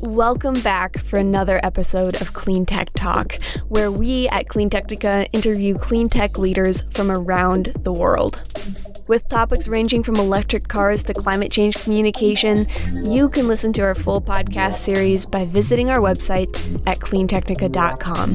Welcome 0.00 0.60
back 0.60 0.96
for 0.98 1.18
another 1.18 1.58
episode 1.64 2.20
of 2.20 2.32
Clean 2.32 2.64
Tech 2.64 2.90
Talk, 2.94 3.34
where 3.68 3.90
we 3.90 4.28
at 4.28 4.48
Clean 4.48 4.70
Technica 4.70 5.26
interview 5.32 5.76
clean 5.76 6.08
tech 6.08 6.38
leaders 6.38 6.84
from 6.92 7.10
around 7.10 7.72
the 7.82 7.92
world. 7.92 8.42
With 9.08 9.26
topics 9.28 9.66
ranging 9.66 10.04
from 10.04 10.14
electric 10.16 10.68
cars 10.68 11.02
to 11.04 11.14
climate 11.14 11.50
change 11.50 11.82
communication, 11.82 12.66
you 13.04 13.28
can 13.28 13.48
listen 13.48 13.72
to 13.72 13.82
our 13.82 13.96
full 13.96 14.20
podcast 14.20 14.76
series 14.76 15.26
by 15.26 15.44
visiting 15.46 15.90
our 15.90 15.98
website 15.98 16.48
at 16.86 17.00
cleantechnica.com. 17.00 18.34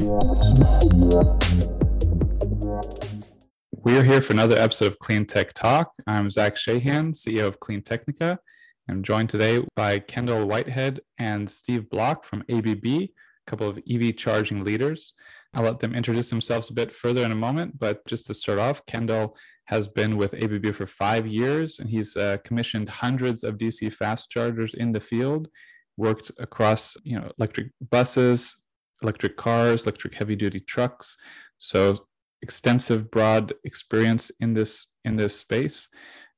We 3.84 3.96
are 3.96 4.02
here 4.02 4.20
for 4.20 4.32
another 4.34 4.58
episode 4.58 4.86
of 4.86 4.98
Clean 4.98 5.24
Tech 5.24 5.54
Talk. 5.54 5.92
I'm 6.06 6.28
Zach 6.28 6.56
Shahan, 6.56 7.14
CEO 7.14 7.46
of 7.46 7.60
Clean 7.60 7.80
Technica. 7.80 8.38
I'm 8.86 9.02
joined 9.02 9.30
today 9.30 9.64
by 9.74 9.98
Kendall 9.98 10.46
Whitehead 10.46 11.00
and 11.16 11.50
Steve 11.50 11.88
Block 11.88 12.22
from 12.22 12.44
ABB, 12.50 12.84
a 12.84 13.10
couple 13.46 13.66
of 13.66 13.80
EV 13.90 14.14
charging 14.14 14.62
leaders. 14.62 15.14
I'll 15.54 15.64
let 15.64 15.78
them 15.78 15.94
introduce 15.94 16.28
themselves 16.28 16.68
a 16.68 16.74
bit 16.74 16.92
further 16.92 17.24
in 17.24 17.32
a 17.32 17.36
moment, 17.36 17.78
but 17.78 18.04
just 18.06 18.26
to 18.26 18.34
start 18.34 18.58
off, 18.58 18.84
Kendall 18.84 19.38
has 19.66 19.88
been 19.88 20.18
with 20.18 20.34
ABB 20.34 20.74
for 20.74 20.86
five 20.86 21.26
years, 21.26 21.78
and 21.78 21.88
he's 21.88 22.14
uh, 22.16 22.36
commissioned 22.44 22.90
hundreds 22.90 23.42
of 23.42 23.56
DC 23.56 23.90
fast 23.90 24.30
chargers 24.30 24.74
in 24.74 24.92
the 24.92 25.00
field, 25.00 25.48
worked 25.96 26.30
across 26.38 26.94
you 27.04 27.18
know 27.18 27.32
electric 27.38 27.68
buses, 27.90 28.60
electric 29.02 29.38
cars, 29.38 29.84
electric 29.84 30.14
heavy 30.14 30.36
duty 30.36 30.60
trucks. 30.60 31.16
So 31.56 32.06
extensive, 32.42 33.10
broad 33.10 33.54
experience 33.64 34.30
in 34.40 34.52
this 34.52 34.90
in 35.06 35.16
this 35.16 35.34
space. 35.38 35.88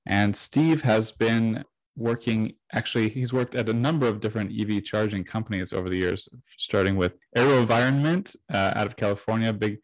And 0.06 0.36
Steve 0.36 0.82
has 0.82 1.10
been 1.10 1.64
working 1.96 2.52
actually 2.72 3.08
he's 3.08 3.32
worked 3.32 3.54
at 3.54 3.68
a 3.68 3.72
number 3.72 4.06
of 4.06 4.20
different 4.20 4.52
ev 4.60 4.84
charging 4.84 5.24
companies 5.24 5.72
over 5.72 5.88
the 5.88 5.96
years 5.96 6.28
starting 6.58 6.96
with 6.96 7.18
AeroVironment 7.36 8.36
uh, 8.52 8.72
out 8.76 8.86
of 8.86 8.96
california 8.96 9.52
big 9.52 9.78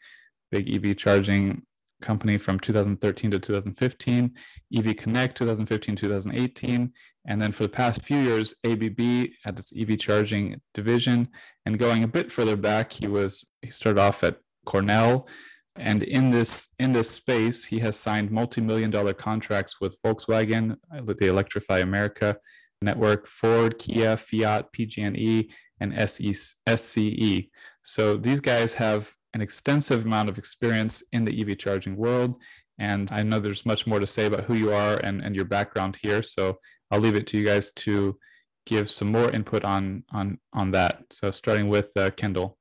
big 0.50 0.70
ev 0.72 0.96
charging 0.96 1.62
company 2.02 2.36
from 2.36 2.60
2013 2.60 3.30
to 3.30 3.38
2015, 3.38 4.34
EV 4.76 4.96
Connect 4.96 5.38
2015 5.38 5.96
2018, 5.96 6.92
and 7.26 7.40
then 7.40 7.52
for 7.52 7.62
the 7.62 7.68
past 7.68 8.02
few 8.02 8.18
years, 8.18 8.54
ABB 8.66 9.30
had 9.44 9.58
its 9.58 9.72
EV 9.78 9.98
charging 9.98 10.60
division. 10.74 11.28
And 11.64 11.78
going 11.78 12.02
a 12.02 12.08
bit 12.08 12.30
further 12.30 12.56
back, 12.56 12.92
he 12.92 13.06
was 13.06 13.46
he 13.62 13.70
started 13.70 14.00
off 14.00 14.24
at 14.24 14.38
Cornell, 14.66 15.28
and 15.76 16.02
in 16.02 16.30
this 16.30 16.68
in 16.78 16.92
this 16.92 17.10
space, 17.10 17.64
he 17.64 17.78
has 17.80 17.96
signed 17.98 18.30
multi-million 18.30 18.90
dollar 18.90 19.14
contracts 19.14 19.80
with 19.80 20.00
Volkswagen, 20.02 20.76
the 20.90 21.28
Electrify 21.28 21.78
America 21.78 22.36
network, 22.82 23.26
Ford, 23.26 23.78
Kia, 23.78 24.16
Fiat, 24.16 24.72
PG&E, 24.72 25.50
and 25.80 25.92
SCE. 25.94 27.48
So 27.82 28.16
these 28.16 28.40
guys 28.40 28.74
have 28.74 29.12
an 29.34 29.40
extensive 29.40 30.04
amount 30.04 30.28
of 30.28 30.36
experience 30.36 31.02
in 31.12 31.24
the 31.24 31.40
EV 31.40 31.58
charging 31.58 31.96
world. 31.96 32.34
And 32.78 33.10
I 33.12 33.22
know 33.22 33.40
there's 33.40 33.64
much 33.64 33.86
more 33.86 34.00
to 34.00 34.06
say 34.06 34.26
about 34.26 34.44
who 34.44 34.54
you 34.54 34.72
are 34.72 34.96
and, 34.98 35.22
and 35.22 35.34
your 35.34 35.44
background 35.44 35.96
here. 36.02 36.22
So 36.22 36.58
I'll 36.90 37.00
leave 37.00 37.16
it 37.16 37.26
to 37.28 37.38
you 37.38 37.44
guys 37.44 37.72
to 37.72 38.18
give 38.66 38.90
some 38.90 39.10
more 39.10 39.30
input 39.30 39.64
on 39.64 40.04
on 40.12 40.38
on 40.52 40.70
that. 40.72 41.02
So 41.10 41.30
starting 41.30 41.68
with 41.68 41.90
uh, 41.96 42.10
Kendall. 42.10 42.58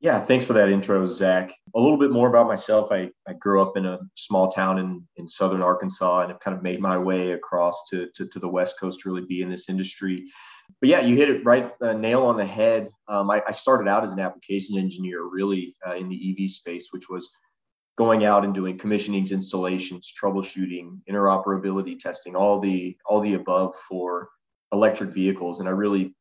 Yeah, 0.00 0.20
thanks 0.20 0.44
for 0.44 0.52
that 0.52 0.68
intro, 0.68 1.06
Zach. 1.08 1.52
A 1.74 1.80
little 1.80 1.98
bit 1.98 2.12
more 2.12 2.28
about 2.28 2.46
myself. 2.46 2.92
I, 2.92 3.10
I 3.26 3.32
grew 3.32 3.60
up 3.60 3.76
in 3.76 3.84
a 3.84 3.98
small 4.14 4.48
town 4.48 4.78
in, 4.78 5.02
in 5.16 5.26
southern 5.26 5.60
Arkansas 5.60 6.20
and 6.20 6.30
have 6.30 6.40
kind 6.40 6.56
of 6.56 6.62
made 6.62 6.80
my 6.80 6.96
way 6.96 7.32
across 7.32 7.82
to, 7.90 8.08
to, 8.14 8.26
to 8.28 8.38
the 8.38 8.48
West 8.48 8.78
Coast 8.78 9.00
to 9.00 9.08
really 9.08 9.26
be 9.26 9.42
in 9.42 9.50
this 9.50 9.68
industry 9.68 10.28
but 10.80 10.88
yeah, 10.88 11.00
you 11.00 11.16
hit 11.16 11.30
it 11.30 11.44
right, 11.44 11.70
uh, 11.80 11.92
nail 11.94 12.24
on 12.24 12.36
the 12.36 12.46
head. 12.46 12.90
Um, 13.08 13.30
I, 13.30 13.42
I, 13.46 13.52
started 13.52 13.88
out 13.88 14.04
as 14.04 14.12
an 14.12 14.20
application 14.20 14.78
engineer, 14.78 15.24
really 15.24 15.74
uh, 15.86 15.94
in 15.94 16.08
the 16.08 16.36
EV 16.44 16.50
space, 16.50 16.88
which 16.90 17.08
was 17.08 17.28
going 17.96 18.24
out 18.24 18.44
and 18.44 18.54
doing 18.54 18.78
commissionings, 18.78 19.32
installations, 19.32 20.12
troubleshooting, 20.12 21.00
interoperability 21.10 21.98
testing, 21.98 22.36
all 22.36 22.60
the 22.60 22.96
all 23.06 23.20
the 23.20 23.34
above 23.34 23.74
for 23.88 24.28
electric 24.72 25.10
vehicles. 25.10 25.60
And 25.60 25.68
I 25.68 25.72
really, 25.72 26.14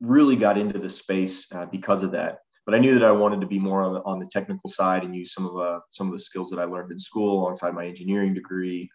really 0.00 0.36
got 0.36 0.56
into 0.56 0.78
the 0.78 0.90
space 0.90 1.50
uh, 1.52 1.66
because 1.66 2.02
of 2.02 2.12
that. 2.12 2.38
But 2.66 2.74
I 2.74 2.78
knew 2.78 2.94
that 2.94 3.04
I 3.04 3.12
wanted 3.12 3.40
to 3.40 3.46
be 3.46 3.58
more 3.58 3.82
on 3.82 3.94
the, 3.94 4.02
on 4.04 4.18
the 4.18 4.26
technical 4.26 4.68
side 4.68 5.02
and 5.02 5.14
use 5.14 5.32
some 5.32 5.46
of 5.46 5.56
uh, 5.56 5.80
some 5.90 6.06
of 6.06 6.12
the 6.12 6.18
skills 6.18 6.50
that 6.50 6.58
I 6.58 6.64
learned 6.64 6.92
in 6.92 6.98
school 6.98 7.40
alongside 7.40 7.74
my 7.74 7.86
engineering 7.86 8.34
degree. 8.34 8.90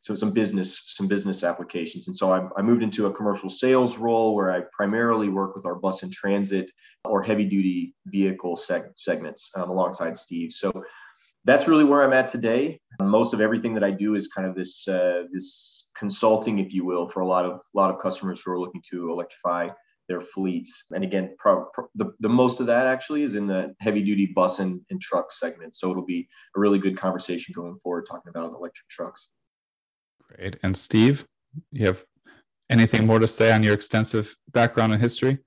So 0.00 0.14
some 0.14 0.32
business 0.32 0.84
some 0.86 1.08
business 1.08 1.42
applications. 1.42 2.06
And 2.06 2.16
so 2.16 2.32
I, 2.32 2.48
I, 2.56 2.62
moved 2.62 2.82
into 2.82 3.06
a 3.06 3.12
commercial 3.12 3.50
sales 3.50 3.98
role 3.98 4.34
where 4.34 4.52
i 4.52 4.62
primarily 4.72 5.28
work 5.28 5.56
with 5.56 5.66
our 5.66 5.74
bus 5.74 6.04
and 6.04 6.12
transit 6.12 6.70
or 7.04 7.20
heavy 7.20 7.44
duty 7.44 7.94
vehicle 8.06 8.56
seg- 8.56 8.92
segments 8.96 9.50
um, 9.56 9.70
alongside 9.70 10.16
steve. 10.16 10.52
So 10.52 10.70
that's 11.44 11.66
really 11.66 11.84
where 11.84 12.04
i'm 12.04 12.12
at 12.12 12.28
today. 12.28 12.80
Most 13.02 13.34
of 13.34 13.40
everything 13.40 13.74
that 13.74 13.84
i 13.84 13.90
do 13.90 14.14
is 14.14 14.28
kind 14.28 14.46
of 14.46 14.54
this 14.54 14.86
uh, 14.86 15.24
this 15.32 15.88
consulting 15.98 16.60
if 16.60 16.72
you 16.72 16.84
will 16.84 17.08
for 17.08 17.20
a 17.20 17.26
lot 17.26 17.44
of 17.44 17.52
a 17.54 17.74
lot 17.74 17.92
of 17.92 18.00
customers 18.00 18.40
who 18.40 18.52
are 18.52 18.60
looking 18.60 18.82
to 18.90 19.10
electrify 19.10 19.68
their 20.08 20.20
fleets 20.20 20.84
and 20.94 21.04
again 21.04 21.34
pro, 21.38 21.66
pro, 21.72 21.86
the, 21.94 22.12
the 22.20 22.28
most 22.28 22.60
of 22.60 22.66
that 22.66 22.86
actually 22.86 23.22
is 23.22 23.34
in 23.34 23.46
the 23.46 23.74
heavy 23.80 24.02
duty 24.02 24.26
bus 24.26 24.58
and, 24.58 24.80
and 24.90 25.00
truck 25.00 25.30
segment 25.30 25.76
so 25.76 25.90
it'll 25.90 26.04
be 26.04 26.28
a 26.56 26.60
really 26.60 26.78
good 26.78 26.96
conversation 26.96 27.52
going 27.54 27.76
forward 27.82 28.06
talking 28.08 28.30
about 28.30 28.52
electric 28.52 28.88
trucks 28.88 29.28
Great. 30.28 30.56
And 30.62 30.76
Steve, 30.76 31.26
you 31.72 31.86
have 31.86 32.04
anything 32.70 33.06
more 33.06 33.18
to 33.18 33.28
say 33.28 33.52
on 33.52 33.62
your 33.62 33.74
extensive 33.74 34.34
background 34.52 34.92
and 34.92 35.00
history? 35.00 35.38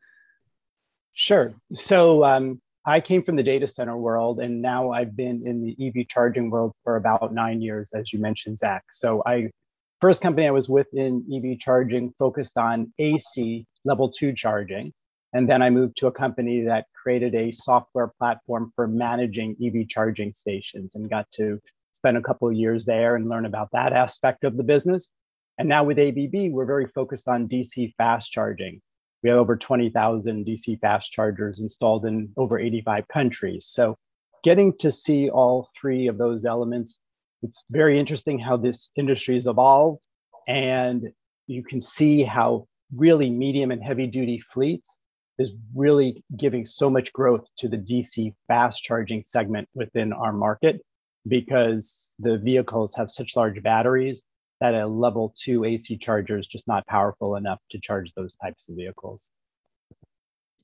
Sure. 1.14 1.54
So 1.74 2.24
um, 2.24 2.62
I 2.86 3.00
came 3.00 3.22
from 3.22 3.36
the 3.36 3.44
data 3.44 3.68
center 3.68 3.98
world, 3.98 4.40
and 4.40 4.62
now 4.62 4.92
I've 4.92 5.16
been 5.16 5.46
in 5.46 5.62
the 5.62 5.76
EV 5.80 6.08
charging 6.08 6.50
world 6.50 6.74
for 6.84 6.96
about 6.96 7.34
nine 7.34 7.62
years, 7.62 7.92
as 7.94 8.12
you 8.12 8.20
mentioned, 8.20 8.60
Zach. 8.60 8.84
So 8.92 9.22
I 9.26 9.52
first 10.00 10.22
company 10.22 10.48
I 10.48 10.52
was 10.52 10.68
with 10.68 10.88
in 10.94 11.24
EV 11.32 11.60
charging 11.60 12.12
focused 12.18 12.58
on 12.58 12.92
AC 12.98 13.66
level 13.86 14.10
two 14.10 14.34
charging. 14.34 14.94
And 15.34 15.50
then 15.50 15.62
I 15.62 15.70
moved 15.70 15.98
to 15.98 16.08
a 16.08 16.12
company 16.12 16.62
that 16.66 16.88
created 17.02 17.36
a 17.36 17.52
software 17.52 18.12
platform 18.20 18.72
for 18.76 18.88
managing 18.88 19.56
EV 19.64 19.88
charging 19.88 20.34
stations 20.34 20.96
and 20.96 21.10
got 21.10 21.30
to 21.32 21.60
spend 21.94 22.18
a 22.18 22.22
couple 22.22 22.48
of 22.48 22.56
years 22.56 22.86
there 22.86 23.16
and 23.16 23.30
learn 23.30 23.46
about 23.46 23.70
that 23.72 23.94
aspect 23.94 24.44
of 24.44 24.58
the 24.58 24.64
business. 24.64 25.12
And 25.58 25.70
now 25.70 25.84
with 25.84 26.00
ABB, 26.00 26.52
we're 26.52 26.66
very 26.66 26.88
focused 26.88 27.28
on 27.28 27.48
DC 27.48 27.94
fast 27.96 28.32
charging. 28.32 28.82
We 29.24 29.30
have 29.30 29.40
over 29.40 29.56
20,000 29.56 30.46
DC 30.46 30.80
fast 30.80 31.12
chargers 31.12 31.60
installed 31.60 32.06
in 32.06 32.34
over 32.38 32.58
85 32.58 33.08
countries. 33.08 33.68
So 33.68 33.96
getting 34.44 34.76
to 34.80 34.92
see 34.92 35.30
all 35.30 35.70
three 35.80 36.08
of 36.08 36.18
those 36.18 36.46
elements, 36.46 37.00
it's 37.44 37.64
very 37.70 38.00
interesting 38.00 38.40
how 38.40 38.58
this 38.58 38.90
industry 38.96 39.36
has 39.36 39.48
evolved. 39.48 40.04
And 40.48 41.12
you 41.48 41.64
can 41.64 41.80
see 41.80 42.24
how 42.24 42.68
really 42.96 43.30
medium 43.30 43.72
and 43.72 43.84
heavy 43.84 44.08
duty 44.08 44.40
fleets 44.40 44.98
is 45.40 45.56
really 45.76 46.24
giving 46.38 46.66
so 46.66 46.90
much 46.90 47.12
growth 47.14 47.48
to 47.58 47.68
the 47.68 47.78
DC 47.78 48.34
fast 48.48 48.84
charging 48.84 49.24
segment 49.24 49.68
within 49.74 50.14
our 50.14 50.34
market 50.34 50.82
because 51.28 52.16
the 52.20 52.38
vehicles 52.38 52.94
have 52.96 53.10
such 53.10 53.36
large 53.36 53.62
batteries 53.64 54.24
that 54.60 54.76
a 54.76 54.86
level 54.86 55.34
two 55.38 55.66
AC 55.66 55.98
charger 55.98 56.38
is 56.38 56.48
just 56.48 56.68
not 56.68 56.86
powerful 56.88 57.36
enough 57.36 57.60
to 57.72 57.80
charge 57.80 58.14
those 58.14 58.36
types 58.36 58.70
of 58.70 58.76
vehicles. 58.76 59.30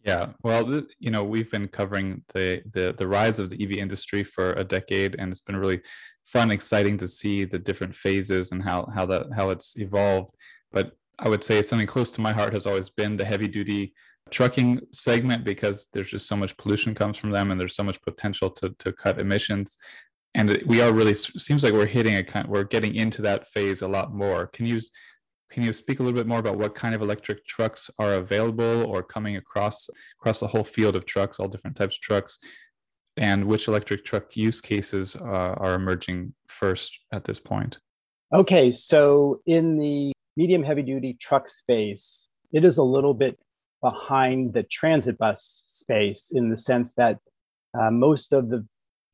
Yeah, 0.03 0.29
well, 0.43 0.83
you 0.99 1.09
know, 1.09 1.23
we've 1.23 1.51
been 1.51 1.67
covering 1.67 2.23
the, 2.33 2.61
the 2.71 2.93
the 2.97 3.07
rise 3.07 3.39
of 3.39 3.49
the 3.49 3.61
EV 3.61 3.71
industry 3.71 4.23
for 4.23 4.53
a 4.53 4.63
decade, 4.63 5.15
and 5.17 5.31
it's 5.31 5.41
been 5.41 5.57
really 5.57 5.81
fun, 6.23 6.51
exciting 6.51 6.97
to 6.99 7.07
see 7.07 7.43
the 7.43 7.59
different 7.59 7.93
phases 7.93 8.51
and 8.51 8.63
how 8.63 8.85
how 8.93 9.05
that 9.07 9.27
how 9.35 9.49
it's 9.49 9.77
evolved. 9.77 10.35
But 10.71 10.93
I 11.19 11.29
would 11.29 11.43
say 11.43 11.61
something 11.61 11.87
close 11.87 12.11
to 12.11 12.21
my 12.21 12.31
heart 12.31 12.53
has 12.53 12.65
always 12.65 12.89
been 12.89 13.17
the 13.17 13.25
heavy 13.25 13.47
duty 13.47 13.93
trucking 14.29 14.81
segment 14.91 15.43
because 15.43 15.87
there's 15.93 16.11
just 16.11 16.27
so 16.27 16.35
much 16.35 16.55
pollution 16.57 16.93
comes 16.93 17.17
from 17.17 17.31
them 17.31 17.51
and 17.51 17.59
there's 17.59 17.75
so 17.75 17.83
much 17.83 18.01
potential 18.01 18.49
to, 18.51 18.69
to 18.79 18.91
cut 18.91 19.19
emissions. 19.19 19.77
And 20.35 20.61
we 20.65 20.81
are 20.81 20.93
really 20.93 21.13
seems 21.13 21.63
like 21.63 21.73
we're 21.73 21.87
hitting 21.87 22.15
a 22.15 22.23
kind 22.23 22.47
we're 22.47 22.63
getting 22.63 22.95
into 22.95 23.21
that 23.23 23.47
phase 23.47 23.81
a 23.81 23.87
lot 23.87 24.13
more. 24.13 24.47
Can 24.47 24.65
you 24.65 24.79
can 25.49 25.63
you 25.63 25.73
speak 25.73 25.99
a 25.99 26.03
little 26.03 26.17
bit 26.17 26.27
more 26.27 26.39
about 26.39 26.57
what 26.57 26.75
kind 26.75 26.93
of 26.93 27.01
electric 27.01 27.45
trucks 27.45 27.89
are 27.97 28.15
available 28.15 28.85
or 28.85 29.01
coming 29.01 29.37
across 29.37 29.89
across 30.19 30.39
the 30.39 30.47
whole 30.47 30.63
field 30.63 30.95
of 30.95 31.05
trucks 31.05 31.39
all 31.39 31.47
different 31.47 31.75
types 31.75 31.95
of 31.95 32.01
trucks? 32.01 32.39
And 33.15 33.45
which 33.45 33.67
electric 33.67 34.05
truck 34.05 34.35
use 34.35 34.61
cases 34.61 35.15
uh, 35.15 35.23
are 35.57 35.73
emerging 35.73 36.33
first 36.47 36.99
at 37.11 37.23
this 37.23 37.39
point? 37.39 37.79
Okay 38.31 38.69
so 38.69 39.41
in 39.47 39.77
the 39.77 40.11
medium 40.37 40.63
heavy 40.63 40.83
duty 40.83 41.17
truck 41.19 41.49
space 41.49 42.29
it 42.53 42.63
is 42.63 42.77
a 42.77 42.83
little 42.83 43.13
bit 43.13 43.37
behind 43.81 44.53
the 44.53 44.63
transit 44.63 45.17
bus 45.17 45.43
space 45.67 46.31
in 46.33 46.49
the 46.49 46.57
sense 46.57 46.93
that 46.95 47.19
uh, 47.77 47.91
most 47.91 48.33
of 48.33 48.49
the 48.49 48.65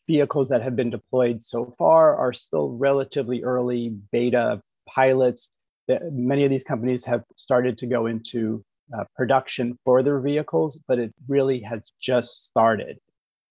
vehicles 0.07 0.49
that 0.49 0.61
have 0.61 0.75
been 0.75 0.89
deployed 0.89 1.41
so 1.41 1.73
far 1.77 2.15
are 2.15 2.33
still 2.33 2.71
relatively 2.71 3.43
early 3.43 3.95
beta 4.11 4.61
pilots. 4.87 5.49
Many 5.87 6.43
of 6.43 6.49
these 6.49 6.63
companies 6.63 7.05
have 7.05 7.23
started 7.35 7.77
to 7.79 7.87
go 7.87 8.05
into 8.05 8.63
uh, 8.97 9.03
production 9.15 9.77
for 9.83 10.03
their 10.03 10.19
vehicles, 10.19 10.79
but 10.87 10.99
it 10.99 11.13
really 11.27 11.59
has 11.61 11.91
just 11.99 12.45
started. 12.45 12.97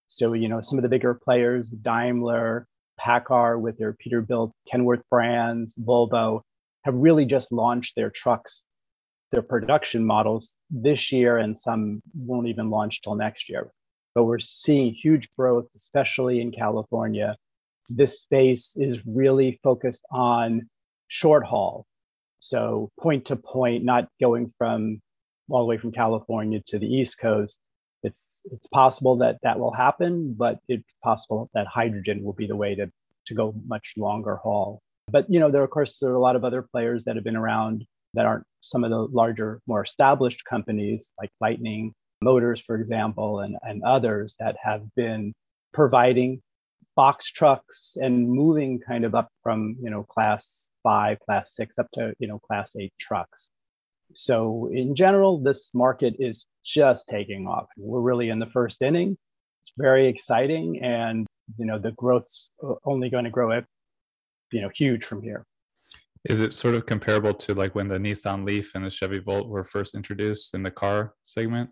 So, 0.07 0.33
you 0.33 0.47
know, 0.47 0.61
some 0.61 0.77
of 0.77 0.83
the 0.83 0.89
bigger 0.89 1.13
players, 1.13 1.71
Daimler, 1.71 2.67
PACCAR 2.99 3.59
with 3.59 3.77
their 3.77 3.93
Peterbilt, 3.93 4.51
Kenworth 4.71 5.01
brands, 5.09 5.75
Volvo, 5.75 6.41
have 6.83 6.95
really 6.95 7.25
just 7.25 7.51
launched 7.51 7.95
their 7.95 8.09
trucks, 8.09 8.63
their 9.31 9.41
production 9.41 10.05
models 10.05 10.55
this 10.69 11.11
year, 11.11 11.37
and 11.37 11.57
some 11.57 12.01
won't 12.13 12.47
even 12.47 12.69
launch 12.69 13.01
till 13.01 13.15
next 13.15 13.49
year. 13.49 13.71
But 14.13 14.25
we're 14.25 14.39
seeing 14.39 14.93
huge 14.93 15.27
growth, 15.37 15.65
especially 15.75 16.39
in 16.41 16.51
California. 16.51 17.35
This 17.89 18.21
space 18.21 18.75
is 18.77 18.99
really 19.05 19.59
focused 19.63 20.05
on 20.11 20.69
short 21.07 21.45
haul. 21.45 21.85
So, 22.39 22.91
point 22.99 23.25
to 23.25 23.37
point, 23.37 23.83
not 23.83 24.09
going 24.19 24.47
from 24.57 25.01
all 25.49 25.61
the 25.61 25.67
way 25.67 25.77
from 25.77 25.91
California 25.91 26.61
to 26.67 26.77
the 26.77 26.87
East 26.87 27.19
Coast. 27.19 27.59
It's, 28.03 28.41
it's 28.51 28.67
possible 28.67 29.17
that 29.17 29.37
that 29.43 29.59
will 29.59 29.71
happen, 29.71 30.33
but 30.33 30.59
it's 30.67 30.83
possible 31.01 31.49
that 31.53 31.67
hydrogen 31.67 32.21
will 32.23 32.33
be 32.33 32.47
the 32.47 32.55
way 32.55 32.75
to, 32.75 32.91
to 33.27 33.33
go 33.33 33.55
much 33.65 33.93
longer 33.95 34.35
haul. 34.35 34.81
But 35.11 35.29
you 35.29 35.39
know, 35.39 35.51
there 35.51 35.63
of 35.63 35.69
course 35.69 35.99
there 35.99 36.11
are 36.11 36.15
a 36.15 36.21
lot 36.21 36.35
of 36.35 36.43
other 36.43 36.61
players 36.61 37.03
that 37.05 37.15
have 37.15 37.23
been 37.23 37.35
around 37.35 37.85
that 38.13 38.25
aren't 38.25 38.45
some 38.61 38.83
of 38.83 38.89
the 38.89 38.97
larger, 38.97 39.59
more 39.67 39.83
established 39.83 40.45
companies 40.45 41.11
like 41.19 41.31
Lightning 41.41 41.93
Motors, 42.21 42.61
for 42.61 42.75
example, 42.75 43.41
and, 43.41 43.57
and 43.63 43.83
others 43.83 44.35
that 44.39 44.55
have 44.61 44.83
been 44.95 45.33
providing 45.73 46.41
box 46.95 47.31
trucks 47.31 47.97
and 47.99 48.29
moving 48.29 48.79
kind 48.79 49.03
of 49.03 49.15
up 49.15 49.29
from 49.41 49.75
you 49.81 49.89
know 49.89 50.03
class 50.03 50.69
five, 50.83 51.19
class 51.19 51.55
six 51.55 51.79
up 51.79 51.87
to 51.93 52.13
you 52.19 52.27
know 52.27 52.39
class 52.39 52.75
eight 52.75 52.93
trucks. 52.99 53.49
So 54.13 54.69
in 54.71 54.95
general, 54.95 55.39
this 55.39 55.71
market 55.73 56.15
is 56.19 56.45
just 56.63 57.09
taking 57.09 57.47
off. 57.47 57.65
We're 57.77 57.99
really 57.99 58.29
in 58.29 58.39
the 58.39 58.45
first 58.47 58.81
inning. 58.81 59.17
It's 59.61 59.71
very 59.77 60.07
exciting, 60.07 60.83
and 60.83 61.25
you 61.57 61.65
know 61.65 61.79
the 61.79 61.91
growth's 61.91 62.51
only 62.85 63.09
going 63.09 63.25
to 63.25 63.29
grow 63.29 63.51
you 64.53 64.61
know 64.61 64.69
huge 64.73 65.03
from 65.03 65.21
here. 65.21 65.45
Is 66.29 66.39
it 66.39 66.53
sort 66.53 66.75
of 66.75 66.85
comparable 66.85 67.33
to 67.33 67.53
like 67.53 67.75
when 67.75 67.89
the 67.89 67.97
Nissan 67.97 68.45
Leaf 68.45 68.75
and 68.75 68.85
the 68.85 68.89
Chevy 68.89 69.19
Volt 69.19 69.49
were 69.49 69.63
first 69.63 69.93
introduced 69.93 70.53
in 70.53 70.63
the 70.63 70.71
car 70.71 71.13
segment? 71.23 71.69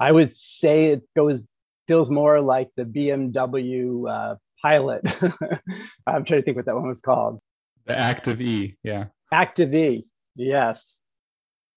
I 0.00 0.10
would 0.10 0.34
say 0.34 0.86
it 0.86 1.02
goes 1.14 1.46
feels 1.86 2.10
more 2.10 2.40
like 2.40 2.70
the 2.76 2.84
BMW 2.84 4.08
uh, 4.08 4.36
Pilot. 4.62 5.02
I'm 6.06 6.24
trying 6.24 6.40
to 6.40 6.42
think 6.42 6.56
what 6.56 6.66
that 6.66 6.74
one 6.74 6.86
was 6.86 7.00
called. 7.00 7.40
The 7.86 7.98
Active 7.98 8.40
E, 8.40 8.76
yeah. 8.84 9.06
Active 9.32 9.74
E, 9.74 10.06
yes. 10.36 11.00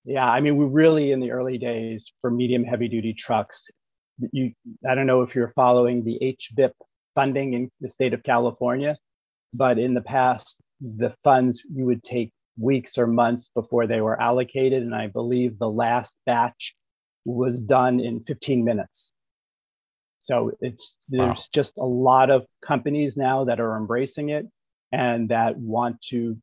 Yeah, 0.06 0.30
I 0.30 0.40
mean, 0.40 0.56
we're 0.56 0.68
really 0.68 1.12
in 1.12 1.20
the 1.20 1.32
early 1.32 1.58
days 1.58 2.14
for 2.22 2.30
medium 2.30 2.64
heavy 2.64 2.88
duty 2.88 3.14
trucks. 3.14 3.70
You, 4.32 4.54
I 4.88 4.94
don't 4.94 5.08
know 5.08 5.24
if 5.24 5.34
you're 5.34 5.48
following 5.48 6.04
the 6.04 6.20
HVIP 6.22 6.72
funding 7.16 7.54
in 7.54 7.72
the 7.82 7.90
state 7.90 8.14
of 8.14 8.22
California, 8.22 8.98
but 9.58 9.80
in 9.80 9.94
the 9.94 10.02
past, 10.02 10.62
the 10.82 11.16
funds 11.24 11.64
you 11.74 11.86
would 11.86 12.04
take 12.04 12.32
weeks 12.58 12.98
or 12.98 13.08
months 13.08 13.50
before 13.54 13.88
they 13.88 14.02
were 14.02 14.20
allocated. 14.22 14.84
And 14.84 14.96
I 14.96 15.08
believe 15.08 15.58
the 15.58 15.70
last 15.70 16.20
batch 16.26 16.76
was 17.26 17.62
done 17.62 18.00
in 18.00 18.22
15 18.22 18.64
minutes. 18.64 19.14
So 20.22 20.52
it's 20.62 20.98
there's 21.08 21.28
wow. 21.28 21.44
just 21.54 21.78
a 21.78 21.86
lot 21.86 22.30
of 22.30 22.46
companies 22.66 23.16
now 23.16 23.46
that 23.46 23.60
are 23.60 23.78
embracing 23.78 24.30
it 24.30 24.48
and 24.92 25.30
that 25.30 25.58
want 25.58 26.02
to 26.10 26.38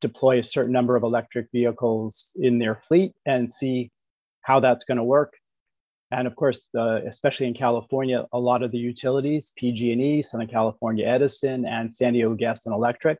deploy 0.00 0.38
a 0.38 0.44
certain 0.44 0.72
number 0.72 0.96
of 0.96 1.02
electric 1.02 1.48
vehicles 1.52 2.32
in 2.36 2.58
their 2.58 2.76
fleet 2.76 3.12
and 3.26 3.50
see 3.50 3.90
how 4.42 4.60
that's 4.60 4.84
going 4.84 4.98
to 4.98 5.04
work 5.04 5.32
and 6.14 6.28
of 6.28 6.36
course, 6.36 6.68
the, 6.72 7.02
especially 7.06 7.48
in 7.48 7.54
California, 7.54 8.24
a 8.32 8.38
lot 8.38 8.62
of 8.62 8.70
the 8.70 8.78
utilities, 8.78 9.52
PG&E, 9.56 10.22
Southern 10.22 10.46
California 10.46 11.04
Edison, 11.04 11.66
and 11.66 11.92
San 11.92 12.12
Diego 12.12 12.34
Gas 12.34 12.66
and 12.66 12.74
Electric, 12.74 13.18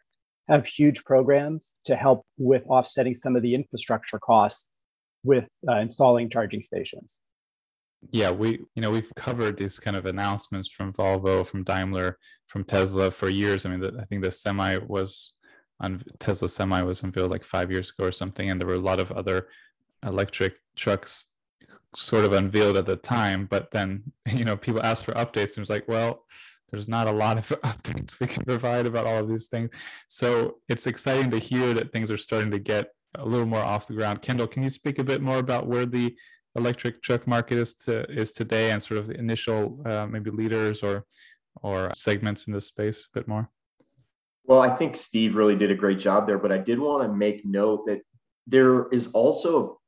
have 0.49 0.65
huge 0.65 1.05
programs 1.05 1.75
to 1.87 1.97
help 1.97 2.25
with 2.39 2.65
offsetting 2.69 3.15
some 3.15 3.35
of 3.35 3.43
the 3.43 3.55
infrastructure 3.55 4.19
costs 4.19 4.69
with 5.25 5.49
uh, 5.69 5.81
installing 5.81 6.31
charging 6.31 6.63
stations. 6.63 7.19
Yeah, 8.11 8.31
we 8.31 8.61
you 8.75 8.83
know 8.83 8.91
we've 8.91 9.11
covered 9.17 9.57
these 9.57 9.79
kind 9.81 9.97
of 9.97 10.05
announcements 10.05 10.69
from 10.71 10.93
Volvo, 10.93 11.47
from 11.47 11.65
Daimler, 11.65 12.19
from 12.49 12.63
Tesla 12.63 13.11
for 13.11 13.31
years. 13.31 13.65
I 13.65 13.71
mean, 13.71 13.81
the, 13.81 13.97
I 13.99 14.05
think 14.05 14.23
the 14.23 14.31
semi 14.31 14.77
was 14.87 15.33
on 15.81 16.03
Tesla 16.19 16.51
semi 16.51 16.83
was 16.83 17.03
unveiled 17.03 17.31
like 17.31 17.45
five 17.45 17.71
years 17.71 17.91
ago 17.91 18.07
or 18.07 18.13
something, 18.13 18.51
and 18.51 18.61
there 18.61 18.69
were 18.69 18.75
a 18.75 18.79
lot 18.79 19.01
of 19.01 19.11
other 19.13 19.49
electric 20.03 20.57
trucks 20.77 21.33
sort 21.97 22.25
of 22.25 22.33
unveiled 22.33 22.77
at 22.77 22.87
the 22.87 22.97
time 22.97 23.47
but 23.47 23.71
then 23.71 24.03
you 24.33 24.45
know 24.45 24.57
people 24.57 24.83
ask 24.83 25.05
for 25.05 25.13
updates 25.13 25.57
and 25.57 25.59
it's 25.59 25.71
like 25.71 25.87
well 25.89 26.25
there's 26.75 26.89
not 26.89 27.07
a 27.07 27.13
lot 27.13 27.39
of 27.39 27.49
updates 27.65 28.19
we 28.19 28.27
can 28.27 28.45
provide 28.45 28.85
about 28.85 29.07
all 29.07 29.19
of 29.19 29.29
these 29.29 29.47
things. 29.47 29.71
So 30.09 30.57
it's 30.69 30.89
exciting 30.89 31.31
to 31.31 31.39
hear 31.39 31.73
that 31.75 31.93
things 31.93 32.11
are 32.11 32.19
starting 32.19 32.51
to 32.51 32.59
get 32.59 32.89
a 33.15 33.25
little 33.25 33.47
more 33.47 33.63
off 33.63 33.87
the 33.87 33.95
ground. 33.95 34.23
Kendall 34.23 34.49
can 34.49 34.65
you 34.65 34.71
speak 34.71 34.99
a 34.99 35.05
bit 35.05 35.23
more 35.23 35.39
about 35.39 35.69
where 35.69 35.87
the 35.87 36.17
electric 36.57 37.01
truck 37.03 37.27
market 37.27 37.59
is 37.59 37.75
to 37.75 38.05
is 38.11 38.33
today 38.33 38.73
and 38.73 38.83
sort 38.83 38.99
of 38.99 39.07
the 39.07 39.17
initial 39.19 39.81
uh, 39.87 40.07
maybe 40.07 40.31
leaders 40.31 40.83
or 40.83 41.05
or 41.63 41.93
segments 41.95 42.47
in 42.47 42.53
this 42.53 42.67
space 42.67 43.07
a 43.07 43.19
bit 43.19 43.29
more? 43.29 43.49
Well 44.47 44.61
i 44.61 44.69
think 44.69 44.97
steve 44.97 45.37
really 45.37 45.57
did 45.57 45.71
a 45.71 45.75
great 45.75 45.99
job 45.99 46.27
there 46.27 46.39
but 46.39 46.53
i 46.53 46.59
did 46.59 46.79
want 46.79 47.03
to 47.03 47.09
make 47.09 47.45
note 47.45 47.87
that 47.87 48.03
there 48.47 48.89
is 48.91 49.09
also 49.09 49.81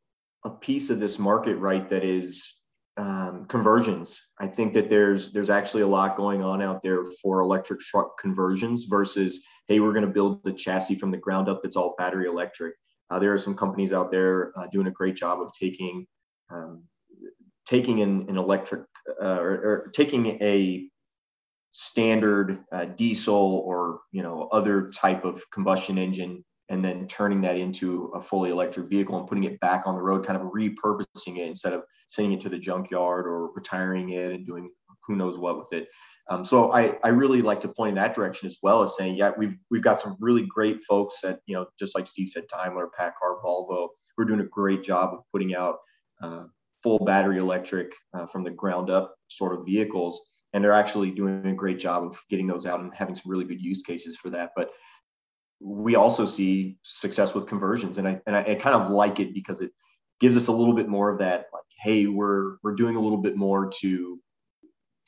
a 0.46 0.50
piece 0.50 0.90
of 0.90 1.00
this 1.00 1.19
market 1.19 1.56
right 1.56 1.88
that 1.88 2.04
is 2.04 2.54
um, 2.96 3.46
conversions. 3.46 4.22
I 4.38 4.46
think 4.46 4.72
that 4.75 4.88
there's 4.88 5.32
there's 5.32 5.50
actually 5.50 5.82
a 5.82 5.88
lot 5.88 6.16
going 6.16 6.43
on 6.43 6.62
out 6.62 6.82
there 6.82 7.04
for 7.20 7.40
electric 7.40 7.81
truck 7.81 8.16
conversions 8.19 8.84
versus 8.84 9.44
hey 9.66 9.81
we're 9.81 9.93
going 9.93 10.06
to 10.06 10.10
build 10.12 10.43
the 10.44 10.52
chassis 10.52 10.94
from 10.94 11.10
the 11.10 11.16
ground 11.16 11.48
up 11.48 11.60
that's 11.62 11.76
all 11.76 11.96
battery 11.98 12.28
electric. 12.28 12.75
Uh, 13.10 13.19
there 13.19 13.34
are 13.34 13.38
some 13.38 13.56
companies 13.56 13.93
out 13.93 14.10
there 14.10 14.52
uh, 14.56 14.66
doing 14.72 14.87
a 14.87 14.90
great 14.90 15.16
job 15.16 15.40
of 15.40 15.52
taking 15.60 16.06
um, 16.50 16.84
taking 17.66 18.00
an, 18.00 18.26
an 18.28 18.38
electric 18.38 18.84
uh, 19.20 19.38
or, 19.40 19.50
or, 19.50 19.90
taking 19.93 20.40
a 20.40 20.88
standard 21.72 22.60
uh, 22.70 22.84
diesel 22.84 23.62
or 23.66 23.98
you 24.12 24.22
know 24.22 24.48
other 24.52 24.90
type 24.90 25.25
of 25.25 25.43
combustion 25.50 25.98
engine 25.98 26.44
and 26.68 26.84
then 26.84 27.06
turning 27.06 27.40
that 27.42 27.56
into 27.56 28.10
a 28.14 28.20
fully 28.20 28.50
electric 28.50 28.88
vehicle 28.88 29.18
and 29.18 29.28
putting 29.28 29.44
it 29.44 29.60
back 29.60 29.82
on 29.86 29.94
the 29.94 30.02
road, 30.02 30.26
kind 30.26 30.41
of 30.41 30.48
repurposing 30.48 31.38
it 31.38 31.46
instead 31.46 31.72
of 31.72 31.82
sending 32.08 32.32
it 32.32 32.41
to 32.41 32.48
the 32.48 32.58
junkyard 32.58 33.26
or 33.26 33.52
retiring 33.52 34.10
it 34.10 34.32
and 34.32 34.46
doing 34.46 34.70
who 35.06 35.17
knows 35.17 35.38
what 35.38 35.58
with 35.58 35.72
it. 35.72 35.88
Um, 36.29 36.44
so 36.44 36.72
I, 36.72 36.98
I 37.05 37.08
really 37.08 37.41
like 37.41 37.60
to 37.60 37.69
point 37.69 37.91
in 37.91 37.94
that 37.96 38.14
direction 38.14 38.48
as 38.48 38.58
well 38.62 38.82
as 38.82 38.96
saying, 38.96 39.14
yeah, 39.14 39.31
we've 39.36 39.55
we've 39.70 39.82
got 39.82 40.00
some 40.00 40.17
really 40.19 40.44
great 40.44 40.82
folks 40.82 41.20
that 41.20 41.38
you 41.46 41.55
know, 41.55 41.67
just 41.79 41.94
like 41.94 42.06
Steve 42.06 42.29
said, 42.29 42.44
Daimler, 42.52 42.88
PACCAR, 42.98 43.43
Volvo. 43.44 43.88
We're 44.19 44.24
doing 44.24 44.41
a 44.41 44.44
great 44.44 44.82
job 44.82 45.12
of 45.12 45.20
putting 45.31 45.55
out 45.55 45.76
uh, 46.20 46.44
full 46.82 46.98
battery 47.05 47.38
electric 47.38 47.93
uh, 48.14 48.26
from 48.26 48.43
the 48.43 48.50
ground 48.50 48.91
up 48.91 49.14
sort 49.29 49.56
of 49.56 49.64
vehicles, 49.64 50.20
and 50.52 50.64
they're 50.64 50.72
actually 50.72 51.12
doing 51.12 51.46
a 51.46 51.55
great 51.55 51.79
job 51.79 52.05
of 52.05 52.19
getting 52.29 52.46
those 52.46 52.67
out 52.67 52.81
and 52.81 52.93
having 52.94 53.14
some 53.14 53.31
really 53.31 53.44
good 53.44 53.60
use 53.60 53.82
cases 53.82 54.17
for 54.17 54.31
that. 54.31 54.50
But 54.56 54.70
we 55.60 55.94
also 55.94 56.27
see 56.27 56.79
success 56.82 57.34
with 57.34 57.46
conversions, 57.46 57.98
and 57.98 58.06
I 58.06 58.20
and 58.27 58.36
I, 58.36 58.43
I 58.43 58.55
kind 58.55 58.77
of 58.77 58.91
like 58.91 59.20
it 59.20 59.34
because 59.34 59.60
it 59.60 59.72
gives 60.20 60.36
us 60.36 60.48
a 60.48 60.53
little 60.53 60.75
bit 60.75 60.89
more 60.89 61.10
of 61.10 61.19
that 61.19 61.46
like, 61.53 61.63
hey, 61.81 62.06
we're 62.06 62.56
we're 62.63 62.75
doing 62.75 62.96
a 62.96 63.01
little 63.01 63.19
bit 63.19 63.36
more 63.36 63.70
to 63.81 64.20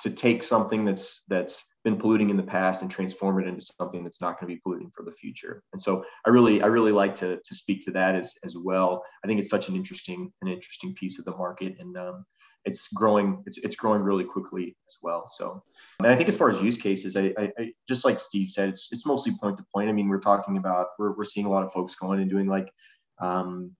to 0.00 0.11
take 0.11 0.43
something 0.43 0.85
that's 0.85 1.23
that's 1.28 1.64
been 1.85 1.97
polluting 1.97 2.31
in 2.31 2.37
the 2.37 2.43
past 2.43 2.83
and 2.83 2.90
transform 2.90 3.40
it 3.40 3.49
into 3.49 3.61
something 3.81 4.05
that's 4.05 4.21
not 4.21 4.38
going 4.38 4.49
to 4.49 4.55
be 4.55 4.61
polluting 4.62 4.90
for 4.95 5.05
the 5.05 5.12
future. 5.12 5.62
And 5.73 5.81
so 5.81 6.05
I 6.26 6.31
really 6.31 6.62
I 6.62 6.67
really 6.67 6.93
like 6.93 7.17
to 7.17 7.38
to 7.45 7.55
speak 7.55 7.83
to 7.85 7.90
that 7.93 8.14
as 8.14 8.35
as 8.45 8.57
well. 8.57 9.05
I 9.25 9.26
think 9.26 9.40
it's 9.40 9.50
such 9.50 9.69
an 9.69 9.76
interesting 9.76 10.33
an 10.43 10.49
interesting 10.49 10.95
piece 10.95 11.19
of 11.19 11.25
the 11.25 11.37
market, 11.37 11.76
and 11.78 11.97
um, 11.97 12.25
it's 12.65 12.88
growing 12.93 13.43
it's, 13.47 13.59
it's 13.59 13.77
growing 13.77 14.03
really 14.03 14.25
quickly 14.25 14.77
as 14.88 14.97
well. 15.03 15.27
So 15.27 15.62
and 16.00 16.09
i 16.09 16.17
think 16.17 16.29
as 16.29 16.37
far 16.37 16.50
as 16.50 16.62
use 16.62 16.77
cases 16.77 17.17
I, 17.17 17.33
I, 17.38 17.53
I, 17.59 17.73
just 17.88 18.05
like 18.05 18.21
steve 18.21 18.49
said 18.49 18.71
it's, 18.71 18.88
it's 18.93 19.07
mostly 19.07 19.33
point 19.41 19.59
to 19.59 19.65
point. 19.73 19.88
I 19.88 19.93
mean 19.93 20.09
we're 20.09 20.21
talking 20.21 20.57
about 20.57 20.88
we're, 20.99 21.12
we're 21.12 21.25
seeing 21.25 21.47
a 21.47 21.50
lot 21.50 21.65
of 21.65 21.73
folks 21.73 21.95
going 21.95 22.21
and 22.21 22.31
doing 22.31 22.47
like 22.47 22.73
um, 23.21 23.73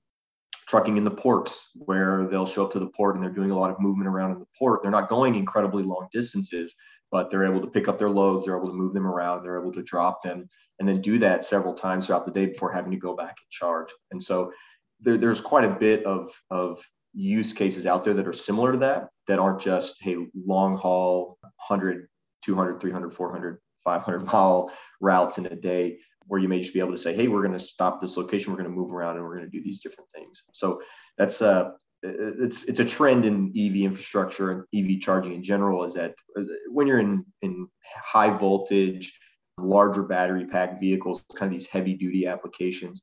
trucking 0.67 0.97
in 0.97 1.05
the 1.05 1.11
ports 1.11 1.71
where 1.75 2.27
they'll 2.27 2.47
show 2.47 2.65
up 2.65 2.73
to 2.73 2.81
the 2.81 2.89
port 2.89 3.15
and 3.15 3.25
they're 3.25 3.33
doing 3.33 3.51
a 3.51 3.59
lot 3.59 3.71
of 3.71 3.81
movement 3.81 4.09
around 4.09 4.33
in 4.33 4.39
the 4.39 4.47
port. 4.59 4.83
They're 4.83 4.91
not 4.91 5.09
going 5.09 5.35
incredibly 5.35 5.83
long 5.83 6.09
distances 6.13 6.75
but 7.11 7.31
they're 7.31 7.47
able 7.47 7.63
to 7.63 7.67
pick 7.69 7.89
up 7.89 7.99
their 7.99 8.11
loads 8.11 8.45
they're 8.45 8.57
able 8.59 8.69
to 8.69 8.75
move 8.75 8.93
them 8.93 9.07
around 9.07 9.43
they're 9.43 9.59
able 9.59 9.73
to 9.73 9.83
drop 9.83 10.23
them 10.23 10.47
and 10.79 10.89
then 10.89 11.01
do 11.01 11.19
that 11.19 11.45
several 11.45 11.75
times 11.75 12.07
throughout 12.07 12.25
the 12.25 12.33
day 12.33 12.47
before 12.47 12.73
having 12.73 12.93
to 12.93 12.97
go 12.97 13.15
back 13.15 13.37
and 13.39 13.51
charge. 13.51 13.89
And 14.11 14.23
so 14.23 14.53
there, 15.01 15.19
there's 15.19 15.41
quite 15.41 15.65
a 15.65 15.75
bit 15.75 16.05
of, 16.05 16.31
of 16.51 16.81
use 17.15 17.53
cases 17.53 17.87
out 17.87 18.05
there 18.05 18.15
that 18.15 18.29
are 18.29 18.33
similar 18.33 18.73
to 18.73 18.79
that 18.79 19.09
that 19.27 19.39
aren't 19.39 19.61
just 19.61 20.03
hey 20.03 20.17
long 20.35 20.77
haul 20.77 21.39
100 21.69 22.09
200 22.43 22.81
300 22.81 23.11
400 23.13 23.59
500 23.85 24.27
mile 24.33 24.71
routes 25.01 25.39
in 25.39 25.47
a 25.47 25.57
day 25.57 25.99
where 26.29 26.41
you 26.41 26.49
may 26.49 26.61
just 26.61 26.75
be 26.75 26.81
able 26.81 26.93
to 26.93 26.99
say, 26.99 27.15
hey, 27.15 27.27
we're 27.27 27.43
going 27.43 27.59
to 27.59 27.61
stop 27.61 28.01
this 28.01 28.17
location, 28.17 28.53
we're 28.53 28.59
going 28.59 28.71
to 28.71 28.77
move 28.77 28.93
around, 28.93 29.17
and 29.17 29.25
we're 29.25 29.37
going 29.37 29.51
to 29.51 29.57
do 29.57 29.65
these 29.65 29.81
different 29.81 30.11
things. 30.11 30.45
So 30.53 30.83
that's 31.17 31.43
uh, 31.43 31.71
it's 32.03 32.65
it's 32.65 32.81
a 32.81 32.85
trend 32.85 33.25
in 33.25 33.53
EV 33.57 33.77
infrastructure 33.77 34.51
and 34.53 34.65
EV 34.75 35.01
charging 35.01 35.33
in 35.33 35.43
general. 35.43 35.85
Is 35.85 35.95
that 35.95 36.15
uh, 36.39 36.43
when 36.71 36.87
you're 36.87 37.01
in 37.01 37.25
in 37.43 37.67
high 37.83 38.31
voltage, 38.31 39.19
larger 39.57 40.03
battery 40.03 40.47
pack 40.47 40.79
vehicles, 40.79 41.25
kind 41.35 41.51
of 41.51 41.59
these 41.59 41.67
heavy 41.67 41.95
duty 41.95 42.27
applications, 42.27 43.03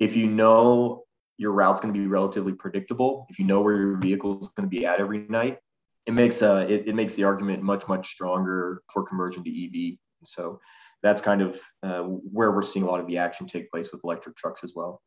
if 0.00 0.16
you 0.16 0.26
know 0.26 1.04
your 1.38 1.52
route's 1.52 1.80
going 1.80 1.94
to 1.94 1.98
be 1.98 2.06
relatively 2.06 2.52
predictable, 2.52 3.26
if 3.30 3.38
you 3.38 3.46
know 3.46 3.62
where 3.62 3.76
your 3.76 3.96
vehicle 3.96 4.40
is 4.40 4.48
going 4.48 4.68
to 4.68 4.76
be 4.76 4.84
at 4.84 5.00
every 5.00 5.26
night, 5.28 5.58
it 6.04 6.12
makes 6.12 6.42
uh 6.42 6.66
it, 6.68 6.88
it 6.88 6.94
makes 6.94 7.14
the 7.14 7.24
argument 7.24 7.62
much 7.62 7.86
much 7.88 8.08
stronger 8.08 8.82
for 8.92 9.04
conversion 9.04 9.44
to 9.44 9.50
EV. 9.50 9.98
So 10.24 10.60
that's 11.02 11.20
kind 11.20 11.42
of 11.42 11.60
uh, 11.82 12.02
where 12.02 12.50
we're 12.50 12.62
seeing 12.62 12.84
a 12.84 12.88
lot 12.88 13.00
of 13.00 13.06
the 13.06 13.18
action 13.18 13.46
take 13.46 13.70
place 13.70 13.92
with 13.92 14.02
electric 14.02 14.36
trucks 14.36 14.64
as 14.64 14.72
well. 14.74 15.00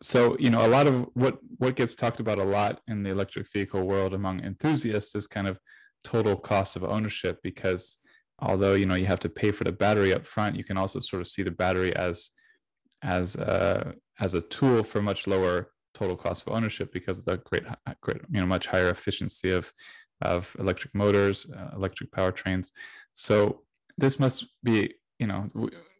So 0.00 0.36
you 0.38 0.50
know 0.50 0.64
a 0.64 0.68
lot 0.68 0.86
of 0.86 1.06
what 1.14 1.38
what 1.58 1.76
gets 1.76 1.94
talked 1.94 2.20
about 2.20 2.38
a 2.38 2.44
lot 2.44 2.80
in 2.88 3.02
the 3.02 3.10
electric 3.10 3.52
vehicle 3.52 3.82
world 3.82 4.14
among 4.14 4.42
enthusiasts 4.42 5.14
is 5.14 5.26
kind 5.26 5.46
of 5.46 5.58
total 6.04 6.36
cost 6.36 6.76
of 6.76 6.84
ownership 6.84 7.40
because 7.42 7.98
although 8.38 8.74
you 8.74 8.86
know 8.86 8.94
you 8.94 9.06
have 9.06 9.20
to 9.20 9.28
pay 9.28 9.50
for 9.50 9.64
the 9.64 9.72
battery 9.72 10.14
up 10.14 10.24
front, 10.24 10.56
you 10.56 10.64
can 10.64 10.78
also 10.78 11.00
sort 11.00 11.20
of 11.20 11.28
see 11.28 11.42
the 11.42 11.50
battery 11.50 11.94
as 11.94 12.30
as 13.02 13.36
a, 13.36 13.94
as 14.20 14.34
a 14.34 14.40
tool 14.42 14.82
for 14.82 15.00
much 15.02 15.26
lower 15.26 15.72
total 15.94 16.16
cost 16.16 16.46
of 16.46 16.52
ownership 16.52 16.92
because 16.92 17.18
of 17.18 17.24
the 17.24 17.36
great, 17.38 17.64
great 18.00 18.18
you 18.30 18.40
know, 18.40 18.46
much 18.46 18.66
higher 18.66 18.90
efficiency 18.90 19.50
of 19.50 19.72
of 20.22 20.54
electric 20.58 20.94
motors, 20.94 21.46
uh, 21.56 21.70
electric 21.76 22.10
powertrains. 22.10 22.72
So 23.12 23.62
this 23.96 24.18
must 24.18 24.46
be, 24.64 24.94
you 25.18 25.26
know, 25.26 25.46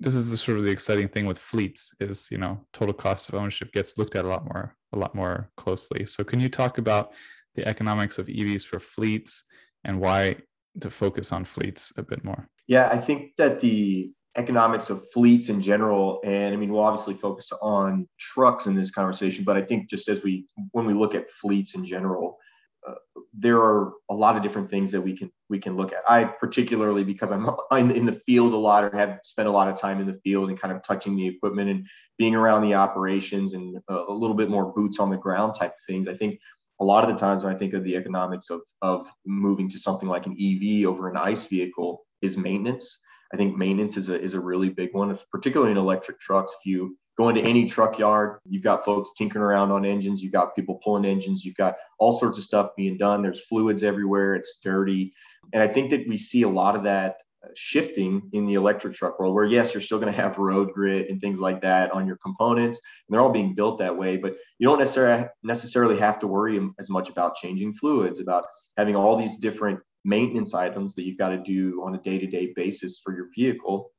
this 0.00 0.14
is 0.14 0.30
the 0.30 0.36
sort 0.36 0.58
of 0.58 0.64
the 0.64 0.72
exciting 0.72 1.08
thing 1.08 1.26
with 1.26 1.38
fleets 1.38 1.92
is, 2.00 2.28
you 2.30 2.38
know, 2.38 2.66
total 2.72 2.94
cost 2.94 3.28
of 3.28 3.36
ownership 3.36 3.72
gets 3.72 3.96
looked 3.96 4.16
at 4.16 4.24
a 4.24 4.28
lot 4.28 4.44
more, 4.44 4.76
a 4.92 4.98
lot 4.98 5.14
more 5.14 5.50
closely. 5.56 6.04
So 6.06 6.24
can 6.24 6.40
you 6.40 6.48
talk 6.48 6.78
about 6.78 7.12
the 7.54 7.66
economics 7.66 8.18
of 8.18 8.26
EVs 8.26 8.64
for 8.64 8.80
fleets 8.80 9.44
and 9.84 10.00
why 10.00 10.36
to 10.80 10.90
focus 10.90 11.32
on 11.32 11.44
fleets 11.44 11.92
a 11.96 12.02
bit 12.02 12.24
more? 12.24 12.48
Yeah, 12.66 12.88
I 12.90 12.98
think 12.98 13.36
that 13.36 13.60
the 13.60 14.12
economics 14.38 14.88
of 14.88 15.02
fleets 15.10 15.48
in 15.48 15.60
general. 15.60 16.20
And 16.24 16.54
I 16.54 16.56
mean, 16.56 16.72
we'll 16.72 16.84
obviously 16.84 17.14
focus 17.14 17.50
on 17.60 18.08
trucks 18.18 18.66
in 18.66 18.74
this 18.74 18.90
conversation, 18.90 19.44
but 19.44 19.56
I 19.56 19.62
think 19.62 19.90
just 19.90 20.08
as 20.08 20.22
we, 20.22 20.46
when 20.70 20.86
we 20.86 20.94
look 20.94 21.14
at 21.14 21.28
fleets 21.28 21.74
in 21.74 21.84
general, 21.84 22.38
uh, 22.86 22.94
there 23.34 23.58
are 23.58 23.92
a 24.08 24.14
lot 24.14 24.36
of 24.36 24.42
different 24.42 24.70
things 24.70 24.92
that 24.92 25.00
we 25.00 25.12
can 25.12 25.30
we 25.50 25.58
can 25.58 25.76
look 25.76 25.92
at. 25.92 26.02
I 26.08 26.24
particularly 26.24 27.02
because 27.02 27.32
I'm, 27.32 27.48
in 27.90 28.06
the 28.06 28.12
field 28.12 28.52
a 28.52 28.56
lot 28.56 28.84
or 28.84 28.96
have 28.96 29.18
spent 29.24 29.48
a 29.48 29.52
lot 29.52 29.68
of 29.68 29.78
time 29.80 30.00
in 30.00 30.06
the 30.06 30.20
field 30.24 30.48
and 30.48 30.58
kind 30.58 30.72
of 30.72 30.82
touching 30.82 31.16
the 31.16 31.26
equipment 31.26 31.68
and 31.68 31.86
being 32.18 32.36
around 32.36 32.62
the 32.62 32.74
operations 32.74 33.52
and 33.52 33.78
a, 33.88 33.94
a 33.94 34.12
little 34.12 34.36
bit 34.36 34.48
more 34.48 34.72
boots 34.72 35.00
on 35.00 35.10
the 35.10 35.16
ground 35.16 35.54
type 35.58 35.72
of 35.72 35.84
things. 35.86 36.06
I 36.06 36.14
think 36.14 36.38
a 36.80 36.84
lot 36.84 37.02
of 37.02 37.10
the 37.10 37.16
times 37.16 37.42
when 37.42 37.52
I 37.52 37.58
think 37.58 37.74
of 37.74 37.82
the 37.82 37.96
economics 37.96 38.48
of 38.48 38.60
of 38.80 39.08
moving 39.26 39.68
to 39.70 39.78
something 39.78 40.08
like 40.08 40.26
an 40.26 40.36
EV 40.40 40.86
over 40.86 41.08
an 41.08 41.16
ICE 41.16 41.46
vehicle 41.48 42.04
is 42.22 42.38
maintenance. 42.38 42.98
I 43.32 43.36
think 43.36 43.56
maintenance 43.56 43.96
is 43.96 44.08
a, 44.08 44.20
is 44.20 44.34
a 44.34 44.40
really 44.40 44.70
big 44.70 44.94
one, 44.94 45.18
particularly 45.30 45.72
in 45.72 45.78
electric 45.78 46.18
trucks. 46.18 46.54
If 46.58 46.66
you 46.66 46.96
go 47.18 47.28
into 47.28 47.42
any 47.42 47.66
truck 47.68 47.98
yard, 47.98 48.38
you've 48.46 48.62
got 48.62 48.84
folks 48.84 49.10
tinkering 49.18 49.42
around 49.42 49.70
on 49.72 49.84
engines, 49.84 50.22
you've 50.22 50.32
got 50.32 50.54
people 50.54 50.80
pulling 50.82 51.04
engines, 51.04 51.44
you've 51.44 51.56
got 51.56 51.76
all 51.98 52.18
sorts 52.18 52.38
of 52.38 52.44
stuff 52.44 52.70
being 52.76 52.96
done. 52.96 53.22
There's 53.22 53.44
fluids 53.44 53.82
everywhere, 53.82 54.34
it's 54.34 54.60
dirty. 54.62 55.12
And 55.52 55.62
I 55.62 55.68
think 55.68 55.90
that 55.90 56.06
we 56.08 56.16
see 56.16 56.42
a 56.42 56.48
lot 56.48 56.76
of 56.76 56.84
that 56.84 57.16
shifting 57.54 58.28
in 58.32 58.46
the 58.46 58.54
electric 58.54 58.94
truck 58.94 59.18
world 59.18 59.34
where 59.34 59.44
yes 59.44 59.72
you're 59.72 59.80
still 59.80 60.00
going 60.00 60.12
to 60.12 60.20
have 60.20 60.38
road 60.38 60.72
grit 60.72 61.08
and 61.08 61.20
things 61.20 61.40
like 61.40 61.62
that 61.62 61.90
on 61.92 62.06
your 62.06 62.16
components 62.16 62.78
and 62.78 63.14
they're 63.14 63.20
all 63.20 63.30
being 63.30 63.54
built 63.54 63.78
that 63.78 63.96
way 63.96 64.16
but 64.16 64.36
you 64.58 64.66
don't 64.66 64.80
necessarily 64.80 65.24
necessarily 65.44 65.96
have 65.96 66.18
to 66.18 66.26
worry 66.26 66.60
as 66.80 66.90
much 66.90 67.08
about 67.08 67.36
changing 67.36 67.72
fluids 67.72 68.18
about 68.18 68.44
having 68.76 68.96
all 68.96 69.16
these 69.16 69.38
different 69.38 69.78
maintenance 70.08 70.54
items 70.54 70.94
that 70.94 71.04
you've 71.04 71.18
got 71.18 71.28
to 71.28 71.38
do 71.38 71.82
on 71.84 71.94
a 71.94 71.98
day-to-day 71.98 72.52
basis 72.56 73.00
for 73.02 73.14
your 73.14 73.28
vehicle. 73.34 73.90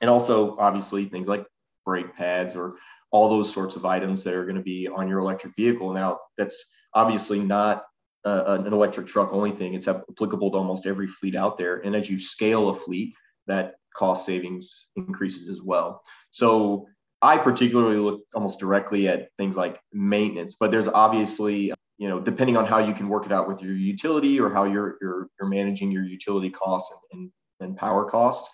And 0.00 0.08
also 0.08 0.56
obviously 0.58 1.04
things 1.04 1.28
like 1.28 1.44
brake 1.84 2.16
pads 2.16 2.56
or 2.56 2.76
all 3.10 3.28
those 3.28 3.52
sorts 3.52 3.76
of 3.76 3.84
items 3.84 4.24
that 4.24 4.34
are 4.34 4.44
going 4.44 4.56
to 4.56 4.62
be 4.62 4.88
on 4.88 5.08
your 5.08 5.18
electric 5.18 5.54
vehicle. 5.56 5.92
Now 5.92 6.20
that's 6.38 6.64
obviously 6.94 7.40
not 7.40 7.84
uh, 8.24 8.58
an 8.64 8.72
electric 8.72 9.06
truck 9.06 9.32
only 9.32 9.50
thing. 9.50 9.74
It's 9.74 9.88
applicable 9.88 10.50
to 10.52 10.56
almost 10.56 10.86
every 10.86 11.08
fleet 11.08 11.36
out 11.36 11.58
there. 11.58 11.76
And 11.76 11.94
as 11.94 12.08
you 12.08 12.18
scale 12.18 12.70
a 12.70 12.74
fleet 12.74 13.14
that 13.46 13.74
cost 13.94 14.24
savings 14.24 14.88
increases 14.96 15.48
as 15.48 15.60
well. 15.60 16.02
So 16.30 16.86
i 17.22 17.36
particularly 17.36 17.98
look 17.98 18.22
almost 18.34 18.58
directly 18.58 19.06
at 19.06 19.28
things 19.36 19.54
like 19.54 19.78
maintenance 19.92 20.56
but 20.58 20.70
there's 20.70 20.88
obviously 20.88 21.70
you 22.00 22.08
know, 22.08 22.18
depending 22.18 22.56
on 22.56 22.64
how 22.64 22.78
you 22.78 22.94
can 22.94 23.10
work 23.10 23.26
it 23.26 23.32
out 23.32 23.46
with 23.46 23.62
your 23.62 23.74
utility 23.74 24.40
or 24.40 24.48
how 24.48 24.64
you're 24.64 24.96
you're, 25.02 25.28
you're 25.38 25.50
managing 25.50 25.92
your 25.92 26.02
utility 26.02 26.48
costs 26.48 26.90
and, 27.12 27.20
and, 27.60 27.68
and 27.68 27.76
power 27.76 28.06
costs, 28.06 28.48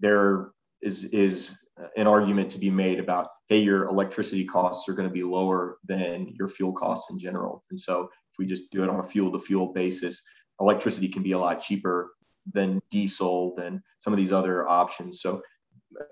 there 0.00 0.50
is 0.82 1.04
is 1.04 1.56
an 1.96 2.08
argument 2.08 2.50
to 2.50 2.58
be 2.58 2.70
made 2.70 2.98
about 2.98 3.28
hey, 3.46 3.60
your 3.60 3.84
electricity 3.84 4.44
costs 4.44 4.88
are 4.88 4.94
going 4.94 5.08
to 5.08 5.14
be 5.14 5.22
lower 5.22 5.78
than 5.84 6.34
your 6.36 6.48
fuel 6.48 6.72
costs 6.72 7.08
in 7.10 7.18
general. 7.20 7.64
And 7.70 7.78
so 7.78 8.02
if 8.02 8.38
we 8.38 8.46
just 8.46 8.70
do 8.72 8.82
it 8.82 8.90
on 8.90 8.98
a 8.98 9.04
fuel 9.04 9.30
to 9.30 9.38
fuel 9.38 9.72
basis, 9.72 10.20
electricity 10.60 11.08
can 11.08 11.22
be 11.22 11.32
a 11.32 11.38
lot 11.38 11.62
cheaper 11.62 12.10
than 12.52 12.82
diesel 12.90 13.54
than 13.54 13.80
some 14.00 14.12
of 14.12 14.16
these 14.16 14.32
other 14.32 14.68
options. 14.68 15.22
So 15.22 15.40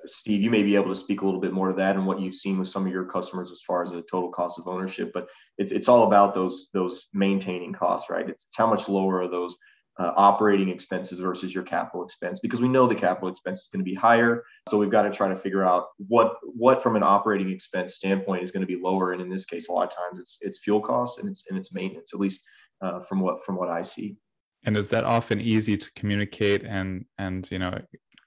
Steve, 0.07 0.41
you 0.41 0.51
may 0.51 0.63
be 0.63 0.75
able 0.75 0.89
to 0.89 0.95
speak 0.95 1.21
a 1.21 1.25
little 1.25 1.41
bit 1.41 1.53
more 1.53 1.69
to 1.69 1.75
that 1.75 1.97
and 1.97 2.07
what 2.07 2.21
you've 2.21 2.35
seen 2.35 2.59
with 2.59 2.69
some 2.69 2.87
of 2.87 2.93
your 2.93 3.05
customers 3.05 3.51
as 3.51 3.61
far 3.61 3.83
as 3.83 3.91
the 3.91 4.03
total 4.03 4.31
cost 4.31 4.59
of 4.59 4.69
ownership. 4.69 5.11
But 5.13 5.29
it's 5.59 5.73
it's 5.73 5.89
all 5.89 6.07
about 6.07 6.35
those 6.35 6.69
those 6.73 7.07
maintaining 7.13 7.73
costs, 7.73 8.11
right? 8.11 8.29
It's, 8.29 8.47
it's 8.47 8.57
how 8.57 8.67
much 8.67 8.89
lower 8.89 9.21
are 9.21 9.29
those 9.29 9.55
uh, 9.99 10.13
operating 10.17 10.69
expenses 10.69 11.19
versus 11.19 11.55
your 11.55 11.65
capital 11.65 12.05
expense 12.05 12.39
because 12.41 12.61
we 12.61 12.69
know 12.69 12.87
the 12.87 12.95
capital 12.95 13.29
expense 13.29 13.63
is 13.63 13.69
going 13.69 13.81
to 13.81 13.89
be 13.89 13.95
higher. 13.95 14.45
So 14.69 14.79
we've 14.79 14.91
got 14.91 15.03
to 15.03 15.11
try 15.11 15.29
to 15.29 15.37
figure 15.37 15.63
out 15.63 15.87
what 15.99 16.37
what 16.43 16.83
from 16.83 16.97
an 16.97 17.03
operating 17.03 17.51
expense 17.51 17.95
standpoint 17.95 18.43
is 18.43 18.51
going 18.51 18.61
to 18.61 18.67
be 18.67 18.81
lower. 18.81 19.13
And 19.13 19.23
in 19.23 19.29
this 19.29 19.47
case, 19.47 19.69
a 19.69 19.73
lot 19.73 19.85
of 19.85 19.97
times 19.97 20.21
it's 20.21 20.39
it's 20.43 20.59
fuel 20.59 20.81
costs 20.81 21.19
and 21.19 21.29
it's 21.29 21.45
and 21.49 21.59
it's 21.59 21.73
maintenance, 21.73 22.13
at 22.13 22.21
least 22.21 22.43
uh, 22.81 23.01
from 23.01 23.21
what 23.21 23.45
from 23.45 23.57
what 23.57 23.71
I 23.71 23.83
see. 23.83 24.17
And 24.65 24.77
is 24.77 24.91
that 24.91 25.05
often 25.05 25.41
easy 25.41 25.77
to 25.77 25.91
communicate 25.93 26.65
and 26.65 27.05
and 27.19 27.49
you 27.51 27.59
know 27.59 27.79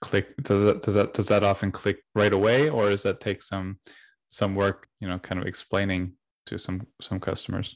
click 0.02 0.36
does 0.44 0.64
that 0.64 0.82
does 0.82 0.94
that 0.94 1.14
does 1.14 1.28
that 1.28 1.44
often 1.44 1.72
click 1.72 2.04
right 2.16 2.34
away 2.34 2.70
or 2.70 2.90
does 2.90 3.04
that 3.04 3.20
take 3.20 3.42
some 3.42 3.80
some 4.30 4.56
work 4.56 4.88
you 5.00 5.08
know 5.08 5.20
kind 5.20 5.42
of 5.42 5.48
explaining 5.48 6.14
to 6.46 6.58
some 6.58 6.86
some 7.02 7.20
customers? 7.20 7.76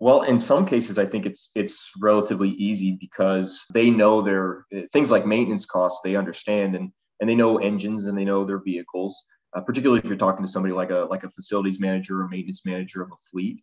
Well 0.00 0.22
in 0.22 0.38
some 0.38 0.64
cases 0.66 0.98
i 0.98 1.06
think 1.06 1.26
it's 1.26 1.50
it's 1.54 1.90
relatively 2.00 2.50
easy 2.50 2.96
because 3.00 3.64
they 3.72 3.90
know 3.90 4.22
their 4.22 4.64
things 4.92 5.10
like 5.10 5.26
maintenance 5.26 5.64
costs 5.64 6.00
they 6.02 6.16
understand 6.16 6.76
and 6.76 6.90
and 7.20 7.28
they 7.28 7.34
know 7.34 7.58
engines 7.58 8.06
and 8.06 8.16
they 8.16 8.24
know 8.24 8.44
their 8.44 8.62
vehicles 8.62 9.24
uh, 9.54 9.60
particularly 9.60 10.00
if 10.00 10.06
you're 10.06 10.16
talking 10.16 10.44
to 10.44 10.50
somebody 10.50 10.74
like 10.74 10.90
a 10.90 11.06
like 11.10 11.24
a 11.24 11.30
facilities 11.30 11.80
manager 11.80 12.20
or 12.20 12.28
maintenance 12.28 12.64
manager 12.66 13.02
of 13.02 13.10
a 13.10 13.16
fleet. 13.30 13.62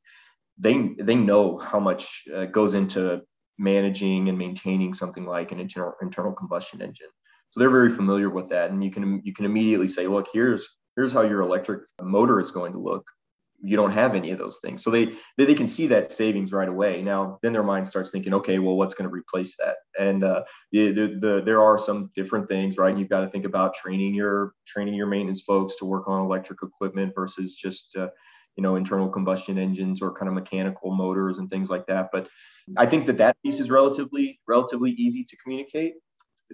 They 0.58 0.96
they 1.00 1.16
know 1.16 1.58
how 1.58 1.80
much 1.80 2.24
uh, 2.34 2.46
goes 2.46 2.74
into 2.74 3.22
managing 3.58 4.30
and 4.30 4.38
maintaining 4.38 4.94
something 4.94 5.26
like 5.26 5.52
an 5.52 5.60
internal 5.60 5.94
internal 6.02 6.34
combustion 6.34 6.82
engine 6.82 7.08
so 7.56 7.62
they're 7.62 7.70
very 7.70 7.90
familiar 7.90 8.30
with 8.30 8.50
that, 8.50 8.72
and 8.72 8.84
you 8.84 8.92
can 8.92 9.22
you 9.24 9.34
can 9.34 9.46
immediately 9.46 9.88
say, 9.88 10.08
look, 10.08 10.28
here's 10.34 10.68
here's 10.98 11.14
how 11.14 11.22
your 11.22 11.40
electric 11.40 11.84
motor 12.02 12.38
is 12.42 12.52
going 12.52 12.74
to 12.74 12.80
look. 12.80 13.08
You 13.64 13.78
don't 13.78 13.92
have 13.92 14.14
any 14.14 14.32
of 14.32 14.38
those 14.38 14.60
things, 14.62 14.84
so 14.84 14.92
they 14.92 15.06
they, 15.38 15.46
they 15.46 15.56
can 15.56 15.70
see 15.70 15.88
that 15.88 16.12
savings 16.12 16.52
right 16.52 16.68
away. 16.68 17.02
Now, 17.02 17.40
then 17.42 17.54
their 17.54 17.64
mind 17.64 17.88
starts 17.88 18.12
thinking, 18.12 18.34
okay, 18.34 18.60
well, 18.60 18.76
what's 18.76 18.94
going 18.94 19.10
to 19.10 19.14
replace 19.14 19.56
that? 19.60 19.78
And 19.98 20.26
uh, 20.26 20.44
the, 20.74 20.92
the, 20.92 21.08
the 21.18 21.44
there 21.46 21.62
are 21.62 21.78
some 21.78 22.12
different 22.14 22.50
things, 22.50 22.78
right? 22.78 22.98
You've 22.98 23.08
got 23.08 23.22
to 23.22 23.30
think 23.30 23.46
about 23.46 23.74
training 23.74 24.16
your 24.16 24.52
training 24.68 24.96
your 24.96 25.08
maintenance 25.08 25.42
folks 25.42 25.78
to 25.78 25.86
work 25.86 26.10
on 26.10 26.26
electric 26.26 26.60
equipment 26.62 27.14
versus 27.16 27.56
just 27.56 27.96
uh, 27.96 28.10
you 28.58 28.64
know 28.64 28.76
internal 28.76 29.08
combustion 29.08 29.58
engines 29.58 30.02
or 30.02 30.14
kind 30.14 30.28
of 30.28 30.34
mechanical 30.34 30.94
motors 30.94 31.40
and 31.40 31.50
things 31.50 31.70
like 31.70 31.86
that 31.88 32.08
but 32.12 32.30
i 32.78 32.86
think 32.86 33.06
that 33.06 33.18
that 33.18 33.36
piece 33.44 33.60
is 33.60 33.70
relatively 33.70 34.40
relatively 34.48 34.92
easy 34.92 35.26
to 35.26 35.36
communicate 35.44 35.96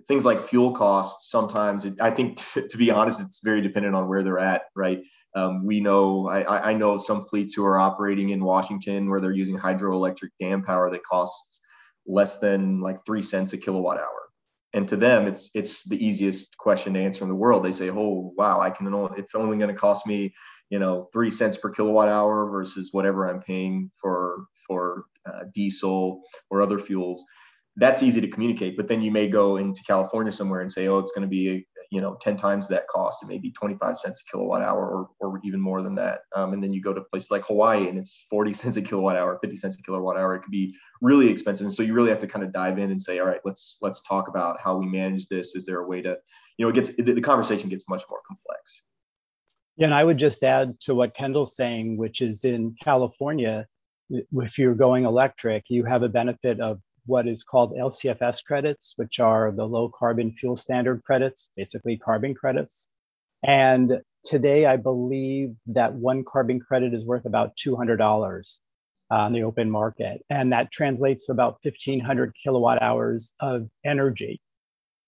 things 0.07 0.25
like 0.25 0.41
fuel 0.41 0.71
costs 0.71 1.29
sometimes 1.29 1.86
it, 1.86 2.00
i 2.01 2.10
think 2.10 2.38
t- 2.53 2.67
to 2.67 2.77
be 2.77 2.91
honest 2.91 3.19
it's 3.19 3.41
very 3.43 3.62
dependent 3.62 3.95
on 3.95 4.07
where 4.07 4.24
they're 4.24 4.39
at 4.39 4.63
right? 4.75 5.01
Um, 5.33 5.65
we 5.65 5.79
know 5.79 6.27
I, 6.27 6.71
I 6.71 6.74
know 6.74 6.98
some 6.98 7.25
fleets 7.25 7.53
who 7.53 7.65
are 7.65 7.79
operating 7.79 8.29
in 8.29 8.43
washington 8.43 9.10
where 9.10 9.21
they're 9.21 9.31
using 9.31 9.57
hydroelectric 9.57 10.29
dam 10.39 10.63
power 10.63 10.91
that 10.91 11.03
costs 11.03 11.62
less 12.05 12.39
than 12.39 12.81
like 12.81 13.05
three 13.05 13.21
cents 13.21 13.53
a 13.53 13.57
kilowatt 13.57 13.98
hour. 13.98 14.29
And 14.74 14.88
to 14.89 14.98
them 14.98 15.27
it's 15.27 15.50
it's 15.53 15.83
the 15.83 16.05
easiest 16.05 16.57
question 16.57 16.95
to 16.95 17.00
answer 17.00 17.24
in 17.24 17.29
the 17.29 17.36
world. 17.36 17.63
They 17.63 17.71
say 17.71 17.89
oh 17.89 18.33
wow 18.38 18.60
i 18.60 18.71
can 18.71 18.93
only 18.93 19.19
it's 19.19 19.36
only 19.36 19.57
going 19.57 19.74
to 19.74 19.79
cost 19.79 20.05
me 20.05 20.33
you 20.71 20.79
know 20.79 21.10
three 21.13 21.29
cents 21.29 21.57
per 21.57 21.69
kilowatt 21.69 22.07
hour 22.07 22.50
versus 22.50 22.89
whatever 22.91 23.29
i'm 23.29 23.41
paying 23.41 23.91
for 24.01 24.45
for 24.65 25.05
uh, 25.27 25.43
diesel 25.53 26.24
or 26.50 26.62
other 26.62 26.79
fuels 26.79 27.24
that's 27.78 28.04
easy 28.04 28.22
to 28.22 28.28
communicate. 28.28 28.78
But 28.78 28.88
then 28.88 29.01
you 29.01 29.12
may 29.12 29.28
go 29.28 29.58
into 29.58 29.82
California 29.84 30.32
somewhere 30.32 30.62
and 30.62 30.72
say, 30.72 30.88
oh, 30.88 31.00
it's 31.00 31.12
going 31.12 31.24
to 31.24 31.30
be 31.30 31.66
you 31.92 32.00
know 32.00 32.16
10 32.16 32.38
times 32.38 32.68
that 32.70 32.88
cost. 32.88 33.22
It 33.22 33.28
may 33.28 33.38
be 33.38 33.51
25 33.51 33.98
cents 33.98 34.24
a 34.25 34.32
kilowatt 34.32 34.62
hour 34.62 34.90
or, 34.90 35.10
or 35.20 35.42
even 35.44 35.60
more 35.60 35.82
than 35.82 35.96
that. 35.96 36.22
Um, 36.36 36.54
and 36.54 36.63
then 36.63 36.74
you 36.74 36.82
go 36.82 36.94
to 36.94 37.01
places 37.01 37.32
like 37.32 37.44
hawaii 37.46 37.90
and 37.90 38.00
it's 38.00 38.25
40 38.30 38.54
cents 38.62 38.78
a 38.78 38.82
kilowatt 38.82 39.18
hour 39.18 39.38
50 39.42 39.56
cents 39.58 39.78
a 39.78 39.84
kilowatt 39.84 40.18
hour. 40.18 40.36
It 40.36 40.42
could 40.42 40.51
be 40.51 40.74
really 41.01 41.30
expensive. 41.30 41.66
And 41.66 41.74
so 41.74 41.84
you 41.84 41.94
really 41.94 42.10
have 42.10 42.20
to 42.20 42.28
kind 42.28 42.46
of 42.46 42.54
dive 42.54 42.80
in 42.80 42.92
and 42.92 43.01
say 43.01 43.20
all 43.20 43.28
right 43.28 43.42
let's 43.46 43.78
let's 43.82 44.01
talk 44.01 44.30
about 44.30 44.60
how 44.60 44.78
we 44.78 44.88
manage 44.88 45.28
this. 45.28 45.54
Is 45.54 45.66
there 45.66 45.80
a 45.80 45.88
way 45.88 46.01
to 46.01 46.18
you 46.58 46.66
know 46.66 46.70
it 46.70 46.75
gets 46.75 46.96
the, 46.96 47.04
the 47.13 47.22
conversation 47.22 47.70
gets 47.70 47.88
much 47.90 48.04
more 48.10 48.22
complex. 48.25 48.82
Yeah 49.78 49.86
and 49.86 49.94
i 49.94 50.04
would 50.04 50.18
just 50.18 50.44
add 50.44 50.80
to 50.82 50.94
what 50.94 51.16
kendall's 51.16 51.56
saying 51.56 51.98
which 51.98 52.22
is 52.22 52.44
in 52.44 52.75
california 52.82 53.66
if 54.10 54.60
you're 54.60 54.75
going 54.75 55.06
electric 55.06 55.63
you 55.70 55.86
have 55.86 56.04
a 56.04 56.10
benefit 56.10 56.60
of 56.60 56.80
what 57.05 57.27
is 57.27 57.43
called 57.43 57.74
LCFS 57.74 58.43
credits, 58.43 58.93
which 58.96 59.20
are 59.20 59.51
the 59.51 59.65
low 59.65 59.89
carbon 59.89 60.31
fuel 60.31 60.55
standard 60.55 61.03
credits, 61.03 61.50
basically 61.55 61.98
carbon 61.98 62.34
credits. 62.34 62.88
And 63.43 64.01
today, 64.24 64.65
I 64.65 64.77
believe 64.77 65.55
that 65.67 65.93
one 65.93 66.24
carbon 66.24 66.60
credit 66.60 66.93
is 66.93 67.05
worth 67.05 67.25
about 67.25 67.55
$200 67.55 68.60
on 69.10 69.34
the 69.34 69.43
open 69.43 69.70
market. 69.70 70.24
And 70.29 70.53
that 70.53 70.72
translates 70.72 71.25
to 71.25 71.34
about 71.34 71.58
1,500 71.63 72.34
kilowatt 72.41 72.81
hours 72.81 73.34
of 73.39 73.67
energy. 73.84 74.39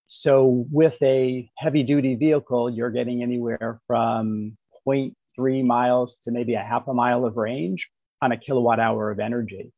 So, 0.06 0.66
with 0.70 1.00
a 1.02 1.50
heavy 1.56 1.82
duty 1.82 2.14
vehicle, 2.14 2.70
you're 2.70 2.90
getting 2.90 3.22
anywhere 3.22 3.80
from 3.86 4.56
0.3 4.86 5.64
miles 5.64 6.18
to 6.20 6.30
maybe 6.30 6.54
a 6.54 6.62
half 6.62 6.86
a 6.88 6.94
mile 6.94 7.24
of 7.24 7.36
range 7.36 7.90
on 8.20 8.30
a 8.30 8.36
kilowatt 8.36 8.80
hour 8.80 9.10
of 9.10 9.18
energy. 9.18 9.72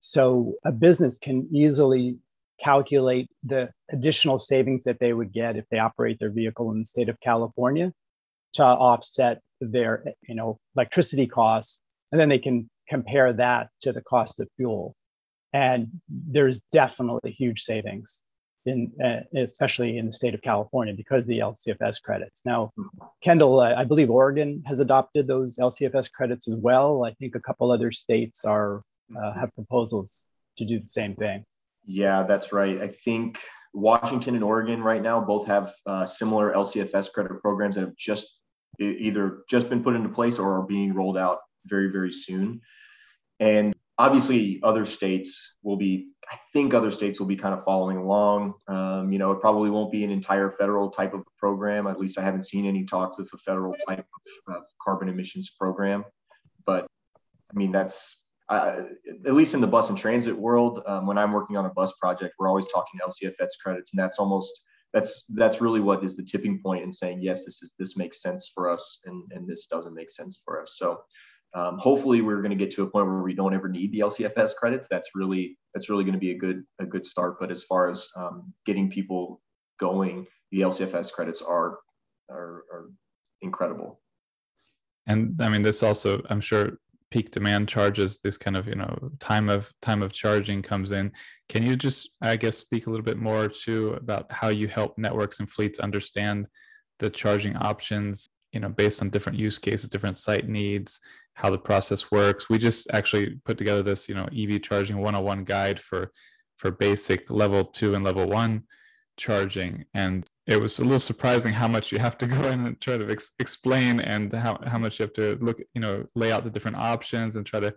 So 0.00 0.54
a 0.64 0.72
business 0.72 1.18
can 1.18 1.48
easily 1.52 2.16
calculate 2.60 3.28
the 3.42 3.70
additional 3.90 4.38
savings 4.38 4.84
that 4.84 4.98
they 5.00 5.12
would 5.12 5.32
get 5.32 5.56
if 5.56 5.64
they 5.70 5.78
operate 5.78 6.18
their 6.18 6.30
vehicle 6.30 6.70
in 6.72 6.80
the 6.80 6.86
state 6.86 7.08
of 7.08 7.18
California 7.20 7.92
to 8.54 8.64
offset 8.64 9.40
their 9.60 10.04
you 10.26 10.34
know 10.34 10.58
electricity 10.76 11.26
costs 11.26 11.80
and 12.10 12.20
then 12.20 12.28
they 12.28 12.38
can 12.38 12.68
compare 12.88 13.32
that 13.32 13.68
to 13.80 13.92
the 13.92 14.00
cost 14.02 14.40
of 14.40 14.48
fuel 14.56 14.94
and 15.52 15.88
there's 16.08 16.60
definitely 16.72 17.30
huge 17.30 17.60
savings 17.60 18.22
in 18.66 18.92
uh, 19.02 19.20
especially 19.36 19.96
in 19.96 20.06
the 20.06 20.12
state 20.12 20.34
of 20.34 20.42
California 20.42 20.92
because 20.94 21.26
the 21.26 21.38
LCFS 21.38 22.02
credits. 22.02 22.42
Now, 22.44 22.72
Kendall, 23.22 23.60
uh, 23.60 23.74
I 23.74 23.84
believe 23.84 24.10
Oregon 24.10 24.62
has 24.66 24.80
adopted 24.80 25.26
those 25.26 25.56
LCFS 25.56 26.12
credits 26.12 26.46
as 26.46 26.56
well. 26.56 27.04
I 27.04 27.14
think 27.14 27.34
a 27.34 27.40
couple 27.40 27.70
other 27.70 27.90
states 27.90 28.44
are 28.44 28.82
uh, 29.16 29.32
have 29.32 29.54
proposals 29.54 30.26
to 30.56 30.64
do 30.64 30.80
the 30.80 30.88
same 30.88 31.14
thing. 31.14 31.44
Yeah, 31.86 32.22
that's 32.22 32.52
right. 32.52 32.80
I 32.80 32.88
think 32.88 33.40
Washington 33.72 34.34
and 34.34 34.44
Oregon 34.44 34.82
right 34.82 35.02
now 35.02 35.20
both 35.20 35.46
have 35.46 35.72
uh, 35.86 36.04
similar 36.06 36.52
LCFS 36.52 37.12
credit 37.12 37.40
programs 37.40 37.76
that 37.76 37.82
have 37.82 37.96
just 37.96 38.40
either 38.78 39.42
just 39.48 39.68
been 39.68 39.82
put 39.82 39.94
into 39.94 40.08
place 40.08 40.38
or 40.38 40.58
are 40.58 40.66
being 40.66 40.94
rolled 40.94 41.18
out 41.18 41.38
very, 41.66 41.90
very 41.90 42.12
soon. 42.12 42.60
And 43.38 43.74
obviously, 43.98 44.60
other 44.62 44.84
states 44.84 45.56
will 45.62 45.76
be, 45.76 46.08
I 46.30 46.38
think 46.52 46.72
other 46.72 46.90
states 46.90 47.20
will 47.20 47.26
be 47.26 47.36
kind 47.36 47.54
of 47.54 47.64
following 47.64 47.96
along. 47.96 48.54
Um, 48.68 49.12
you 49.12 49.18
know, 49.18 49.32
it 49.32 49.40
probably 49.40 49.70
won't 49.70 49.92
be 49.92 50.04
an 50.04 50.10
entire 50.10 50.50
federal 50.50 50.90
type 50.90 51.14
of 51.14 51.22
program. 51.38 51.86
At 51.86 51.98
least 51.98 52.18
I 52.18 52.22
haven't 52.22 52.46
seen 52.46 52.66
any 52.66 52.84
talks 52.84 53.18
of 53.18 53.28
a 53.32 53.38
federal 53.38 53.74
type 53.86 54.06
of, 54.48 54.56
of 54.56 54.62
carbon 54.80 55.08
emissions 55.08 55.50
program. 55.58 56.04
But 56.64 56.86
I 57.50 57.58
mean, 57.58 57.72
that's 57.72 58.22
at 58.50 59.34
least 59.34 59.54
in 59.54 59.60
the 59.60 59.66
bus 59.66 59.90
and 59.90 59.98
transit 59.98 60.36
world, 60.36 60.82
um, 60.86 61.06
when 61.06 61.18
I'm 61.18 61.32
working 61.32 61.56
on 61.56 61.66
a 61.66 61.70
bus 61.70 61.92
project, 62.00 62.34
we're 62.38 62.48
always 62.48 62.66
talking 62.66 63.00
LCFS 63.00 63.50
credits, 63.62 63.92
and 63.92 64.02
that's 64.02 64.18
almost 64.18 64.52
that's 64.92 65.24
that's 65.34 65.60
really 65.60 65.80
what 65.80 66.02
is 66.02 66.16
the 66.16 66.24
tipping 66.24 66.60
point 66.60 66.82
in 66.82 66.92
saying 66.92 67.20
yes, 67.20 67.44
this 67.44 67.62
is 67.62 67.74
this 67.78 67.96
makes 67.96 68.22
sense 68.22 68.50
for 68.52 68.68
us, 68.68 69.00
and 69.04 69.22
and 69.32 69.48
this 69.48 69.66
doesn't 69.66 69.94
make 69.94 70.10
sense 70.10 70.42
for 70.44 70.60
us. 70.60 70.74
So 70.76 71.00
um, 71.54 71.78
hopefully, 71.78 72.22
we're 72.22 72.42
going 72.42 72.56
to 72.56 72.64
get 72.64 72.72
to 72.72 72.82
a 72.82 72.90
point 72.90 73.06
where 73.06 73.22
we 73.22 73.34
don't 73.34 73.54
ever 73.54 73.68
need 73.68 73.92
the 73.92 74.00
LCFS 74.00 74.54
credits. 74.56 74.88
That's 74.88 75.10
really 75.14 75.58
that's 75.74 75.88
really 75.88 76.04
going 76.04 76.14
to 76.14 76.20
be 76.20 76.30
a 76.30 76.38
good 76.38 76.64
a 76.80 76.86
good 76.86 77.06
start. 77.06 77.38
But 77.40 77.50
as 77.50 77.64
far 77.64 77.88
as 77.88 78.06
um, 78.16 78.52
getting 78.66 78.90
people 78.90 79.40
going, 79.78 80.26
the 80.50 80.60
LCFS 80.62 81.12
credits 81.12 81.42
are 81.42 81.78
are, 82.30 82.64
are 82.72 82.90
incredible. 83.42 84.00
And 85.06 85.40
I 85.40 85.48
mean, 85.48 85.62
this 85.62 85.82
also, 85.82 86.22
I'm 86.30 86.40
sure, 86.40 86.78
peak 87.10 87.30
demand 87.30 87.68
charges 87.68 88.20
this 88.20 88.38
kind 88.38 88.56
of 88.56 88.66
you 88.66 88.74
know 88.74 89.10
time 89.18 89.48
of 89.48 89.72
time 89.82 90.02
of 90.02 90.12
charging 90.12 90.62
comes 90.62 90.92
in. 90.92 91.12
Can 91.48 91.64
you 91.64 91.76
just 91.76 92.16
i 92.22 92.36
guess 92.36 92.58
speak 92.58 92.86
a 92.86 92.90
little 92.90 93.04
bit 93.04 93.18
more 93.18 93.48
to 93.48 93.94
about 93.94 94.30
how 94.30 94.48
you 94.48 94.68
help 94.68 94.96
networks 94.96 95.40
and 95.40 95.48
fleets 95.48 95.78
understand 95.78 96.46
the 96.98 97.10
charging 97.10 97.56
options 97.56 98.26
you 98.52 98.60
know 98.60 98.68
based 98.68 99.00
on 99.00 99.10
different 99.10 99.38
use 99.38 99.58
cases 99.58 99.88
different 99.88 100.16
site 100.16 100.48
needs 100.48 101.00
how 101.40 101.50
the 101.50 101.58
process 101.58 102.10
works? 102.10 102.48
We 102.48 102.58
just 102.58 102.90
actually 102.92 103.36
put 103.44 103.58
together 103.58 103.82
this 103.82 104.08
you 104.08 104.14
know 104.14 104.28
ev 104.36 104.62
charging 104.62 104.98
101 104.98 105.44
guide 105.44 105.80
for 105.80 106.12
for 106.56 106.70
basic 106.70 107.30
level 107.30 107.64
2 107.64 107.94
and 107.94 108.04
level 108.04 108.28
1 108.28 108.62
charging. 109.16 109.84
And 109.94 110.26
it 110.50 110.60
was 110.60 110.80
a 110.80 110.82
little 110.82 110.98
surprising 110.98 111.52
how 111.52 111.68
much 111.68 111.92
you 111.92 111.98
have 111.98 112.18
to 112.18 112.26
go 112.36 112.42
in 112.48 112.66
and 112.66 112.80
try 112.80 112.98
to 112.98 113.08
ex- 113.08 113.32
explain 113.38 114.00
and 114.00 114.32
how, 114.32 114.58
how 114.66 114.78
much 114.78 114.98
you 114.98 115.04
have 115.04 115.12
to 115.14 115.38
look 115.40 115.60
you 115.74 115.80
know 115.80 116.04
lay 116.14 116.32
out 116.32 116.44
the 116.44 116.50
different 116.50 116.76
options 116.76 117.36
and 117.36 117.46
try 117.46 117.60
to 117.60 117.72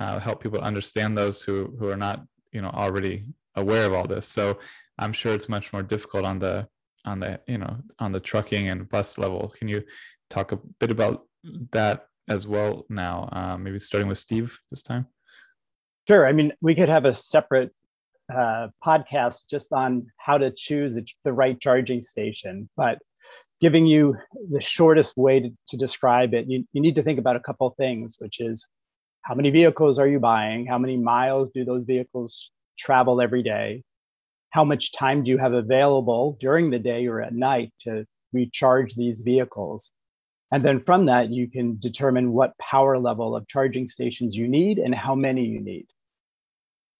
uh, 0.00 0.18
help 0.18 0.42
people 0.42 0.60
understand 0.60 1.16
those 1.16 1.42
who 1.42 1.76
who 1.78 1.88
are 1.88 1.96
not 1.96 2.24
you 2.52 2.62
know 2.62 2.70
already 2.70 3.24
aware 3.56 3.86
of 3.86 3.92
all 3.92 4.06
this. 4.06 4.26
So 4.26 4.58
i'm 4.98 5.12
sure 5.12 5.34
it's 5.34 5.48
much 5.48 5.72
more 5.72 5.82
difficult 5.82 6.24
on 6.24 6.38
the 6.38 6.66
on 7.04 7.18
the 7.20 7.40
you 7.46 7.58
know 7.58 7.76
on 7.98 8.12
the 8.12 8.20
trucking 8.20 8.68
and 8.68 8.88
bus 8.88 9.18
level. 9.18 9.52
Can 9.58 9.68
you 9.68 9.82
talk 10.30 10.52
a 10.52 10.58
bit 10.80 10.90
about 10.90 11.26
that 11.72 12.06
as 12.28 12.46
well 12.46 12.86
now? 12.88 13.28
Uh, 13.32 13.56
maybe 13.58 13.78
starting 13.78 14.08
with 14.08 14.18
steve 14.18 14.58
this 14.70 14.82
time. 14.82 15.06
Sure. 16.08 16.26
I 16.26 16.32
mean 16.32 16.52
we 16.60 16.74
could 16.74 16.88
have 16.88 17.04
a 17.04 17.14
separate 17.14 17.72
uh, 18.32 18.68
podcast 18.84 19.48
just 19.48 19.72
on 19.72 20.06
how 20.18 20.38
to 20.38 20.50
choose 20.50 20.94
the, 21.24 21.32
right 21.32 21.60
charging 21.60 22.02
station, 22.02 22.68
but 22.76 22.98
giving 23.60 23.86
you 23.86 24.16
the 24.50 24.60
shortest 24.60 25.16
way 25.16 25.40
to, 25.40 25.50
to 25.68 25.76
describe 25.76 26.34
it, 26.34 26.46
you, 26.48 26.64
you 26.72 26.80
need 26.80 26.94
to 26.94 27.02
think 27.02 27.18
about 27.18 27.36
a 27.36 27.40
couple 27.40 27.74
things, 27.78 28.16
which 28.18 28.40
is 28.40 28.66
how 29.22 29.34
many 29.34 29.50
vehicles 29.50 29.98
are 29.98 30.08
you 30.08 30.20
buying? 30.20 30.66
How 30.66 30.78
many 30.78 30.96
miles 30.96 31.50
do 31.50 31.64
those 31.64 31.84
vehicles 31.84 32.50
travel 32.78 33.20
every 33.20 33.42
day? 33.42 33.82
How 34.50 34.64
much 34.64 34.92
time 34.92 35.24
do 35.24 35.30
you 35.30 35.38
have 35.38 35.52
available 35.52 36.36
during 36.40 36.70
the 36.70 36.78
day 36.78 37.06
or 37.06 37.20
at 37.20 37.34
night 37.34 37.72
to 37.80 38.06
recharge 38.32 38.94
these 38.94 39.22
vehicles? 39.22 39.90
And 40.52 40.64
then 40.64 40.78
from 40.78 41.06
that, 41.06 41.30
you 41.30 41.50
can 41.50 41.78
determine 41.80 42.32
what 42.32 42.56
power 42.58 42.98
level 42.98 43.34
of 43.34 43.48
charging 43.48 43.88
stations 43.88 44.36
you 44.36 44.46
need 44.46 44.78
and 44.78 44.94
how 44.94 45.14
many 45.14 45.44
you 45.44 45.60
need. 45.60 45.86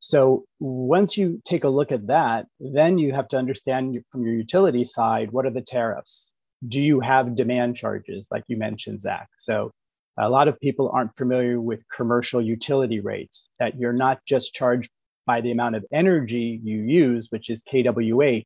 So 0.06 0.44
once 0.60 1.16
you 1.16 1.40
take 1.46 1.64
a 1.64 1.70
look 1.70 1.90
at 1.90 2.08
that, 2.08 2.44
then 2.60 2.98
you 2.98 3.14
have 3.14 3.26
to 3.28 3.38
understand 3.38 3.98
from 4.12 4.22
your 4.22 4.34
utility 4.34 4.84
side 4.84 5.32
what 5.32 5.46
are 5.46 5.50
the 5.50 5.62
tariffs? 5.62 6.34
Do 6.68 6.82
you 6.82 7.00
have 7.00 7.34
demand 7.34 7.78
charges, 7.78 8.28
like 8.30 8.44
you 8.46 8.58
mentioned, 8.58 9.00
Zach? 9.00 9.28
So 9.38 9.72
a 10.18 10.28
lot 10.28 10.46
of 10.46 10.60
people 10.60 10.90
aren't 10.92 11.16
familiar 11.16 11.58
with 11.58 11.88
commercial 11.88 12.42
utility 12.42 13.00
rates, 13.00 13.48
that 13.58 13.78
you're 13.78 13.94
not 13.94 14.18
just 14.26 14.52
charged 14.52 14.90
by 15.24 15.40
the 15.40 15.52
amount 15.52 15.76
of 15.76 15.86
energy 15.90 16.60
you 16.62 16.82
use, 16.82 17.28
which 17.30 17.48
is 17.48 17.62
kWh, 17.62 18.44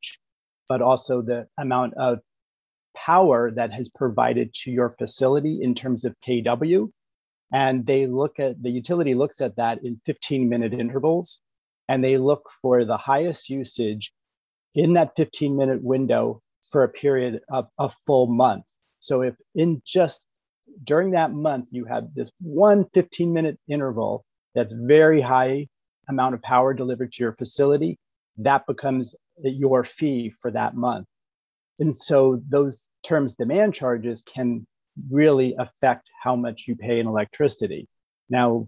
but 0.69 0.81
also 0.81 1.23
the 1.23 1.49
amount 1.59 1.95
of 1.95 2.21
power 2.97 3.51
that 3.51 3.73
has 3.73 3.89
provided 3.89 4.55
to 4.63 4.71
your 4.71 4.91
facility 4.91 5.59
in 5.61 5.75
terms 5.75 6.05
of 6.05 6.15
kW. 6.25 6.89
And 7.53 7.85
they 7.85 8.07
look 8.07 8.39
at 8.39 8.63
the 8.63 8.71
utility 8.71 9.17
looks 9.17 9.41
at 9.41 9.57
that 9.57 9.83
in 9.83 9.97
15 10.07 10.49
minute 10.49 10.73
intervals 10.73 11.41
and 11.89 12.05
they 12.05 12.19
look 12.19 12.51
for 12.61 12.85
the 12.85 12.97
highest 12.97 13.49
usage 13.49 14.13
in 14.75 14.95
that 14.95 15.13
15 15.17 15.57
minute 15.57 15.83
window 15.83 16.43
for 16.71 16.85
a 16.85 16.89
period 16.89 17.41
of 17.51 17.69
a 17.79 17.89
full 17.89 18.27
month. 18.27 18.67
So 18.99 19.23
if 19.23 19.35
in 19.55 19.83
just 19.85 20.27
during 20.85 21.13
that 21.13 21.33
month 21.33 21.69
you 21.71 21.85
have 21.87 22.15
this 22.15 22.31
one 22.41 22.85
15 22.95 23.33
minute 23.33 23.59
interval 23.69 24.25
that's 24.55 24.73
very 24.73 25.21
high 25.21 25.67
amount 26.09 26.35
of 26.35 26.43
power 26.43 26.75
delivered 26.75 27.13
to 27.13 27.25
your 27.25 27.33
facility, 27.33 27.99
that 28.39 28.67
becomes 28.67 29.15
your 29.43 29.85
fee 29.85 30.31
for 30.31 30.51
that 30.51 30.75
month. 30.75 31.07
And 31.79 31.97
so 31.97 32.43
those 32.49 32.89
terms 33.03 33.37
demand 33.37 33.75
charges 33.75 34.23
can 34.23 34.67
really 35.11 35.55
affect 35.59 36.09
how 36.23 36.35
much 36.35 36.65
you 36.67 36.75
pay 36.75 36.99
in 36.99 37.07
electricity. 37.07 37.87
Now, 38.29 38.67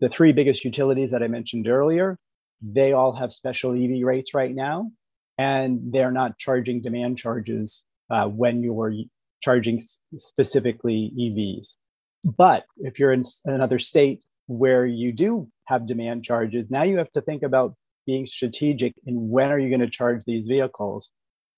the 0.00 0.08
three 0.08 0.32
biggest 0.32 0.64
utilities 0.64 1.10
that 1.10 1.22
I 1.22 1.28
mentioned 1.28 1.68
earlier, 1.68 2.16
they 2.62 2.92
all 2.92 3.12
have 3.12 3.32
special 3.32 3.72
EV 3.72 4.04
rates 4.04 4.34
right 4.34 4.54
now, 4.54 4.90
and 5.38 5.92
they're 5.92 6.12
not 6.12 6.38
charging 6.38 6.80
demand 6.80 7.18
charges 7.18 7.84
uh, 8.10 8.28
when 8.28 8.62
you're 8.62 8.94
charging 9.42 9.80
specifically 10.16 11.12
EVs. 11.18 11.76
But 12.24 12.64
if 12.78 12.98
you're 12.98 13.12
in 13.12 13.24
another 13.44 13.80
state 13.80 14.24
where 14.46 14.86
you 14.86 15.12
do 15.12 15.48
have 15.64 15.86
demand 15.86 16.24
charges, 16.24 16.70
now 16.70 16.84
you 16.84 16.98
have 16.98 17.10
to 17.12 17.20
think 17.20 17.42
about 17.42 17.74
being 18.06 18.26
strategic 18.26 18.94
in 19.06 19.28
when 19.28 19.50
are 19.50 19.58
you 19.58 19.68
going 19.68 19.80
to 19.80 19.90
charge 19.90 20.22
these 20.24 20.46
vehicles. 20.46 21.10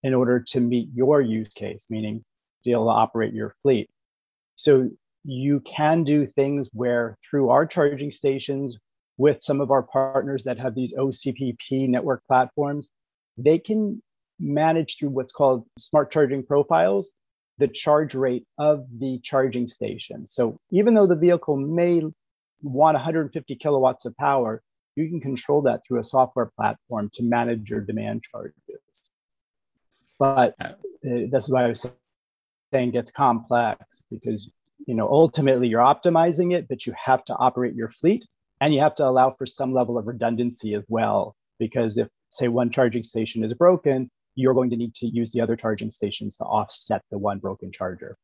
in 0.02 0.12
order 0.12 0.38
to 0.38 0.60
meet 0.60 0.90
your 0.94 1.22
use 1.22 1.48
case, 1.54 1.86
meaning 1.88 2.22
be 2.62 2.72
able 2.72 2.84
to 2.84 2.90
operate 2.90 3.32
your 3.32 3.54
fleet. 3.62 3.88
So 4.54 4.90
you 5.24 5.60
can 5.60 6.04
do 6.04 6.26
things 6.26 6.68
where 6.74 7.16
through 7.28 7.48
our 7.48 7.66
charging 7.66 8.12
stations 8.12 8.78
with 9.16 9.42
some 9.42 9.61
of 9.61 9.70
our 9.70 9.83
partners 9.83 10.44
that 10.44 10.59
have 10.59 10.74
these 10.74 10.94
OCPP 10.94 11.88
network 11.88 12.22
platforms, 12.27 12.90
they 13.37 13.59
can 13.59 14.03
manage 14.40 14.98
through 14.98 15.11
what's 15.11 15.33
called 15.33 15.64
smart 15.79 16.11
charging 16.11 16.44
profiles 16.44 17.12
the 17.59 17.68
charge 17.68 18.14
rate 18.14 18.44
of 18.59 18.85
the 18.98 19.20
charging 19.20 19.66
station. 19.66 20.27
So 20.27 20.59
even 20.70 20.94
though 20.94 21.07
the 21.07 21.16
vehicle 21.16 21.57
may 21.57 22.03
want 22.62 22.94
150 22.94 23.57
kilowatts 23.57 24.07
of 24.07 24.16
power, 24.16 24.62
you 24.96 25.09
can 25.09 25.20
control 25.20 25.62
that 25.62 25.83
through 25.87 26.00
a 26.00 26.05
software 26.05 26.50
platform 26.57 27.11
to 27.14 27.22
manage 27.22 27.70
your 27.70 27.81
demand 27.81 28.24
charges. 28.24 29.11
But 30.18 30.55
uh, 30.61 30.72
that's 31.31 31.48
why 31.48 31.64
I 31.64 31.68
was 31.68 31.87
saying 32.72 32.88
it 32.88 32.92
gets 32.92 33.11
complex 33.11 34.03
because 34.11 34.50
you 34.87 34.94
know 34.94 35.09
ultimately 35.09 35.68
you're 35.68 35.81
optimizing 35.81 36.55
it, 36.55 36.68
but 36.68 36.87
you 36.87 36.94
have 36.96 37.24
to 37.27 37.35
operate 37.37 37.74
your 37.74 37.88
fleet 37.88 38.24
and 38.64 38.72
you 38.72 38.81
have 38.81 38.94
to 38.94 39.05
allow 39.05 39.31
for 39.31 39.44
some 39.44 39.74
level 39.74 39.98
of 39.98 40.07
redundancy 40.07 40.72
as 40.72 40.85
well. 40.88 41.37
Because 41.59 41.98
if 41.98 42.09
say 42.31 42.48
one 42.48 42.70
charging 42.70 43.05
station 43.05 43.44
is 43.44 43.53
broken, 43.53 44.11
you're 44.37 44.55
going 44.55 44.70
to 44.70 44.77
need 44.77 44.94
to 44.94 45.07
use 45.07 45.33
the 45.33 45.42
other 45.42 45.55
charging 45.55 45.90
stations 45.90 46.38
to 46.38 46.44
offset 46.44 47.03
the 47.11 47.18
one 47.18 47.38
broken 47.38 47.70
charger. 47.70 48.16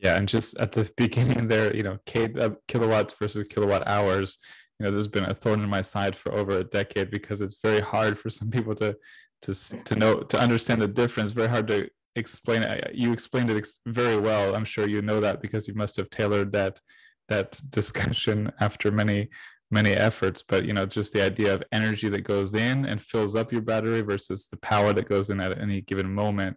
Yeah, 0.00 0.16
and 0.16 0.28
just 0.28 0.58
at 0.58 0.72
the 0.72 0.90
beginning 0.96 1.46
there, 1.46 1.74
you 1.74 1.84
know, 1.84 1.98
uh, 2.16 2.50
kilowatts 2.66 3.14
versus 3.14 3.46
kilowatt 3.48 3.86
hours. 3.86 4.38
You 4.80 4.84
know, 4.84 4.90
this 4.90 4.98
has 4.98 5.08
been 5.08 5.24
a 5.24 5.32
thorn 5.32 5.62
in 5.62 5.70
my 5.70 5.82
side 5.82 6.16
for 6.16 6.32
over 6.32 6.58
a 6.58 6.64
decade 6.64 7.12
because 7.12 7.40
it's 7.40 7.60
very 7.62 7.80
hard 7.80 8.18
for 8.18 8.28
some 8.28 8.50
people 8.50 8.74
to 8.74 8.96
to 9.42 9.54
to 9.84 9.94
know 9.94 10.20
to 10.20 10.36
understand 10.36 10.82
the 10.82 10.88
difference. 10.88 11.30
Very 11.30 11.48
hard 11.48 11.68
to 11.68 11.88
explain 12.16 12.64
it. 12.64 12.90
You 12.92 13.12
explained 13.12 13.52
it 13.52 13.68
very 13.86 14.18
well. 14.18 14.56
I'm 14.56 14.64
sure 14.64 14.88
you 14.88 15.00
know 15.00 15.20
that 15.20 15.40
because 15.40 15.68
you 15.68 15.74
must 15.74 15.96
have 15.96 16.10
tailored 16.10 16.50
that 16.52 16.80
that 17.28 17.60
discussion 17.70 18.50
after 18.60 18.90
many 18.90 19.28
many 19.70 19.90
efforts 19.90 20.42
but 20.46 20.64
you 20.64 20.72
know 20.72 20.86
just 20.86 21.12
the 21.12 21.22
idea 21.22 21.52
of 21.52 21.62
energy 21.72 22.08
that 22.08 22.22
goes 22.22 22.54
in 22.54 22.84
and 22.86 23.02
fills 23.02 23.34
up 23.34 23.52
your 23.52 23.62
battery 23.62 24.00
versus 24.00 24.46
the 24.46 24.56
power 24.58 24.92
that 24.92 25.08
goes 25.08 25.30
in 25.30 25.40
at 25.40 25.58
any 25.58 25.80
given 25.80 26.12
moment 26.12 26.56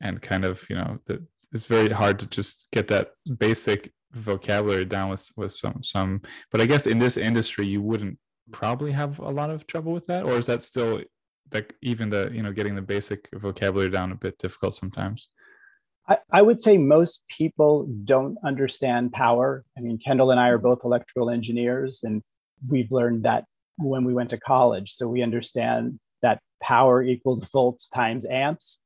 and 0.00 0.22
kind 0.22 0.44
of 0.44 0.64
you 0.70 0.76
know 0.76 0.98
it's 1.52 1.66
very 1.66 1.90
hard 1.90 2.18
to 2.18 2.26
just 2.26 2.68
get 2.72 2.88
that 2.88 3.10
basic 3.38 3.92
vocabulary 4.12 4.84
down 4.84 5.10
with 5.10 5.30
with 5.36 5.52
some 5.52 5.82
some 5.82 6.20
but 6.50 6.60
i 6.60 6.66
guess 6.66 6.86
in 6.86 6.98
this 6.98 7.16
industry 7.16 7.66
you 7.66 7.82
wouldn't 7.82 8.18
probably 8.52 8.92
have 8.92 9.18
a 9.18 9.30
lot 9.30 9.50
of 9.50 9.66
trouble 9.66 9.92
with 9.92 10.06
that 10.06 10.24
or 10.24 10.38
is 10.38 10.46
that 10.46 10.62
still 10.62 11.02
like 11.52 11.74
even 11.82 12.10
the 12.10 12.30
you 12.32 12.42
know 12.42 12.52
getting 12.52 12.74
the 12.74 12.82
basic 12.82 13.28
vocabulary 13.34 13.90
down 13.90 14.12
a 14.12 14.16
bit 14.16 14.38
difficult 14.38 14.74
sometimes? 14.74 15.28
I, 16.08 16.18
I 16.30 16.42
would 16.42 16.60
say 16.60 16.78
most 16.78 17.24
people 17.28 17.88
don't 18.04 18.36
understand 18.44 19.12
power. 19.12 19.64
I 19.76 19.80
mean 19.80 19.98
kendall 19.98 20.30
and 20.30 20.40
i 20.40 20.48
are 20.48 20.58
mm-hmm. 20.58 20.66
both 20.66 20.84
electrical 20.84 21.30
engineers 21.30 22.02
and 22.04 22.22
we've 22.68 22.92
learned 22.92 23.24
that 23.24 23.44
when 23.78 24.04
we 24.04 24.14
went 24.14 24.30
to 24.30 24.38
college 24.38 24.92
so 24.92 25.08
we 25.08 25.22
understand 25.22 25.98
that 26.22 26.40
power 26.62 27.02
equals 27.02 27.48
volts 27.52 27.88
times 27.88 28.24
amps 28.26 28.78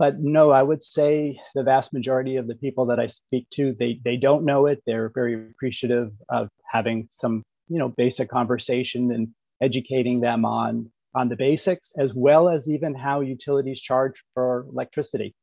but 0.00 0.18
no, 0.18 0.48
I 0.48 0.62
would 0.62 0.82
say 0.82 1.38
the 1.54 1.62
vast 1.62 1.92
majority 1.92 2.36
of 2.36 2.46
the 2.46 2.54
people 2.54 2.86
that 2.86 2.98
I 2.98 3.06
speak 3.06 3.46
to, 3.50 3.74
they 3.74 4.00
they 4.02 4.16
don't 4.16 4.46
know 4.46 4.64
it. 4.64 4.82
They're 4.86 5.10
very 5.10 5.34
appreciative 5.34 6.10
of 6.30 6.48
having 6.66 7.06
some, 7.10 7.42
you 7.68 7.78
know, 7.78 7.90
basic 7.90 8.30
conversation 8.30 9.12
and 9.12 9.28
educating 9.60 10.20
them 10.20 10.46
on 10.46 10.90
on 11.14 11.28
the 11.28 11.36
basics, 11.36 11.92
as 11.98 12.14
well 12.14 12.48
as 12.48 12.66
even 12.66 12.94
how 12.94 13.20
utilities 13.20 13.78
charge 13.78 14.14
for 14.32 14.64
electricity. 14.72 15.34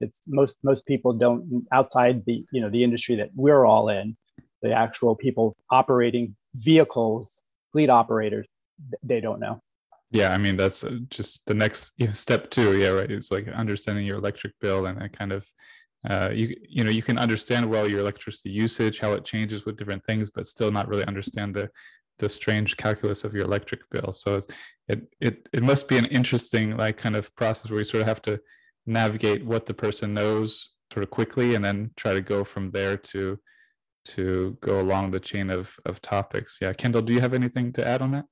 It's 0.00 0.22
most 0.26 0.56
most 0.64 0.86
people 0.86 1.12
don't 1.12 1.64
outside 1.70 2.24
the 2.26 2.44
you 2.50 2.60
know 2.60 2.70
the 2.70 2.82
industry 2.82 3.14
that 3.14 3.30
we're 3.36 3.64
all 3.64 3.88
in, 3.90 4.16
the 4.64 4.72
actual 4.72 5.14
people 5.14 5.54
operating 5.70 6.34
vehicles, 6.56 7.42
fleet 7.72 7.90
operators, 7.90 8.46
they 9.04 9.20
don't 9.20 9.38
know 9.38 9.60
yeah 10.10 10.32
i 10.32 10.38
mean 10.38 10.56
that's 10.56 10.84
uh, 10.84 10.98
just 11.10 11.44
the 11.46 11.54
next 11.54 11.92
step 12.12 12.50
too. 12.50 12.78
yeah 12.78 12.88
right 12.88 13.10
it's 13.10 13.30
like 13.30 13.46
understanding 13.48 14.06
your 14.06 14.18
electric 14.18 14.52
bill 14.60 14.86
and 14.86 15.12
kind 15.12 15.32
of 15.32 15.44
uh, 16.08 16.30
you 16.32 16.54
you 16.68 16.84
know 16.84 16.90
you 16.90 17.02
can 17.02 17.18
understand 17.18 17.68
well 17.68 17.88
your 17.88 18.00
electricity 18.00 18.50
usage 18.50 18.98
how 18.98 19.12
it 19.12 19.24
changes 19.24 19.64
with 19.64 19.76
different 19.76 20.04
things 20.04 20.30
but 20.30 20.46
still 20.46 20.70
not 20.70 20.88
really 20.88 21.06
understand 21.06 21.54
the 21.54 21.68
the 22.18 22.28
strange 22.28 22.76
calculus 22.76 23.24
of 23.24 23.34
your 23.34 23.44
electric 23.44 23.80
bill 23.90 24.12
so 24.12 24.40
it 24.88 25.02
it 25.20 25.48
it 25.52 25.62
must 25.62 25.88
be 25.88 25.96
an 25.96 26.06
interesting 26.06 26.76
like 26.76 26.96
kind 26.96 27.16
of 27.16 27.34
process 27.36 27.70
where 27.70 27.80
you 27.80 27.84
sort 27.84 28.02
of 28.02 28.06
have 28.06 28.22
to 28.22 28.38
navigate 28.86 29.44
what 29.44 29.66
the 29.66 29.74
person 29.74 30.12
knows 30.12 30.74
sort 30.92 31.02
of 31.02 31.10
quickly 31.10 31.54
and 31.54 31.64
then 31.64 31.90
try 31.96 32.12
to 32.12 32.20
go 32.20 32.44
from 32.44 32.70
there 32.70 32.96
to 32.96 33.38
to 34.04 34.56
go 34.60 34.80
along 34.80 35.10
the 35.10 35.20
chain 35.20 35.50
of 35.50 35.78
of 35.86 36.00
topics 36.00 36.58
yeah 36.60 36.72
kendall 36.72 37.02
do 37.02 37.12
you 37.12 37.20
have 37.20 37.34
anything 37.34 37.72
to 37.72 37.86
add 37.86 38.02
on 38.02 38.10
that 38.12 38.26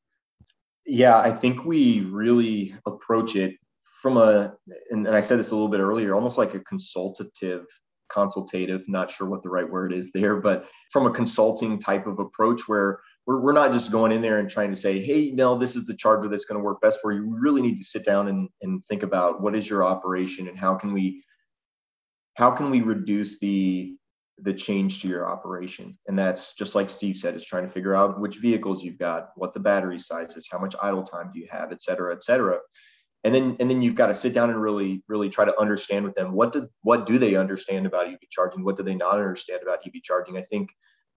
yeah, 0.87 1.19
I 1.19 1.31
think 1.31 1.65
we 1.65 2.01
really 2.01 2.75
approach 2.87 3.37
it 3.37 3.57
from 4.01 4.17
a, 4.17 4.55
and, 4.91 5.07
and 5.07 5.15
I 5.15 5.21
said 5.21 5.39
this 5.39 5.53
a 5.53 5.55
little 5.55 5.71
bit 5.71 5.81
earlier, 5.81 6.15
almost 6.15 6.39
like 6.39 6.55
a 6.55 6.61
consultative, 6.61 7.67
consultative, 8.09 8.83
not 8.89 9.11
sure 9.11 9.29
what 9.29 9.45
the 9.45 9.49
right 9.49 9.69
word 9.69 9.93
is 9.93 10.11
there, 10.13 10.37
but 10.37 10.67
from 10.91 11.07
a 11.07 11.13
consulting 11.13 11.79
type 11.79 12.07
of 12.07 12.19
approach 12.19 12.63
where 12.67 12.99
we're, 13.27 13.41
we're 13.41 13.53
not 13.53 13.73
just 13.73 13.93
going 13.93 14.11
in 14.11 14.23
there 14.23 14.39
and 14.39 14.51
trying 14.51 14.71
to 14.71 14.77
say, 14.77 15.01
hey, 15.01 15.31
no, 15.31 15.57
this 15.57 15.77
is 15.77 15.87
the 15.87 15.95
charger 15.95 16.29
that's 16.29 16.45
going 16.45 16.59
to 16.59 16.65
work 16.65 16.81
best 16.81 16.99
for 17.01 17.13
you. 17.13 17.29
We 17.29 17.39
really 17.39 17.63
need 17.63 17.77
to 17.77 17.85
sit 17.85 18.05
down 18.05 18.27
and, 18.27 18.49
and 18.61 18.85
think 18.87 19.05
about 19.05 19.41
what 19.41 19.55
is 19.55 19.71
your 19.71 19.85
operation 19.85 20.49
and 20.49 20.59
how 20.59 20.75
can 20.75 20.93
we 20.93 21.25
how 22.35 22.51
can 22.51 22.71
we 22.71 22.81
reduce 22.81 23.39
the 23.41 23.95
the 24.38 24.53
change 24.53 25.03
to 25.03 25.09
your 25.09 25.29
operation. 25.29 25.97
And 26.09 26.18
that's 26.18 26.55
just 26.55 26.75
like 26.75 26.90
Steve 26.90 27.16
said, 27.16 27.37
is 27.37 27.45
trying 27.45 27.66
to 27.66 27.73
figure 27.73 27.95
out 27.95 28.21
which 28.21 28.38
vehicles 28.38 28.83
you've 28.83 28.99
got, 28.99 29.31
what 29.37 29.55
the 29.55 29.61
battery 29.61 29.99
size 29.99 30.37
is, 30.37 30.49
how 30.51 30.59
much 30.59 30.75
idle 30.83 31.03
time 31.03 31.31
do 31.33 31.38
you 31.38 31.47
have, 31.51 31.73
et 31.73 31.83
cetera, 31.83 32.14
et 32.14 32.23
cetera. 32.23 32.59
And 33.25 33.33
then 33.35 33.57
and 33.61 33.71
then 33.71 33.83
you've 33.83 33.95
got 33.95 34.09
to 34.09 34.14
sit 34.14 34.33
down 34.33 34.51
and 34.51 34.61
really, 34.61 35.05
really 35.07 35.31
try 35.31 35.45
to 35.45 35.61
understand 35.61 36.05
with 36.05 36.14
them 36.14 36.33
what 36.33 36.53
do 36.53 36.68
what 36.83 37.07
do 37.07 37.18
they 37.18 37.37
understand 37.37 37.87
about 37.87 38.09
EV 38.09 38.18
charging? 38.31 38.64
What 38.64 38.77
do 38.77 38.83
they 38.83 38.97
not 38.97 39.14
understand 39.14 39.62
about 39.62 39.79
EV 39.87 40.03
charging? 40.03 40.37
I 40.37 40.42
think 40.42 40.71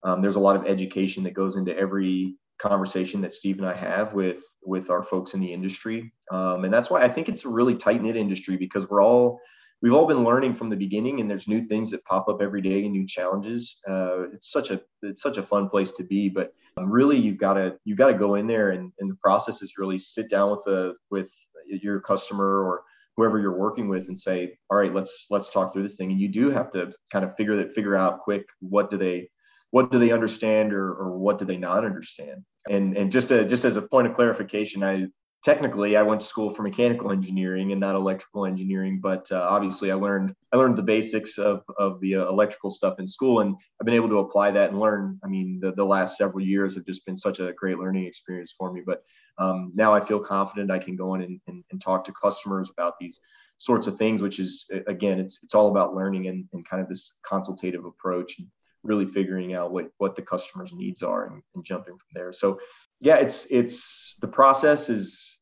um, 0.03 0.21
there's 0.21 0.35
a 0.35 0.39
lot 0.39 0.55
of 0.55 0.67
education 0.67 1.23
that 1.23 1.33
goes 1.33 1.55
into 1.55 1.75
every 1.75 2.35
conversation 2.59 3.21
that 3.21 3.33
Steve 3.33 3.57
and 3.57 3.67
I 3.67 3.73
have 3.73 4.13
with 4.13 4.43
with 4.63 4.89
our 4.89 5.03
folks 5.03 5.33
in 5.33 5.39
the 5.39 5.51
industry. 5.51 6.13
Um, 6.31 6.63
and 6.63 6.73
that's 6.73 6.89
why 6.89 7.01
I 7.01 7.09
think 7.09 7.27
it's 7.27 7.45
a 7.45 7.49
really 7.49 7.75
tight 7.75 8.03
knit 8.03 8.15
industry 8.15 8.55
because 8.55 8.87
we're 8.89 9.03
all 9.03 9.39
we've 9.85 9.93
all 9.93 10.07
been 10.07 10.23
learning 10.23 10.55
from 10.55 10.67
the 10.67 10.75
beginning 10.75 11.21
and 11.21 11.29
there's 11.29 11.47
new 11.47 11.61
things 11.61 11.91
that 11.91 12.03
pop 12.05 12.27
up 12.27 12.41
every 12.41 12.59
day 12.59 12.85
and 12.85 12.91
new 12.91 13.05
challenges. 13.05 13.77
Uh, 13.87 14.23
it's 14.33 14.51
such 14.51 14.71
a 14.71 14.81
it's 15.03 15.21
such 15.21 15.37
a 15.37 15.43
fun 15.43 15.69
place 15.69 15.91
to 15.91 16.03
be 16.03 16.27
but 16.27 16.55
um, 16.77 16.89
really 16.89 17.15
you've 17.15 17.37
got 17.37 17.53
to 17.53 17.77
you've 17.85 17.99
got 17.99 18.07
to 18.07 18.17
go 18.17 18.33
in 18.33 18.47
there 18.47 18.71
and, 18.71 18.91
and 18.97 19.11
the 19.11 19.15
process 19.17 19.61
is 19.61 19.77
really 19.77 19.99
sit 19.99 20.27
down 20.27 20.49
with 20.49 20.65
a 20.65 20.95
with 21.11 21.31
your 21.67 21.99
customer 21.99 22.63
or 22.63 22.81
whoever 23.15 23.39
you're 23.39 23.59
working 23.59 23.87
with 23.87 24.07
and 24.07 24.19
say 24.19 24.57
all 24.71 24.77
right 24.79 24.91
let's 24.91 25.27
let's 25.29 25.51
talk 25.51 25.71
through 25.71 25.83
this 25.83 25.97
thing. 25.97 26.09
And 26.09 26.19
you 26.19 26.29
do 26.29 26.49
have 26.49 26.71
to 26.71 26.91
kind 27.11 27.23
of 27.23 27.35
figure 27.35 27.57
that 27.57 27.75
figure 27.75 27.95
out 27.95 28.21
quick 28.21 28.49
what 28.61 28.89
do 28.89 28.97
they 28.97 29.29
what 29.69 29.91
do 29.91 29.99
they 29.99 30.11
understand 30.11 30.73
or, 30.73 30.93
or 30.95 31.15
what 31.15 31.37
do 31.37 31.45
they 31.45 31.57
not 31.57 31.85
understand. 31.85 32.43
And 32.67 32.97
and 32.97 33.11
just 33.11 33.29
a, 33.29 33.45
just 33.45 33.65
as 33.65 33.75
a 33.75 33.83
point 33.83 34.07
of 34.07 34.15
clarification 34.15 34.81
i 34.81 35.05
technically 35.45 35.95
I 35.95 36.01
went 36.01 36.21
to 36.21 36.27
school 36.27 36.49
for 36.49 36.63
mechanical 36.63 37.11
engineering 37.11 37.71
and 37.71 37.79
not 37.79 37.93
electrical 37.93 38.47
engineering, 38.47 38.99
but 38.99 39.31
uh, 39.31 39.45
obviously 39.47 39.91
I 39.91 39.93
learned 39.93 40.35
I 40.51 40.57
learned 40.57 40.75
the 40.75 40.81
basics 40.81 41.37
of, 41.37 41.61
of 41.77 42.01
the 42.01 42.15
uh, 42.15 42.27
electrical 42.27 42.71
stuff 42.71 42.99
in 42.99 43.07
school, 43.07 43.41
and 43.41 43.55
I've 43.79 43.85
been 43.85 43.93
able 43.93 44.09
to 44.09 44.17
apply 44.17 44.51
that 44.51 44.71
and 44.71 44.79
learn. 44.79 45.19
I 45.23 45.27
mean, 45.27 45.59
the, 45.61 45.71
the 45.71 45.85
last 45.85 46.17
several 46.17 46.43
years 46.43 46.73
have 46.75 46.85
just 46.87 47.05
been 47.05 47.15
such 47.15 47.39
a 47.39 47.53
great 47.53 47.77
learning 47.77 48.05
experience 48.05 48.55
for 48.57 48.73
me. 48.73 48.81
But 48.83 49.03
um, 49.37 49.71
now 49.75 49.93
I 49.93 50.01
feel 50.01 50.19
confident 50.19 50.71
I 50.71 50.79
can 50.79 50.95
go 50.95 51.13
in 51.13 51.21
and, 51.21 51.39
and, 51.45 51.63
and, 51.71 51.79
talk 51.79 52.05
to 52.05 52.13
customers 52.13 52.71
about 52.71 52.97
these 52.99 53.19
sorts 53.59 53.85
of 53.85 53.97
things, 53.97 54.23
which 54.23 54.39
is 54.39 54.65
again, 54.87 55.19
it's 55.19 55.43
it's 55.43 55.53
all 55.53 55.67
about 55.67 55.93
learning 55.93 56.27
and, 56.27 56.45
and 56.53 56.67
kind 56.67 56.81
of 56.81 56.89
this 56.89 57.13
consultative 57.23 57.85
approach 57.85 58.39
and 58.39 58.47
really 58.81 59.05
figuring 59.05 59.53
out 59.53 59.71
what 59.71 59.89
what 59.99 60.15
the 60.15 60.21
customer's 60.23 60.73
needs 60.73 61.03
are 61.03 61.27
and, 61.27 61.43
and 61.53 61.63
jumping 61.63 61.93
from 61.93 62.09
there. 62.15 62.33
So 62.33 62.59
yeah, 62.99 63.17
it's 63.17 63.45
it's 63.51 64.15
the 64.21 64.27
process 64.27 64.89
is 64.89 65.34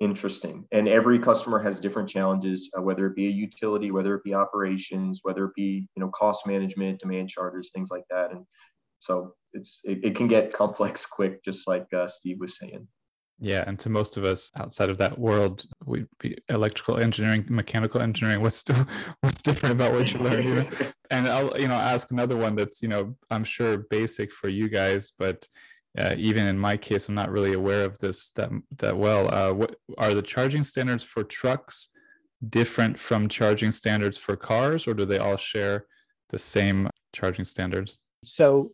interesting. 0.00 0.64
And 0.72 0.88
every 0.88 1.18
customer 1.18 1.58
has 1.60 1.78
different 1.78 2.08
challenges, 2.08 2.70
uh, 2.76 2.82
whether 2.82 3.06
it 3.06 3.14
be 3.14 3.28
a 3.28 3.30
utility, 3.30 3.90
whether 3.90 4.14
it 4.14 4.24
be 4.24 4.34
operations, 4.34 5.20
whether 5.22 5.44
it 5.44 5.54
be 5.54 5.86
you 5.94 6.00
know 6.00 6.08
cost 6.08 6.46
management, 6.46 7.00
demand 7.00 7.28
charges, 7.28 7.70
things 7.72 7.90
like 7.90 8.04
that. 8.10 8.32
And 8.32 8.44
so 8.98 9.34
it's 9.52 9.80
it, 9.84 10.00
it 10.02 10.16
can 10.16 10.26
get 10.26 10.52
complex 10.62 11.06
quick, 11.06 11.44
just 11.44 11.68
like 11.68 11.86
uh, 11.92 12.06
Steve 12.06 12.38
was 12.40 12.58
saying. 12.58 12.88
Yeah, 13.42 13.64
and 13.66 13.78
to 13.80 13.88
most 13.88 14.18
of 14.18 14.24
us 14.24 14.50
outside 14.54 14.90
of 14.90 14.98
that 14.98 15.18
world, 15.18 15.64
we'd 15.86 16.06
be 16.18 16.36
electrical 16.50 16.98
engineering, 16.98 17.46
mechanical 17.48 18.02
engineering. 18.02 18.42
What's 18.42 18.64
what's 19.20 19.42
different 19.42 19.74
about 19.74 19.94
what 19.94 20.12
you 20.12 20.18
know? 20.18 20.64
and 21.10 21.26
I'll 21.28 21.58
you 21.58 21.68
know 21.68 21.74
ask 21.74 22.10
another 22.10 22.36
one 22.36 22.54
that's 22.54 22.82
you 22.82 22.88
know 22.88 23.16
I'm 23.30 23.44
sure 23.44 23.86
basic 23.90 24.32
for 24.32 24.48
you 24.48 24.68
guys, 24.68 25.12
but 25.18 25.46
uh, 25.98 26.14
even 26.16 26.46
in 26.46 26.58
my 26.58 26.76
case, 26.76 27.08
I'm 27.08 27.14
not 27.14 27.30
really 27.30 27.54
aware 27.54 27.84
of 27.84 27.98
this 27.98 28.30
that 28.32 28.50
that 28.78 28.96
well. 28.96 29.32
Uh, 29.32 29.52
what 29.52 29.76
are 29.98 30.14
the 30.14 30.22
charging 30.22 30.62
standards 30.62 31.02
for 31.02 31.24
trucks 31.24 31.88
different 32.48 32.98
from 32.98 33.28
charging 33.28 33.72
standards 33.72 34.16
for 34.16 34.36
cars, 34.36 34.86
or 34.86 34.94
do 34.94 35.04
they 35.04 35.18
all 35.18 35.36
share 35.36 35.86
the 36.28 36.38
same 36.38 36.88
charging 37.12 37.44
standards? 37.44 38.00
So, 38.22 38.72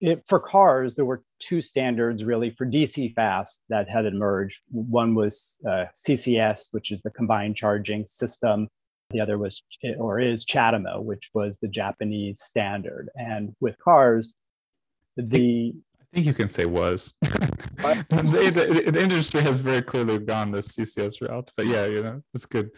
it, 0.00 0.22
for 0.26 0.40
cars, 0.40 0.94
there 0.94 1.04
were 1.04 1.22
two 1.40 1.60
standards 1.60 2.24
really 2.24 2.50
for 2.50 2.66
DC 2.66 3.14
fast 3.14 3.62
that 3.68 3.88
had 3.88 4.06
emerged. 4.06 4.62
One 4.70 5.14
was 5.14 5.58
uh, 5.68 5.86
CCS, 5.94 6.68
which 6.72 6.90
is 6.90 7.02
the 7.02 7.10
combined 7.10 7.56
charging 7.56 8.06
system. 8.06 8.68
The 9.10 9.20
other 9.20 9.36
was 9.36 9.62
or 9.98 10.20
is 10.20 10.46
CHAdeMO, 10.46 11.02
which 11.02 11.30
was 11.34 11.58
the 11.58 11.68
Japanese 11.68 12.40
standard. 12.40 13.10
And 13.14 13.54
with 13.60 13.76
cars, 13.78 14.34
the 15.16 15.74
I 16.14 16.18
think 16.18 16.26
you 16.28 16.34
can 16.34 16.48
say 16.48 16.64
was. 16.64 17.12
the, 17.22 18.04
the, 18.08 18.92
the, 18.92 19.02
industry 19.02 19.40
has 19.40 19.56
very 19.56 19.82
clearly 19.82 20.18
gone 20.18 20.52
the 20.52 20.58
CCS 20.58 21.20
route, 21.20 21.50
but 21.56 21.66
yeah, 21.66 21.86
you 21.86 22.04
know, 22.04 22.22
it's 22.32 22.46
good. 22.46 22.70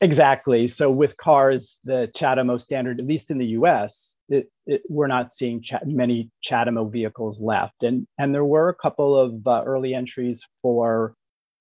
Exactly. 0.00 0.66
So 0.66 0.90
with 0.90 1.18
cars, 1.18 1.80
the 1.84 2.10
CHAdeMO 2.16 2.58
standard, 2.58 2.98
at 2.98 3.06
least 3.06 3.30
in 3.30 3.36
the 3.36 3.48
U.S., 3.48 4.16
it, 4.30 4.50
it, 4.64 4.80
we're 4.88 5.06
not 5.06 5.34
seeing 5.34 5.60
ch- 5.60 5.74
many 5.84 6.30
CHAdeMO 6.42 6.90
vehicles 6.90 7.42
left, 7.42 7.82
and 7.82 8.06
and 8.18 8.34
there 8.34 8.46
were 8.46 8.70
a 8.70 8.74
couple 8.74 9.14
of 9.18 9.46
uh, 9.46 9.62
early 9.66 9.92
entries 9.92 10.42
for, 10.62 11.12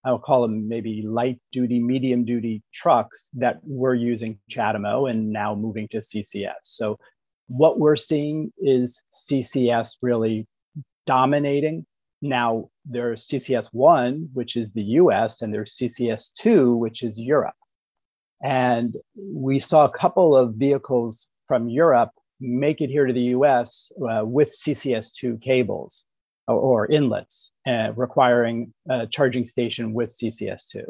I'll 0.06 0.18
call 0.18 0.44
them 0.44 0.70
maybe 0.70 1.02
light 1.02 1.42
duty, 1.52 1.82
medium 1.82 2.24
duty 2.24 2.64
trucks 2.74 3.30
that 3.34 3.60
were 3.66 3.96
using 3.96 4.40
CHAdeMO 4.50 5.12
and 5.12 5.30
now 5.34 5.56
moving 5.56 5.90
to 5.90 5.98
CCS. 5.98 6.54
So 6.62 6.98
what 7.48 7.80
we're 7.80 7.98
seeing 7.98 8.54
is 8.60 9.04
CCS 9.12 9.98
really 10.02 10.48
dominating. 11.10 11.88
Now 12.22 12.70
there's 12.86 13.28
CCS1, 13.28 14.28
which 14.34 14.56
is 14.56 14.74
the 14.74 14.88
US, 15.02 15.42
and 15.42 15.52
there's 15.52 15.76
CCS2, 15.76 16.78
which 16.78 17.02
is 17.02 17.20
Europe. 17.20 17.60
And 18.44 18.96
we 19.16 19.60
saw 19.60 19.86
a 19.86 19.98
couple 20.04 20.38
of 20.38 20.54
vehicles 20.54 21.32
from 21.48 21.68
Europe 21.68 22.12
make 22.40 22.80
it 22.80 22.92
here 22.92 23.08
to 23.08 23.14
the 23.14 23.30
US 23.38 23.92
uh, 24.08 24.24
with 24.24 24.50
CCS2 24.52 25.42
cables 25.42 26.06
or, 26.48 26.60
or 26.70 26.92
inlets, 26.92 27.52
uh, 27.66 27.92
requiring 27.96 28.72
a 28.88 29.08
charging 29.08 29.46
station 29.48 29.94
with 29.94 30.10
CCS2. 30.10 30.84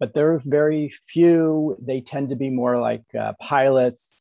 But 0.00 0.14
there 0.14 0.32
are 0.32 0.42
very 0.44 0.92
few. 1.08 1.76
They 1.80 2.00
tend 2.00 2.28
to 2.30 2.36
be 2.36 2.50
more 2.50 2.80
like 2.80 3.04
uh, 3.18 3.34
pilots 3.40 4.14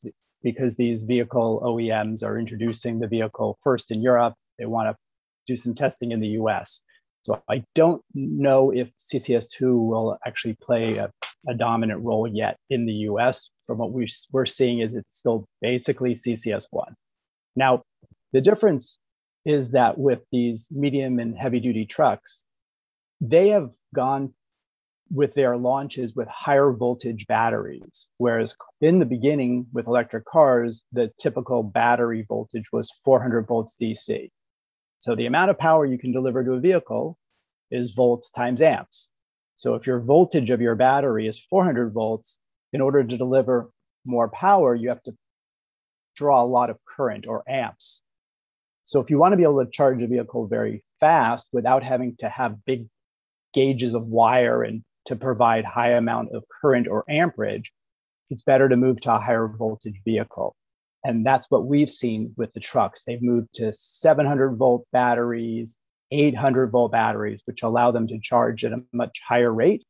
because 0.43 0.76
these 0.76 1.04
vehicle 1.04 1.62
OEMs 1.65 2.24
are 2.24 2.38
introducing 2.38 3.00
the 3.00 3.08
vehicle 3.08 3.58
first 3.63 3.89
in 3.89 4.00
Europe. 4.02 4.36
They 4.60 4.67
want 4.67 4.89
to 4.89 4.96
do 5.45 5.56
some 5.56 5.73
testing 5.73 6.12
in 6.12 6.19
the 6.19 6.39
US. 6.39 6.84
So 7.23 7.41
I 7.49 7.63
don't 7.73 8.01
know 8.13 8.71
if 8.71 8.91
CCS2 8.97 9.62
will 9.62 10.17
actually 10.25 10.58
play 10.62 10.97
a, 10.97 11.12
a 11.47 11.53
dominant 11.53 12.03
role 12.03 12.27
yet 12.27 12.58
in 12.69 12.86
the 12.86 12.93
US. 13.10 13.49
From 13.65 13.77
what 13.77 13.93
we, 13.93 14.08
we're 14.32 14.45
seeing 14.45 14.79
is 14.79 14.95
it's 14.95 15.17
still 15.17 15.45
basically 15.62 16.15
CCS1. 16.15 16.93
Now, 17.56 17.84
the 18.34 18.41
difference 18.41 18.99
is 19.45 19.71
that 19.71 19.97
with 19.97 20.23
these 20.32 20.67
medium 20.71 21.19
and 21.19 21.38
heavy 21.38 21.60
duty 21.60 21.86
trucks, 21.86 22.43
they 23.21 23.49
have 23.49 23.71
gone 23.95 24.34
with 25.12 25.34
their 25.34 25.56
launches 25.56 26.15
with 26.15 26.27
higher 26.27 26.71
voltage 26.71 27.27
batteries. 27.27 28.10
Whereas 28.17 28.56
in 28.82 28.99
the 28.99 29.06
beginning 29.06 29.67
with 29.71 29.88
electric 29.88 30.25
cars, 30.25 30.84
the 30.91 31.12
typical 31.19 31.62
battery 31.62 32.25
voltage 32.27 32.71
was 32.71 32.91
400 33.03 33.47
volts 33.47 33.77
DC. 33.79 34.29
So 35.04 35.16
the 35.16 35.26
amount 35.26 35.52
of 35.52 35.58
power 35.58 35.86
you 35.86 35.98
can 35.98 36.13
deliver 36.13 36.46
to 36.46 36.54
a 36.54 36.62
vehicle 36.62 37.18
is 37.70 37.92
volts 37.92 38.32
times 38.32 38.62
amps. 38.62 39.12
So 39.58 39.76
if 39.76 39.86
your 39.86 40.00
voltage 40.00 40.50
of 40.50 40.62
your 40.62 40.76
battery 40.76 41.28
is 41.28 41.46
400 41.50 41.92
volts, 41.92 42.39
in 42.72 42.80
order 42.80 43.04
to 43.04 43.18
deliver 43.18 43.70
more 44.06 44.30
power, 44.30 44.74
you 44.74 44.88
have 44.88 45.04
to 45.04 45.13
draw 46.16 46.42
a 46.42 46.48
lot 46.48 46.70
of 46.70 46.80
current 46.86 47.28
or 47.28 47.44
amps. 47.50 48.02
So 48.86 49.02
if 49.02 49.10
you 49.10 49.18
want 49.18 49.34
to 49.34 49.36
be 49.36 49.44
able 49.44 49.66
to 49.66 49.70
charge 49.70 50.02
a 50.02 50.08
vehicle 50.08 50.48
very 50.48 50.86
fast 51.02 51.50
without 51.52 51.84
having 51.84 52.16
to 52.20 52.30
have 52.30 52.63
big 52.63 52.88
gauges 53.54 53.96
of 53.96 54.08
wire 54.08 54.63
and 54.63 54.86
to 55.08 55.18
provide 55.18 55.66
high 55.66 55.92
amount 55.92 56.34
of 56.34 56.46
current 56.62 56.88
or 56.88 57.04
amperage, 57.10 57.74
it's 58.30 58.44
better 58.44 58.70
to 58.70 58.78
move 58.78 59.02
to 59.02 59.13
a 59.13 59.20
higher 59.20 59.50
voltage 59.50 60.00
vehicle. 60.06 60.56
And 61.04 61.26
that's 61.26 61.52
what 61.52 61.66
we've 61.66 61.89
seen 61.89 62.34
with 62.38 62.54
the 62.54 62.60
trucks. 62.60 63.04
They've 63.04 63.22
moved 63.22 63.54
to 63.56 63.74
700 63.74 64.56
volt 64.56 64.86
batteries, 64.92 65.78
800 66.12 66.72
volt 66.72 66.92
batteries, 66.92 67.42
which 67.46 67.63
allow 67.63 67.92
them 67.92 68.08
to 68.08 68.20
charge 68.20 68.63
at 68.63 68.74
a 68.74 68.84
much 68.94 69.20
higher 69.28 69.54
rate 69.54 69.84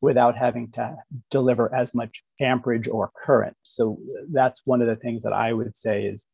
without 0.00 0.36
having 0.36 0.70
to 0.72 0.96
deliver 1.30 1.74
as 1.74 1.94
much 1.94 2.22
amperage 2.40 2.88
or 2.88 3.10
current. 3.24 3.56
So 3.62 3.98
that's 4.32 4.62
one 4.64 4.80
of 4.80 4.88
the 4.88 4.96
things 4.96 5.22
that 5.24 5.32
I 5.32 5.52
would 5.52 5.76
say 5.76 6.04
is 6.04 6.26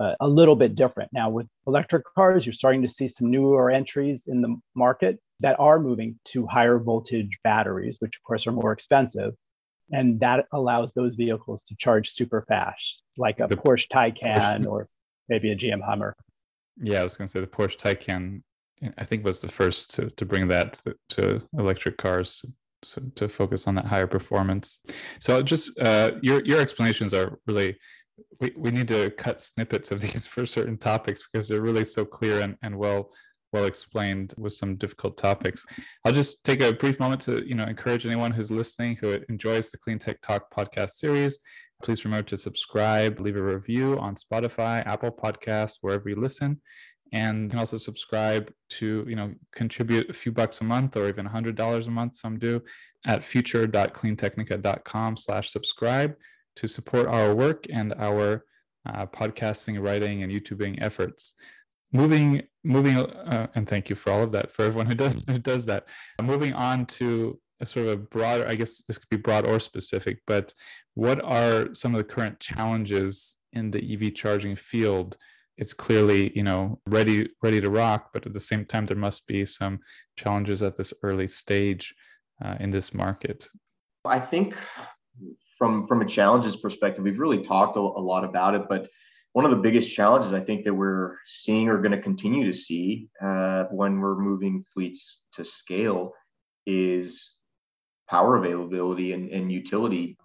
uh, 0.00 0.14
a 0.20 0.28
little 0.28 0.56
bit 0.56 0.74
different. 0.74 1.10
Now, 1.12 1.30
with 1.30 1.46
electric 1.66 2.04
cars, 2.14 2.44
you're 2.44 2.52
starting 2.52 2.82
to 2.82 2.88
see 2.88 3.08
some 3.08 3.30
newer 3.30 3.70
entries 3.70 4.26
in 4.26 4.42
the 4.42 4.56
market 4.74 5.18
that 5.40 5.58
are 5.58 5.78
moving 5.78 6.18
to 6.26 6.46
higher 6.46 6.78
voltage 6.78 7.38
batteries, 7.42 7.96
which 8.00 8.16
of 8.16 8.22
course 8.24 8.46
are 8.46 8.52
more 8.52 8.72
expensive 8.72 9.34
and 9.92 10.20
that 10.20 10.46
allows 10.52 10.92
those 10.94 11.14
vehicles 11.14 11.62
to 11.64 11.76
charge 11.76 12.10
super 12.10 12.42
fast, 12.42 13.02
like 13.16 13.40
a 13.40 13.46
the, 13.46 13.56
Porsche 13.56 13.88
Taycan 13.88 14.66
or 14.66 14.88
maybe 15.28 15.52
a 15.52 15.56
GM 15.56 15.82
Hummer. 15.82 16.14
Yeah, 16.82 17.00
I 17.00 17.02
was 17.04 17.16
going 17.16 17.26
to 17.26 17.32
say 17.32 17.40
the 17.40 17.46
Porsche 17.46 17.78
Taycan. 17.78 18.42
I 18.98 19.04
think 19.04 19.24
was 19.24 19.40
the 19.40 19.48
first 19.48 19.94
to, 19.94 20.10
to 20.10 20.24
bring 20.26 20.48
that 20.48 20.80
to, 21.10 21.42
electric 21.58 21.96
cars 21.96 22.44
so 22.82 23.00
to 23.14 23.26
focus 23.26 23.66
on 23.66 23.74
that 23.76 23.86
higher 23.86 24.06
performance. 24.06 24.80
So 25.18 25.42
just 25.42 25.78
uh, 25.80 26.12
your 26.22 26.44
your 26.44 26.60
explanations 26.60 27.14
are 27.14 27.38
really 27.46 27.78
we, 28.40 28.52
we 28.56 28.70
need 28.70 28.88
to 28.88 29.10
cut 29.10 29.40
snippets 29.40 29.90
of 29.90 30.00
these 30.02 30.26
for 30.26 30.46
certain 30.46 30.76
topics 30.76 31.24
because 31.30 31.48
they're 31.48 31.62
really 31.62 31.84
so 31.84 32.04
clear 32.04 32.40
and, 32.40 32.56
and 32.62 32.76
well 32.76 33.10
well 33.52 33.64
explained 33.64 34.34
with 34.36 34.52
some 34.52 34.76
difficult 34.76 35.16
topics. 35.16 35.64
I'll 36.04 36.12
just 36.12 36.44
take 36.44 36.60
a 36.60 36.72
brief 36.72 36.98
moment 36.98 37.20
to 37.22 37.46
you 37.46 37.54
know 37.54 37.64
encourage 37.64 38.06
anyone 38.06 38.32
who's 38.32 38.50
listening 38.50 38.96
who 38.96 39.18
enjoys 39.28 39.70
the 39.70 39.78
Clean 39.78 39.98
Tech 39.98 40.20
Talk 40.20 40.52
podcast 40.54 40.90
series. 40.90 41.40
Please 41.82 42.04
remember 42.04 42.26
to 42.28 42.38
subscribe, 42.38 43.20
leave 43.20 43.36
a 43.36 43.42
review 43.42 43.98
on 43.98 44.14
Spotify, 44.14 44.86
Apple 44.86 45.10
Podcasts, 45.10 45.76
wherever 45.82 46.08
you 46.08 46.16
listen, 46.16 46.60
and 47.12 47.44
you 47.44 47.50
can 47.50 47.58
also 47.58 47.76
subscribe 47.76 48.50
to 48.70 49.04
you 49.08 49.16
know 49.16 49.32
contribute 49.52 50.10
a 50.10 50.14
few 50.14 50.32
bucks 50.32 50.60
a 50.60 50.64
month 50.64 50.96
or 50.96 51.08
even 51.08 51.26
a 51.26 51.30
hundred 51.30 51.54
dollars 51.54 51.86
a 51.86 51.90
month. 51.90 52.14
Some 52.16 52.38
do 52.38 52.62
at 53.06 53.22
future.cleantechnica.com 53.22 55.16
slash 55.16 55.50
subscribe 55.50 56.16
to 56.56 56.66
support 56.66 57.06
our 57.06 57.34
work 57.34 57.66
and 57.70 57.94
our 57.98 58.44
uh, 58.86 59.06
podcasting, 59.06 59.82
writing, 59.82 60.22
and 60.22 60.32
YouTubing 60.32 60.82
efforts 60.82 61.34
moving 61.92 62.42
moving 62.64 62.96
uh, 62.96 63.46
and 63.54 63.68
thank 63.68 63.88
you 63.88 63.96
for 63.96 64.12
all 64.12 64.22
of 64.22 64.32
that 64.32 64.50
for 64.50 64.64
everyone 64.64 64.86
who 64.86 64.94
does 64.94 65.22
who 65.28 65.38
does 65.38 65.66
that. 65.66 65.86
Moving 66.22 66.52
on 66.52 66.86
to 66.86 67.38
a 67.60 67.66
sort 67.66 67.86
of 67.86 67.92
a 67.92 67.96
broader 67.96 68.46
i 68.46 68.54
guess 68.54 68.82
this 68.82 68.98
could 68.98 69.08
be 69.08 69.16
broad 69.16 69.46
or 69.46 69.58
specific 69.58 70.18
but 70.26 70.52
what 70.92 71.24
are 71.24 71.74
some 71.74 71.94
of 71.94 71.98
the 71.98 72.04
current 72.04 72.38
challenges 72.38 73.38
in 73.56 73.70
the 73.70 73.92
ev 73.92 74.14
charging 74.14 74.56
field? 74.56 75.16
It's 75.58 75.72
clearly 75.72 76.32
you 76.36 76.42
know 76.42 76.80
ready 76.86 77.30
ready 77.42 77.60
to 77.60 77.70
rock 77.70 78.10
but 78.12 78.26
at 78.26 78.34
the 78.34 78.40
same 78.40 78.64
time 78.64 78.86
there 78.86 78.96
must 78.96 79.26
be 79.26 79.46
some 79.46 79.80
challenges 80.16 80.62
at 80.62 80.76
this 80.76 80.92
early 81.02 81.28
stage 81.28 81.94
uh, 82.44 82.56
in 82.60 82.70
this 82.70 82.92
market. 82.92 83.48
I 84.04 84.20
think 84.20 84.54
from 85.58 85.86
from 85.86 86.02
a 86.02 86.04
challenges 86.04 86.56
perspective 86.56 87.04
we've 87.04 87.18
really 87.18 87.42
talked 87.42 87.76
a, 87.76 87.80
a 87.80 88.04
lot 88.12 88.24
about 88.24 88.54
it 88.54 88.62
but 88.68 88.88
one 89.36 89.44
of 89.44 89.50
the 89.50 89.58
biggest 89.58 89.94
challenges 89.94 90.32
I 90.32 90.40
think 90.40 90.64
that 90.64 90.72
we're 90.72 91.16
seeing 91.26 91.68
or 91.68 91.76
going 91.76 91.92
to 91.92 92.00
continue 92.00 92.46
to 92.46 92.54
see 92.54 93.10
uh, 93.20 93.64
when 93.64 94.00
we're 94.00 94.16
moving 94.16 94.64
fleets 94.72 95.24
to 95.32 95.44
scale 95.44 96.14
is 96.64 97.34
power 98.08 98.36
availability 98.36 99.12
and, 99.12 99.28
and 99.28 99.52
utility. 99.52 100.16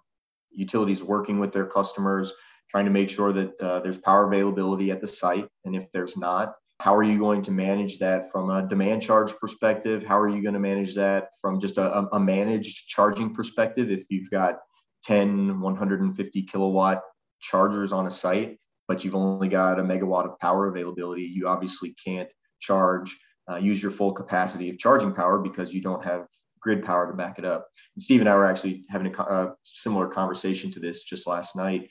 Utilities 0.50 1.02
working 1.02 1.38
with 1.38 1.52
their 1.52 1.66
customers, 1.66 2.32
trying 2.70 2.86
to 2.86 2.90
make 2.90 3.10
sure 3.10 3.34
that 3.34 3.60
uh, 3.60 3.80
there's 3.80 3.98
power 3.98 4.24
availability 4.24 4.90
at 4.90 5.02
the 5.02 5.08
site. 5.08 5.46
And 5.66 5.76
if 5.76 5.92
there's 5.92 6.16
not, 6.16 6.54
how 6.80 6.96
are 6.96 7.04
you 7.04 7.18
going 7.18 7.42
to 7.42 7.50
manage 7.50 7.98
that 7.98 8.32
from 8.32 8.48
a 8.48 8.66
demand 8.66 9.02
charge 9.02 9.36
perspective? 9.36 10.02
How 10.02 10.18
are 10.18 10.30
you 10.30 10.40
going 10.40 10.54
to 10.54 10.58
manage 10.58 10.94
that 10.94 11.28
from 11.38 11.60
just 11.60 11.76
a, 11.76 12.08
a 12.14 12.18
managed 12.18 12.88
charging 12.88 13.34
perspective? 13.34 13.90
If 13.90 14.06
you've 14.08 14.30
got 14.30 14.60
10, 15.04 15.60
150 15.60 16.42
kilowatt 16.44 17.02
chargers 17.42 17.92
on 17.92 18.06
a 18.06 18.10
site, 18.10 18.56
but 18.92 19.02
you've 19.02 19.14
only 19.14 19.48
got 19.48 19.78
a 19.78 19.82
megawatt 19.82 20.26
of 20.26 20.38
power 20.38 20.68
availability, 20.68 21.22
you 21.22 21.48
obviously 21.48 21.96
can't 22.04 22.28
charge, 22.60 23.16
uh, 23.50 23.56
use 23.56 23.82
your 23.82 23.90
full 23.90 24.12
capacity 24.12 24.68
of 24.68 24.78
charging 24.78 25.14
power 25.14 25.38
because 25.38 25.72
you 25.72 25.80
don't 25.80 26.04
have 26.04 26.26
grid 26.60 26.84
power 26.84 27.06
to 27.06 27.16
back 27.16 27.38
it 27.38 27.44
up. 27.46 27.68
And 27.96 28.02
Steve 28.02 28.20
and 28.20 28.28
I 28.28 28.34
were 28.34 28.44
actually 28.44 28.84
having 28.90 29.06
a, 29.06 29.22
a 29.22 29.54
similar 29.62 30.08
conversation 30.08 30.70
to 30.72 30.78
this 30.78 31.04
just 31.04 31.26
last 31.26 31.56
night. 31.56 31.88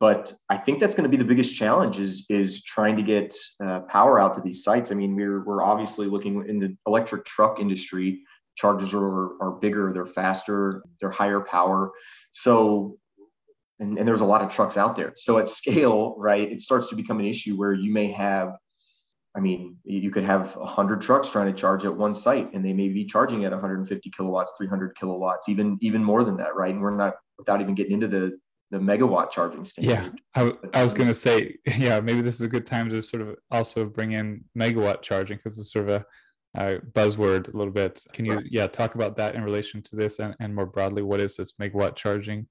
But 0.00 0.32
I 0.48 0.56
think 0.56 0.80
that's 0.80 0.94
going 0.94 1.02
to 1.02 1.10
be 1.10 1.18
the 1.18 1.24
biggest 1.28 1.54
challenge 1.54 1.98
is, 1.98 2.24
is 2.30 2.64
trying 2.64 2.96
to 2.96 3.02
get 3.02 3.34
uh, 3.62 3.80
power 3.80 4.18
out 4.18 4.32
to 4.32 4.40
these 4.40 4.64
sites. 4.64 4.90
I 4.90 4.94
mean, 4.94 5.14
we're, 5.14 5.44
we're 5.44 5.62
obviously 5.62 6.06
looking 6.06 6.48
in 6.48 6.60
the 6.60 6.74
electric 6.86 7.26
truck 7.26 7.60
industry 7.60 8.22
chargers 8.56 8.94
are, 8.94 9.40
are 9.42 9.52
bigger, 9.60 9.92
they're 9.92 10.06
faster, 10.06 10.82
they're 10.98 11.10
higher 11.10 11.40
power. 11.40 11.90
So, 12.32 12.96
and, 13.80 13.98
and 13.98 14.06
there's 14.06 14.20
a 14.20 14.26
lot 14.26 14.42
of 14.42 14.50
trucks 14.50 14.76
out 14.76 14.96
there. 14.96 15.12
So 15.16 15.38
at 15.38 15.48
scale, 15.48 16.14
right, 16.18 16.50
it 16.50 16.60
starts 16.60 16.88
to 16.88 16.96
become 16.96 17.20
an 17.20 17.26
issue 17.26 17.56
where 17.56 17.72
you 17.72 17.92
may 17.92 18.10
have 18.12 18.56
I 19.36 19.40
mean, 19.40 19.76
you 19.84 20.10
could 20.10 20.24
have 20.24 20.56
100 20.56 21.00
trucks 21.00 21.30
trying 21.30 21.46
to 21.46 21.52
charge 21.52 21.84
at 21.84 21.94
one 21.94 22.14
site, 22.14 22.52
and 22.54 22.64
they 22.64 22.72
may 22.72 22.88
be 22.88 23.04
charging 23.04 23.44
at 23.44 23.52
150 23.52 24.10
kilowatts, 24.10 24.54
300 24.58 24.96
kilowatts, 24.96 25.48
even 25.48 25.78
even 25.80 26.02
more 26.02 26.24
than 26.24 26.38
that, 26.38 26.56
right? 26.56 26.72
And 26.72 26.82
we're 26.82 26.96
not 26.96 27.14
without 27.38 27.60
even 27.60 27.74
getting 27.74 27.92
into 27.92 28.08
the 28.08 28.38
the 28.70 28.78
megawatt 28.78 29.30
charging 29.30 29.64
standard. 29.64 29.92
Yeah, 29.92 30.08
I, 30.34 30.52
I 30.74 30.82
was 30.82 30.92
going 30.92 31.06
to 31.06 31.14
say, 31.14 31.56
yeah, 31.78 32.00
maybe 32.00 32.20
this 32.20 32.34
is 32.34 32.42
a 32.42 32.48
good 32.48 32.66
time 32.66 32.90
to 32.90 33.00
sort 33.00 33.22
of 33.22 33.36
also 33.50 33.86
bring 33.86 34.12
in 34.12 34.44
megawatt 34.58 35.02
charging 35.02 35.36
because 35.38 35.56
it's 35.58 35.72
sort 35.72 35.88
of 35.88 36.04
a, 36.56 36.62
a, 36.74 36.78
buzzword 36.80 37.52
a 37.52 37.56
little 37.56 37.72
bit. 37.72 38.02
Can 38.12 38.24
you, 38.24 38.40
yeah, 38.50 38.66
talk 38.66 38.94
about 38.94 39.16
that 39.16 39.34
in 39.34 39.42
relation 39.42 39.82
to 39.82 39.96
this 39.96 40.18
and, 40.18 40.34
and 40.40 40.54
more 40.54 40.66
broadly, 40.66 41.02
what 41.02 41.20
is 41.20 41.36
this 41.36 41.54
megawatt 41.54 41.96
charging? 41.96 42.46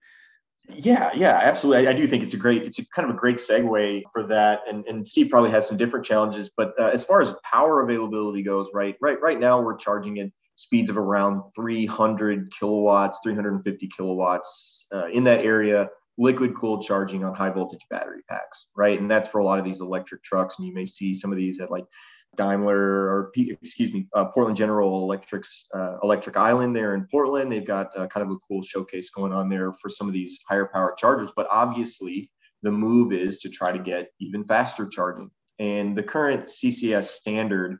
Yeah, 0.69 1.11
yeah, 1.15 1.39
absolutely. 1.41 1.87
I, 1.87 1.91
I, 1.91 1.93
do 1.93 2.07
think 2.07 2.23
it's 2.23 2.33
a 2.33 2.37
great, 2.37 2.63
it's 2.63 2.77
a 2.77 2.85
kind 2.89 3.09
of 3.09 3.15
a 3.15 3.17
great 3.17 3.37
segue 3.37 4.03
for 4.11 4.23
that. 4.23 4.61
And, 4.69 4.85
and 4.85 5.07
Steve 5.07 5.29
probably 5.29 5.49
has 5.51 5.65
some 5.65 5.77
different 5.77 6.05
challenges, 6.05 6.49
but 6.55 6.73
uh, 6.77 6.89
as 6.93 7.05
far 7.05 7.21
as 7.21 7.35
power 7.43 7.81
availability 7.81 8.43
goes, 8.43 8.71
right, 8.73 8.95
right, 9.01 9.19
right 9.21 9.39
now 9.39 9.61
we're 9.61 9.77
charging 9.77 10.19
at 10.19 10.29
speeds 10.55 10.89
of 10.89 10.97
around 10.97 11.41
300 11.55 12.51
kilowatts, 12.51 13.19
350 13.23 13.89
kilowatts 13.95 14.87
uh, 14.93 15.07
in 15.07 15.23
that 15.23 15.45
area. 15.45 15.89
Liquid 16.17 16.55
cooled 16.55 16.83
charging 16.83 17.23
on 17.23 17.33
high 17.35 17.51
voltage 17.51 17.85
battery 17.89 18.21
packs, 18.27 18.69
right? 18.75 18.99
And 18.99 19.09
that's 19.09 19.27
for 19.27 19.39
a 19.39 19.45
lot 19.45 19.59
of 19.59 19.65
these 19.65 19.81
electric 19.81 20.23
trucks. 20.23 20.57
And 20.57 20.67
you 20.67 20.73
may 20.73 20.85
see 20.85 21.13
some 21.13 21.31
of 21.31 21.37
these 21.37 21.59
at 21.61 21.69
like 21.69 21.85
Daimler 22.35 22.77
or 22.77 23.31
excuse 23.35 23.91
me, 23.91 24.07
uh, 24.13 24.25
Portland 24.25 24.57
General 24.57 25.03
Electric's 25.03 25.65
uh, 25.73 25.97
Electric 26.03 26.37
Island 26.37 26.75
there 26.75 26.93
in 26.93 27.07
Portland. 27.09 27.51
They've 27.51 27.65
got 27.65 27.97
uh, 27.97 28.07
kind 28.07 28.25
of 28.25 28.31
a 28.31 28.39
cool 28.47 28.61
showcase 28.61 29.09
going 29.09 29.33
on 29.33 29.49
there 29.49 29.73
for 29.73 29.89
some 29.89 30.07
of 30.07 30.13
these 30.13 30.39
higher 30.47 30.69
power 30.71 30.93
chargers. 30.97 31.31
But 31.35 31.47
obviously, 31.49 32.29
the 32.61 32.71
move 32.71 33.13
is 33.13 33.39
to 33.39 33.49
try 33.49 33.71
to 33.71 33.79
get 33.79 34.09
even 34.19 34.43
faster 34.43 34.87
charging. 34.87 35.31
And 35.59 35.97
the 35.97 36.03
current 36.03 36.47
CCS 36.47 37.05
standard 37.05 37.79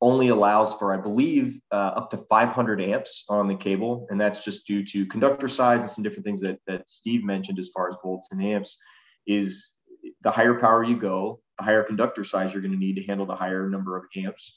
only 0.00 0.28
allows 0.28 0.72
for, 0.74 0.94
I 0.94 0.96
believe, 0.96 1.60
uh, 1.72 1.92
up 1.96 2.10
to 2.10 2.16
500 2.16 2.80
amps 2.80 3.24
on 3.28 3.48
the 3.48 3.54
cable, 3.54 4.06
and 4.10 4.20
that's 4.20 4.44
just 4.44 4.66
due 4.66 4.84
to 4.86 5.06
conductor 5.06 5.48
size 5.48 5.82
and 5.82 5.90
some 5.90 6.04
different 6.04 6.24
things 6.24 6.40
that 6.40 6.58
that 6.66 6.88
Steve 6.88 7.22
mentioned 7.22 7.58
as 7.58 7.70
far 7.74 7.88
as 7.88 7.96
volts 8.02 8.28
and 8.30 8.42
amps. 8.42 8.78
Is 9.26 9.74
the 10.22 10.30
higher 10.30 10.58
power 10.58 10.82
you 10.82 10.96
go, 10.96 11.40
the 11.60 11.64
higher 11.64 11.82
conductor 11.82 12.24
size 12.24 12.52
you're 12.52 12.62
going 12.62 12.72
to 12.72 12.78
need 12.78 12.96
to 12.96 13.02
handle 13.02 13.26
the 13.26 13.36
higher 13.36 13.68
number 13.68 13.96
of 13.96 14.04
amps. 14.16 14.56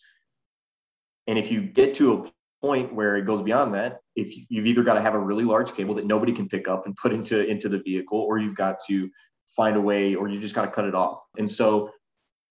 And 1.28 1.38
if 1.38 1.52
you 1.52 1.62
get 1.62 1.94
to 1.96 2.14
a 2.14 2.32
point 2.66 2.94
where 2.94 3.18
it 3.18 3.26
goes 3.26 3.42
beyond 3.42 3.74
that, 3.74 4.00
if 4.16 4.34
you've 4.50 4.66
either 4.66 4.84
got 4.84 4.94
to 4.94 5.02
have 5.02 5.16
a 5.16 5.20
really 5.20 5.44
large 5.44 5.74
cable 5.74 5.96
that 5.96 6.06
nobody 6.06 6.32
can 6.32 6.48
pick 6.48 6.68
up 6.68 6.86
and 6.86 6.96
put 6.96 7.12
into 7.12 7.46
into 7.46 7.68
the 7.68 7.80
vehicle, 7.80 8.20
or 8.20 8.38
you've 8.38 8.56
got 8.56 8.78
to 8.88 9.10
find 9.56 9.76
a 9.76 9.82
way, 9.82 10.16
or 10.16 10.30
you 10.30 10.40
just 10.40 10.56
got 10.56 10.64
to 10.64 10.72
cut 10.72 10.86
it 10.86 10.96
off. 10.96 11.20
And 11.38 11.50
so, 11.50 11.92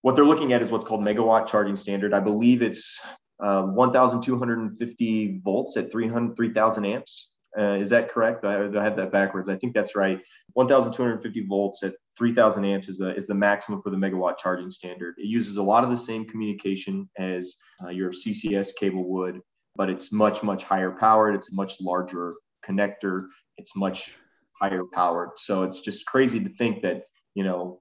what 0.02 0.14
they're 0.14 0.24
looking 0.24 0.52
at 0.52 0.62
is 0.62 0.70
what's 0.70 0.84
called 0.84 1.00
megawatt 1.00 1.46
charging 1.46 1.76
standard. 1.76 2.12
I 2.12 2.20
believe 2.20 2.60
it's 2.62 3.00
uh, 3.42 3.62
1,250 3.62 5.40
volts 5.42 5.76
at 5.76 5.90
300 5.90 6.36
3,000 6.36 6.84
amps. 6.84 7.32
Uh, 7.58 7.76
is 7.80 7.90
that 7.90 8.10
correct? 8.10 8.44
I, 8.44 8.66
I 8.66 8.82
had 8.82 8.96
that 8.96 9.12
backwards. 9.12 9.48
I 9.48 9.56
think 9.56 9.74
that's 9.74 9.94
right. 9.94 10.20
1,250 10.54 11.46
volts 11.46 11.82
at 11.82 11.94
3,000 12.18 12.64
amps 12.64 12.88
is 12.88 12.98
the 12.98 13.14
is 13.14 13.27
the 13.27 13.35
maximum 13.35 13.83
for 13.83 13.90
the 13.90 13.96
megawatt 13.96 14.38
charging 14.38 14.70
standard. 14.70 15.14
It 15.18 15.27
uses 15.27 15.57
a 15.57 15.62
lot 15.62 15.85
of 15.85 15.90
the 15.90 15.96
same 15.96 16.27
communication 16.27 17.09
as 17.18 17.57
uh, 17.83 17.88
your 17.88 18.12
CCS 18.12 18.75
cable 18.79 19.09
would, 19.11 19.40
but 19.77 19.88
it's 19.88 20.12
much 20.12 20.42
much 20.42 20.64
higher 20.64 20.90
powered. 20.90 21.35
It's 21.35 21.51
a 21.51 21.55
much 21.55 21.81
larger 21.81 22.35
connector. 22.66 23.27
It's 23.57 23.75
much 23.77 24.14
higher 24.61 24.85
powered. 24.92 25.31
So 25.37 25.62
it's 25.62 25.81
just 25.81 26.07
crazy 26.07 26.40
to 26.40 26.51
think 26.51 26.83
that 26.83 27.05
you 27.35 27.44
know 27.44 27.81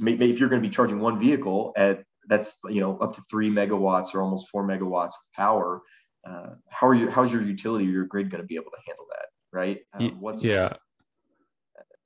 maybe 0.00 0.30
if 0.30 0.38
you're 0.38 0.48
going 0.48 0.62
to 0.62 0.68
be 0.68 0.72
charging 0.72 1.00
one 1.00 1.18
vehicle 1.18 1.72
at 1.76 2.04
that's 2.28 2.56
you 2.68 2.80
know 2.80 2.96
up 2.98 3.14
to 3.14 3.22
three 3.30 3.50
megawatts 3.50 4.14
or 4.14 4.22
almost 4.22 4.48
four 4.50 4.66
megawatts 4.66 5.06
of 5.06 5.32
power 5.34 5.82
uh, 6.28 6.50
how 6.70 6.86
are 6.86 6.94
you 6.94 7.10
how's 7.10 7.32
your 7.32 7.42
utility 7.42 7.86
or 7.86 7.90
your 7.90 8.04
grid 8.04 8.30
going 8.30 8.42
to 8.42 8.46
be 8.46 8.54
able 8.54 8.70
to 8.70 8.78
handle 8.86 9.06
that 9.10 9.26
right 9.52 9.78
um, 9.94 10.20
what's 10.20 10.44
yeah 10.44 10.74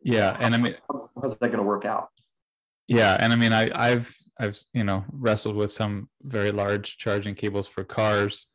yeah 0.02 0.36
and 0.40 0.54
i 0.54 0.58
mean 0.58 0.74
how's 1.20 1.36
that 1.38 1.48
going 1.48 1.58
to 1.58 1.62
work 1.62 1.84
out? 1.84 2.08
Yeah 2.88 3.16
and 3.20 3.32
i 3.32 3.36
mean 3.36 3.52
i 3.52 3.68
i've 3.74 4.14
i've 4.38 4.58
you 4.72 4.84
know 4.84 5.04
wrestled 5.12 5.56
with 5.56 5.72
some 5.72 6.08
very 6.22 6.50
large 6.50 6.98
charging 6.98 7.34
cables 7.34 7.68
for 7.68 7.84
cars 7.84 8.46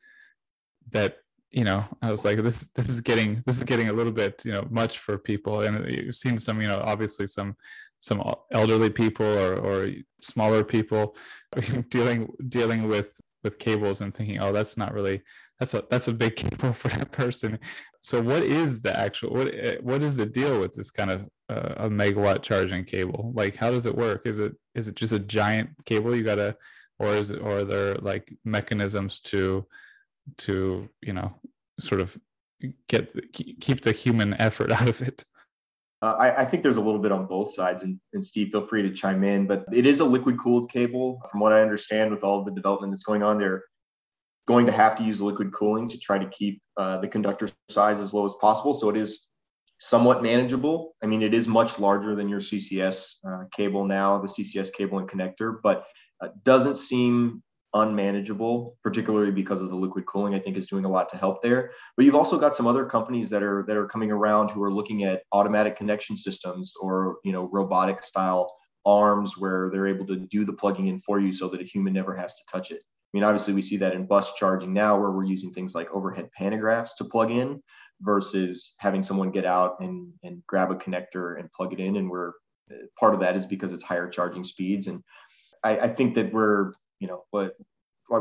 that 0.92 1.18
you 1.52 1.64
know 1.64 1.84
i 2.02 2.12
was 2.12 2.26
like 2.26 2.38
this 2.40 2.68
this 2.76 2.90
is 2.90 3.02
getting 3.02 3.42
this 3.46 3.58
is 3.58 3.64
getting 3.64 3.90
a 3.90 3.94
little 3.94 4.12
bit 4.12 4.44
you 4.46 4.52
know 4.52 4.68
much 4.70 5.00
for 5.00 5.18
people. 5.18 5.62
And 5.62 5.90
you've 5.90 6.16
seen 6.16 6.40
some 6.40 6.62
you 6.62 6.68
know 6.68 6.82
obviously 6.84 7.28
some 7.28 7.56
some 8.00 8.22
elderly 8.52 8.90
people 8.90 9.26
or 9.26 9.56
or 9.56 9.92
smaller 10.20 10.64
people 10.64 11.16
dealing 11.90 12.30
dealing 12.50 12.88
with 12.88 13.20
with 13.44 13.60
cables 13.60 14.02
and 14.02 14.14
thinking 14.14 14.40
oh 14.40 14.52
that's 14.52 14.78
not 14.78 14.94
really 14.94 15.22
that's 15.60 15.74
a 15.74 15.84
that's 15.90 16.08
a 16.08 16.14
big 16.14 16.36
cable 16.44 16.74
for 16.74 16.90
that 16.90 17.12
person. 17.12 17.60
So 18.02 18.22
what 18.22 18.44
is 18.44 18.82
the 18.82 18.98
actual 18.98 19.34
what 19.34 19.54
eh, 19.54 19.78
what 19.82 20.04
is 20.04 20.18
the 20.18 20.26
deal 20.26 20.60
with 20.60 20.74
this 20.74 20.92
kind 20.92 21.12
of 21.12 21.28
a 21.50 21.90
megawatt 21.90 22.42
charging 22.42 22.84
cable 22.84 23.32
like 23.34 23.56
how 23.56 23.72
does 23.72 23.86
it 23.86 23.96
work 23.96 24.26
is 24.26 24.40
it 24.40 24.54
is 24.76 24.88
it 24.88 24.96
just 24.96 25.14
a 25.14 25.20
giant 25.20 25.70
cable 25.86 26.16
you 26.16 26.24
gotta 26.24 26.56
or 27.00 27.16
is 27.16 27.32
it 27.32 27.40
or 27.40 27.60
are 27.60 27.64
there 27.64 27.96
like 27.96 28.34
mechanisms 28.44 29.20
to 29.22 29.66
to 30.38 30.90
you 31.02 31.14
know 31.14 31.34
sort 31.80 32.02
of 32.02 32.18
get 32.90 33.14
keep 33.32 33.82
the 33.82 33.92
human 33.92 34.34
effort 34.42 34.72
out 34.82 34.90
of 34.90 35.02
it 35.02 35.24
uh, 36.04 36.16
I, 36.20 36.42
I, 36.42 36.46
think 36.46 36.62
there's 36.62 36.78
a 36.78 36.82
little 36.82 37.00
bit 37.00 37.12
on 37.12 37.26
both 37.26 37.52
sides, 37.52 37.82
and, 37.82 38.00
and, 38.14 38.24
Steve, 38.24 38.52
feel 38.52 38.68
free 38.68 38.84
to 38.84 38.94
chime 38.94 39.24
in. 39.24 39.48
But 39.48 39.66
it 39.74 39.88
is 39.88 40.00
a 40.00 40.06
liquid 40.06 40.38
cooled 40.38 40.70
cable, 40.70 41.20
from 41.32 41.40
what 41.40 41.54
I 41.54 41.62
understand, 41.64 42.12
with 42.12 42.24
all 42.24 42.44
the 42.44 42.52
development 42.52 42.94
that's 42.94 43.02
going 43.02 43.24
on 43.24 43.40
there 43.40 43.64
going 44.48 44.66
to 44.66 44.72
have 44.72 44.96
to 44.96 45.04
use 45.04 45.22
liquid 45.22 45.52
cooling 45.54 45.88
to 45.90 45.98
try 45.98 46.18
to 46.18 46.28
keep 46.30 46.62
uh, 46.78 46.98
the 46.98 47.08
conductor 47.08 47.50
size 47.70 48.00
as 48.00 48.14
low 48.14 48.26
as 48.26 48.34
possible. 48.40 48.74
So 48.74 48.90
it 48.90 48.98
is 48.98 49.27
somewhat 49.80 50.24
manageable. 50.24 50.96
I 51.04 51.06
mean, 51.06 51.22
it 51.22 51.34
is 51.34 51.48
much 51.48 51.80
larger 51.80 52.16
than 52.16 52.30
your 52.30 52.40
CCS 52.40 53.16
uh, 53.28 53.44
cable 53.52 53.86
now, 53.86 54.20
the 54.20 54.28
CCS 54.28 54.74
cable 54.74 55.00
and 55.00 55.10
connector, 55.10 55.58
but 55.62 55.86
uh, 56.22 56.30
doesn't 56.44 56.78
seem 56.78 57.44
unmanageable, 57.74 58.78
particularly 58.82 59.32
because 59.32 59.62
of 59.62 59.70
the 59.70 59.76
liquid 59.76 60.06
cooling. 60.06 60.34
I 60.34 60.40
think 60.40 60.58
is 60.58 60.68
doing 60.68 60.86
a 60.86 60.90
lot 60.90 61.10
to 61.10 61.18
help 61.18 61.44
there. 61.44 61.72
But 61.96 62.06
you've 62.06 62.16
also 62.16 62.40
got 62.40 62.56
some 62.56 62.68
other 62.68 62.86
companies 62.86 63.30
that 63.30 63.44
are 63.44 63.64
that 63.68 63.78
are 63.78 63.88
coming 63.88 64.12
around 64.12 64.50
who 64.50 64.64
are 64.64 64.74
looking 64.74 65.04
at 65.04 65.24
automatic 65.32 65.76
connection 65.76 66.16
systems 66.16 66.74
or 66.82 67.18
you 67.24 67.32
know 67.32 67.50
robotic 67.52 68.04
style 68.04 68.56
arms 68.86 69.38
where 69.38 69.70
they're 69.72 69.88
able 69.88 70.08
to 70.08 70.16
do 70.16 70.46
the 70.46 70.54
plugging 70.54 70.88
in 70.88 70.98
for 70.98 71.20
you 71.20 71.32
so 71.32 71.50
that 71.50 71.62
a 71.62 71.66
human 71.66 71.94
never 71.94 72.16
has 72.16 72.36
to 72.36 72.44
touch 72.52 72.72
it. 72.72 72.82
I 72.82 73.18
mean, 73.18 73.24
obviously, 73.24 73.54
we 73.54 73.62
see 73.62 73.78
that 73.78 73.94
in 73.94 74.06
bus 74.06 74.34
charging 74.34 74.74
now, 74.74 75.00
where 75.00 75.12
we're 75.12 75.26
using 75.26 75.52
things 75.52 75.76
like 75.76 75.90
overhead 75.92 76.30
pantographs 76.38 76.96
to 76.98 77.06
plug 77.06 77.32
in 77.32 77.62
versus 78.02 78.76
having 78.78 79.04
someone 79.04 79.32
get 79.32 79.46
out 79.46 79.78
and, 79.80 80.12
and 80.24 80.44
grab 80.48 80.72
a 80.72 80.76
connector 80.76 81.40
and 81.40 81.52
plug 81.52 81.74
it 81.74 81.80
in. 81.80 81.98
And 81.98 82.10
we're 82.10 82.34
part 83.00 83.14
of 83.14 83.20
that 83.22 83.36
is 83.36 83.46
because 83.46 83.72
it's 83.72 83.84
higher 83.84 84.08
charging 84.08 84.44
speeds. 84.44 84.88
And 84.88 85.04
I, 85.64 85.80
I 85.80 85.88
think 85.88 86.14
that 86.16 86.34
we're, 86.34 86.74
you 87.00 87.08
know, 87.08 87.24
but 87.32 87.56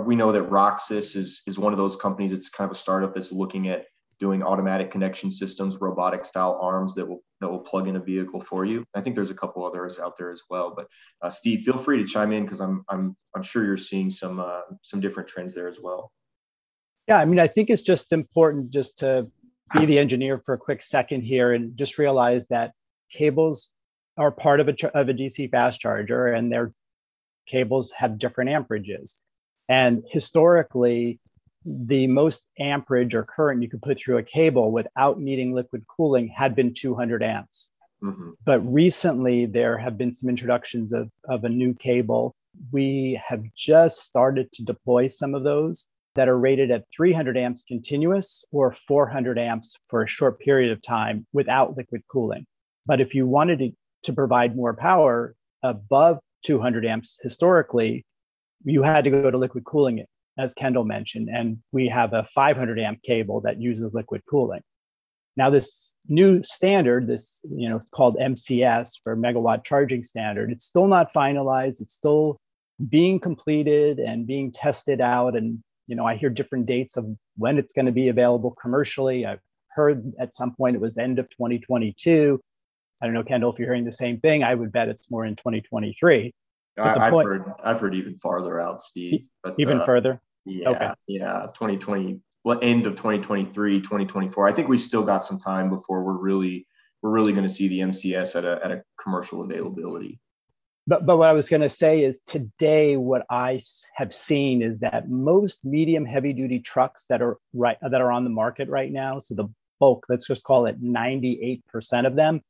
we 0.05 0.17
know 0.17 0.33
that 0.33 0.51
Rocsys 0.51 1.15
is 1.17 1.43
is 1.47 1.59
one 1.59 1.73
of 1.73 1.79
those 1.79 1.97
companies. 1.97 2.33
It's 2.33 2.51
kind 2.51 2.69
of 2.69 2.77
a 2.77 2.79
startup 2.79 3.15
that's 3.15 3.33
looking 3.33 3.69
at 3.69 3.87
doing 4.19 4.43
automatic 4.43 4.91
connection 4.91 5.31
systems, 5.31 5.81
robotic 5.81 6.25
style 6.25 6.59
arms 6.61 6.95
that 6.95 7.07
will 7.07 7.23
that 7.41 7.49
will 7.49 7.61
plug 7.61 7.87
in 7.87 7.97
a 7.97 8.01
vehicle 8.01 8.41
for 8.41 8.65
you. 8.65 8.85
I 8.95 9.01
think 9.01 9.15
there's 9.15 9.31
a 9.31 9.35
couple 9.35 9.65
others 9.65 9.99
out 9.99 10.17
there 10.17 10.33
as 10.33 10.43
well. 10.49 10.73
But 10.75 10.89
uh, 11.23 11.31
Steve, 11.31 11.61
feel 11.61 11.77
free 11.77 11.99
to 11.99 12.05
chime 12.05 12.33
in 12.33 12.45
because 12.45 12.61
I'm 12.61 12.85
I'm 12.89 13.17
I'm 13.35 13.43
sure 13.43 13.65
you're 13.65 13.77
seeing 13.77 14.11
some 14.11 14.41
uh, 14.41 14.63
some 14.83 15.01
different 15.01 15.29
trends 15.29 15.55
there 15.55 15.69
as 15.69 15.79
well. 15.81 16.11
Yeah, 17.09 17.19
I 17.19 17.25
mean, 17.25 17.39
I 17.39 17.47
think 17.47 17.71
it's 17.71 17.83
just 17.83 18.13
important 18.13 18.73
just 18.73 18.99
to 18.99 19.31
be 19.73 19.87
the 19.87 19.99
engineer 19.99 20.41
for 20.45 20.55
a 20.55 20.59
quick 20.59 20.83
second 20.83 21.23
here 21.23 21.53
and 21.53 21.77
just 21.77 21.99
realize 21.99 22.47
that 22.49 22.73
cables 23.11 23.73
are 24.17 24.31
part 24.31 24.61
of 24.61 24.69
a 24.69 24.99
of 24.99 25.09
a 25.09 25.15
DC 25.15 25.51
fast 25.51 25.81
charger, 25.81 26.27
and 26.27 26.53
their 26.53 26.73
cables 27.47 27.93
have 27.93 28.19
different 28.19 28.51
amperages. 28.51 29.17
And 29.69 30.05
historically, 30.11 31.21
the 31.65 32.07
most 32.07 32.49
amperage 32.59 33.15
or 33.15 33.25
current 33.25 33.63
you 33.63 33.69
could 33.69 33.83
put 33.83 33.99
through 33.99 34.19
a 34.19 34.23
cable 34.23 34.71
without 34.71 35.19
needing 35.21 35.53
liquid 35.53 35.85
cooling 35.89 36.29
had 36.29 36.55
been 36.55 36.73
200 36.73 37.23
amps. 37.23 37.71
Mm-hmm. 38.03 38.31
But 38.45 38.61
recently, 38.61 39.47
there 39.47 39.77
have 39.77 39.99
been 39.99 40.13
some 40.13 40.31
introductions 40.31 40.93
of, 40.93 41.11
of 41.29 41.45
a 41.45 41.49
new 41.49 41.75
cable. 41.75 42.35
We 42.71 43.21
have 43.27 43.43
just 43.55 44.03
started 44.03 44.53
to 44.53 44.65
deploy 44.65 45.09
some 45.09 45.35
of 45.35 45.43
those 45.43 45.89
that 46.17 46.29
are 46.29 46.39
rated 46.39 46.71
at 46.71 46.85
300 46.95 47.37
amps 47.37 47.65
continuous 47.67 48.45
or 48.53 48.73
400 48.73 49.39
amps 49.39 49.77
for 49.89 50.03
a 50.03 50.09
short 50.09 50.41
period 50.41 50.73
of 50.73 50.83
time 50.83 51.27
without 51.33 51.77
liquid 51.77 52.03
cooling. 52.09 52.47
But 52.87 53.01
if 53.01 53.15
you 53.15 53.27
wanted 53.27 53.59
to, 53.61 53.71
to 54.05 54.13
provide 54.13 54.57
more 54.57 54.75
power 54.75 55.35
above 55.63 56.19
200 56.45 56.87
amps 56.87 57.19
historically, 57.23 58.05
you 58.65 58.83
had 58.83 59.05
to 59.05 59.11
go 59.11 59.31
to 59.31 59.39
liquid 59.39 59.65
cooling 59.65 60.05
as 60.39 60.55
Kendall 60.55 60.85
mentioned, 60.85 61.29
and 61.33 61.59
we 61.73 61.89
have 61.89 62.13
a 62.13 62.25
500 62.25 62.79
amp 62.79 63.03
cable 63.03 63.41
that 63.43 63.61
uses 63.61 63.95
liquid 63.95 64.23
cooling. 64.29 64.61
Now, 65.37 65.51
this 65.51 65.95
new 66.09 66.43
standard, 66.43 67.07
this 67.07 67.43
you 67.51 67.69
know, 67.69 67.77
it's 67.77 67.91
called 67.91 68.17
MCS 68.17 69.01
for 69.03 69.17
megawatt 69.17 69.65
charging 69.65 70.03
standard. 70.03 70.51
It's 70.51 70.65
still 70.65 70.89
not 70.89 71.13
finalized. 71.13 71.81
It's 71.83 71.95
still 71.95 72.39
being 72.89 73.21
completed 73.21 73.99
and 73.99 74.27
being 74.27 74.51
tested 74.51 75.01
out. 75.01 75.37
And 75.37 75.63
you 75.87 75.97
know, 75.97 76.05
I 76.05 76.17
hear 76.17 76.31
different 76.31 76.67
dates 76.67 76.97
of 76.97 77.07
when 77.37 77.59
it's 77.59 77.73
going 77.73 77.87
to 77.87 77.93
be 77.93 78.09
available 78.09 78.53
commercially. 78.61 79.27
I've 79.27 79.41
heard 79.69 80.13
at 80.19 80.35
some 80.35 80.55
point 80.55 80.77
it 80.77 80.81
was 80.81 80.95
the 80.95 81.03
end 81.03 81.19
of 81.19 81.29
2022. 81.31 82.41
I 83.01 83.07
don't 83.07 83.15
know, 83.15 83.23
Kendall, 83.23 83.53
if 83.53 83.59
you're 83.59 83.69
hearing 83.69 83.85
the 83.85 83.93
same 83.93 84.21
thing. 84.21 84.43
I 84.43 84.55
would 84.55 84.73
bet 84.73 84.89
it's 84.89 85.11
more 85.11 85.25
in 85.25 85.37
2023. 85.37 86.33
I, 86.79 86.99
have 86.99 87.11
point, 87.11 87.27
heard 87.27 87.53
I've 87.63 87.81
heard 87.81 87.95
even 87.95 88.19
farther 88.19 88.61
out, 88.61 88.83
Steve. 88.83 89.25
But, 89.43 89.55
even 89.59 89.81
uh, 89.81 89.85
further. 89.85 90.21
Yeah, 90.45 90.71
okay. 90.71 90.93
yeah, 91.09 91.47
2020 91.55 92.21
end 92.63 92.87
of 92.87 92.95
2023 92.95 93.81
2024 93.81 94.49
i 94.49 94.53
think 94.53 94.69
we 94.69 94.79
still 94.79 95.03
got 95.03 95.25
some 95.25 95.39
time 95.39 95.69
before 95.69 96.05
we're 96.05 96.17
really 96.17 96.67
we're 97.03 97.11
really 97.11 97.33
going 97.33 97.43
to 97.43 97.53
see 97.53 97.69
the 97.69 97.81
mcs 97.81 98.37
at 98.37 98.45
a, 98.45 98.65
at 98.65 98.71
a 98.71 98.83
commercial 99.03 99.43
availability 99.43 100.21
but, 100.87 101.07
but 101.07 101.17
what 101.19 101.29
i 101.29 101.33
was 101.33 101.49
going 101.49 101.63
to 101.63 101.69
say 101.69 102.05
is 102.05 102.21
today 102.27 102.97
what 102.97 103.25
i 103.31 103.59
have 103.95 104.13
seen 104.13 104.63
is 104.63 104.81
that 104.81 105.09
most 105.09 105.65
medium 105.65 106.05
heavy 106.05 106.33
duty 106.33 106.61
trucks 106.61 107.07
that 107.09 107.23
are 107.23 107.39
right 107.55 107.79
that 107.83 108.01
are 108.01 108.13
on 108.13 108.25
the 108.25 108.31
market 108.31 108.69
right 108.69 108.93
now 108.93 109.19
so 109.19 109.35
the 109.35 109.49
bulk 109.81 110.07
let's 110.09 110.27
just 110.27 110.45
call 110.45 110.67
it 110.67 110.83
98% 110.83 112.07
of 112.07 112.17
them 112.17 112.41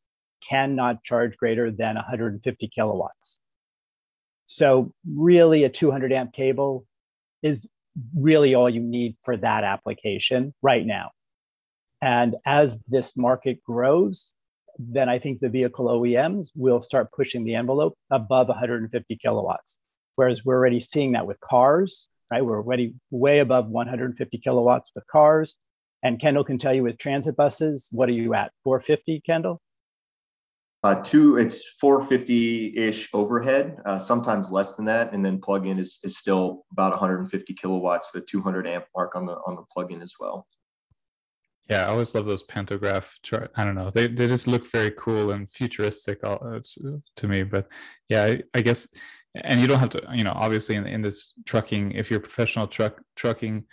cannot 0.49 1.03
charge 1.03 1.37
greater 1.37 1.71
than 1.71 1.97
150 1.97 2.69
kilowatts 2.69 3.41
so 4.45 4.93
really 5.05 5.65
a 5.65 5.69
200 5.69 6.13
amp 6.13 6.33
cable 6.33 6.87
is 7.43 7.69
really 8.15 8.55
all 8.55 8.69
you 8.69 8.81
need 8.81 9.17
for 9.23 9.37
that 9.37 9.65
application 9.65 10.55
right 10.63 10.85
now. 10.85 11.11
And 12.03 12.37
as 12.45 12.83
this 12.89 13.17
market 13.17 13.63
grows, 13.65 14.35
then 14.79 15.09
I 15.09 15.19
think 15.19 15.39
the 15.39 15.49
vehicle 15.49 15.87
OEMs 15.87 16.51
will 16.55 16.81
start 16.81 17.13
pushing 17.13 17.45
the 17.45 17.55
envelope 17.55 17.97
above 18.11 18.49
150 18.49 19.17
kilowatts. 19.17 19.79
Whereas 20.17 20.45
we're 20.45 20.57
already 20.57 20.81
seeing 20.81 21.13
that 21.13 21.27
with 21.27 21.41
cars, 21.41 22.09
right? 22.31 22.45
We're 22.45 22.59
already 22.59 22.95
way 23.11 23.41
above 23.41 23.69
150 23.69 24.39
kilowatts 24.39 24.93
with 24.95 25.07
cars. 25.07 25.57
And 26.03 26.21
Kendall 26.21 26.45
can 26.45 26.59
tell 26.59 26.75
you 26.75 26.83
with 26.83 26.99
transit 26.99 27.37
buses, 27.37 27.89
what 27.93 28.09
are 28.09 28.13
you 28.13 28.35
at? 28.35 28.53
450, 28.65 29.23
Kendall? 29.27 29.61
Uh, 30.83 30.95
two, 31.03 31.37
it's 31.37 31.65
450-ish 31.83 33.09
overhead, 33.13 33.79
uh, 33.87 33.99
sometimes 33.99 34.53
less 34.53 34.77
than 34.77 34.85
that, 34.85 35.13
and 35.13 35.25
then 35.25 35.41
plug-in 35.41 35.81
is, 35.81 35.99
is 36.05 36.17
still 36.17 36.65
about 36.71 36.93
150 36.93 37.55
kilowatts, 37.55 38.13
the 38.13 38.21
200 38.21 38.69
amp 38.69 38.85
mark 38.95 39.17
on 39.17 39.27
the 39.27 39.33
on 39.47 39.57
the 39.57 39.65
plug-in 39.73 40.01
as 40.01 40.13
well. 40.21 40.47
Yeah, 41.69 41.87
I 41.87 41.89
always 41.89 42.15
love 42.15 42.27
those 42.27 42.45
pantograph 42.45 43.19
chart. 43.23 43.51
I 43.57 43.65
don't 43.65 43.75
know, 43.75 43.91
they 43.91 44.07
they 44.07 44.29
just 44.29 44.47
look 44.47 44.71
very 44.71 44.93
cool 44.93 45.33
and 45.33 45.51
futuristic 45.51 46.21
uh, 46.23 46.61
to 47.17 47.29
me. 47.29 47.43
But 47.43 47.69
yeah, 48.09 48.25
I, 48.25 48.43
I 48.55 48.61
guess, 48.61 48.89
and 49.35 49.61
you 49.61 49.67
don't 49.67 49.81
have 49.81 49.91
to, 49.91 50.03
you 50.15 50.25
know, 50.25 50.35
obviously 50.35 50.77
in 50.77 50.87
in 50.87 51.01
this 51.01 51.33
trucking, 51.45 51.93
if 51.93 52.11
you're 52.11 52.21
a 52.21 52.23
professional 52.23 52.69
truck 52.69 53.03
trucking 53.17 53.65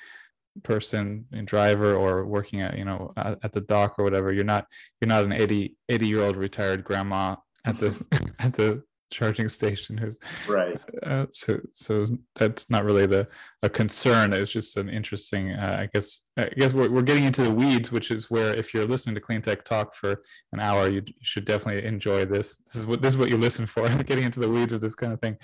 person 0.62 1.26
and 1.32 1.48
driver 1.48 1.96
or 1.96 2.26
working 2.26 2.62
at 2.62 2.78
you 2.78 2.86
know 2.86 3.12
at, 3.18 3.40
at, 3.44 3.52
the 3.52 3.62
dock 3.62 3.98
or 3.98 4.04
whatever 4.04 4.32
you're 4.32 4.44
not 4.44 4.68
you're 5.02 5.08
not 5.08 5.24
an 5.24 5.32
80 5.32 5.76
80 5.90 6.08
year 6.08 6.22
old 6.22 6.38
retired 6.38 6.84
grandma 6.84 7.36
at 7.66 7.80
the 7.80 8.06
at 8.40 8.54
the 8.54 8.84
charging 9.14 9.48
station 9.48 9.98
who's 9.98 10.20
right. 10.48 10.80
Uh, 11.04 11.26
so 11.30 11.60
so 11.74 12.06
that's 12.36 12.70
not 12.70 12.84
really 12.84 13.06
the 13.06 13.28
a 13.62 13.70
concern. 13.70 14.34
It's 14.34 14.52
just 14.52 14.76
an 14.78 14.90
interesting 14.90 15.52
uh, 15.52 15.78
i 15.82 15.90
guess 15.94 16.24
i 16.38 16.50
guess 16.58 16.74
we're, 16.74 16.90
we're 16.90 17.02
getting 17.02 17.24
into 17.24 17.44
the 17.44 17.52
weeds 17.52 17.92
which 17.92 18.12
is 18.12 18.30
where 18.30 18.54
if 18.54 18.74
you're 18.74 18.86
listening 18.86 19.16
to 19.16 19.22
clean 19.22 19.42
tech 19.42 19.64
talk 19.64 19.94
for 19.94 20.22
an 20.52 20.60
hour 20.60 20.88
you, 20.88 21.02
you 21.06 21.14
should 21.22 21.46
definitely 21.46 21.86
enjoy 21.86 22.26
this. 22.26 22.58
This 22.60 22.76
is 22.76 22.88
what 22.88 23.02
this 23.02 23.14
is 23.14 23.18
what 23.18 23.30
you 23.30 23.38
listen 23.38 23.66
for 23.66 23.88
getting 24.04 24.24
into 24.24 24.40
the 24.40 24.50
weeds 24.50 24.74
of 24.74 24.82
this 24.82 24.96
kind 24.96 25.14
of 25.14 25.22
thing. 25.22 25.38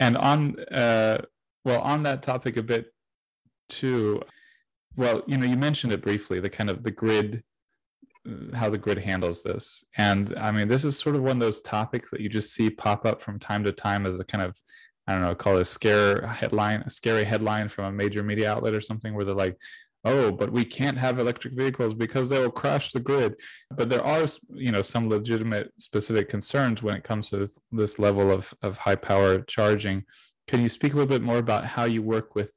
And 0.00 0.16
on 0.16 0.58
uh 0.72 1.18
well 1.64 1.80
on 1.80 2.02
that 2.02 2.22
topic 2.22 2.56
a 2.56 2.62
bit 2.62 2.92
too 3.68 4.22
well, 4.96 5.22
you 5.26 5.38
know, 5.38 5.46
you 5.46 5.56
mentioned 5.56 5.92
it 5.92 6.02
briefly, 6.02 6.38
the 6.40 6.50
kind 6.50 6.68
of 6.68 6.82
the 6.82 6.90
grid, 6.90 7.42
how 8.54 8.70
the 8.70 8.78
grid 8.78 8.98
handles 8.98 9.42
this. 9.42 9.84
And 9.96 10.34
I 10.38 10.52
mean, 10.52 10.68
this 10.68 10.84
is 10.84 10.98
sort 10.98 11.16
of 11.16 11.22
one 11.22 11.36
of 11.36 11.40
those 11.40 11.60
topics 11.60 12.10
that 12.10 12.20
you 12.20 12.28
just 12.28 12.54
see 12.54 12.70
pop 12.70 13.04
up 13.04 13.20
from 13.20 13.38
time 13.38 13.64
to 13.64 13.72
time 13.72 14.06
as 14.06 14.18
a 14.18 14.24
kind 14.24 14.44
of, 14.44 14.56
I 15.06 15.12
don't 15.12 15.22
know, 15.22 15.34
call 15.34 15.56
it 15.56 15.62
a 15.62 15.64
scare 15.64 16.26
headline, 16.26 16.82
a 16.82 16.90
scary 16.90 17.24
headline 17.24 17.68
from 17.68 17.86
a 17.86 17.92
major 17.92 18.22
media 18.22 18.52
outlet 18.52 18.74
or 18.74 18.80
something 18.80 19.14
where 19.14 19.24
they're 19.24 19.34
like, 19.34 19.56
oh, 20.04 20.32
but 20.32 20.52
we 20.52 20.64
can't 20.64 20.98
have 20.98 21.18
electric 21.18 21.54
vehicles 21.54 21.94
because 21.94 22.28
they 22.28 22.38
will 22.38 22.50
crash 22.50 22.92
the 22.92 23.00
grid. 23.00 23.34
But 23.70 23.88
there 23.88 24.04
are, 24.04 24.26
you 24.50 24.72
know, 24.72 24.82
some 24.82 25.08
legitimate 25.08 25.72
specific 25.78 26.28
concerns 26.28 26.82
when 26.82 26.96
it 26.96 27.04
comes 27.04 27.30
to 27.30 27.38
this, 27.38 27.60
this 27.70 27.98
level 27.98 28.30
of, 28.30 28.52
of 28.62 28.76
high 28.76 28.96
power 28.96 29.40
charging. 29.42 30.04
Can 30.48 30.60
you 30.60 30.68
speak 30.68 30.92
a 30.92 30.96
little 30.96 31.08
bit 31.08 31.22
more 31.22 31.38
about 31.38 31.64
how 31.64 31.84
you 31.84 32.02
work 32.02 32.34
with 32.34 32.52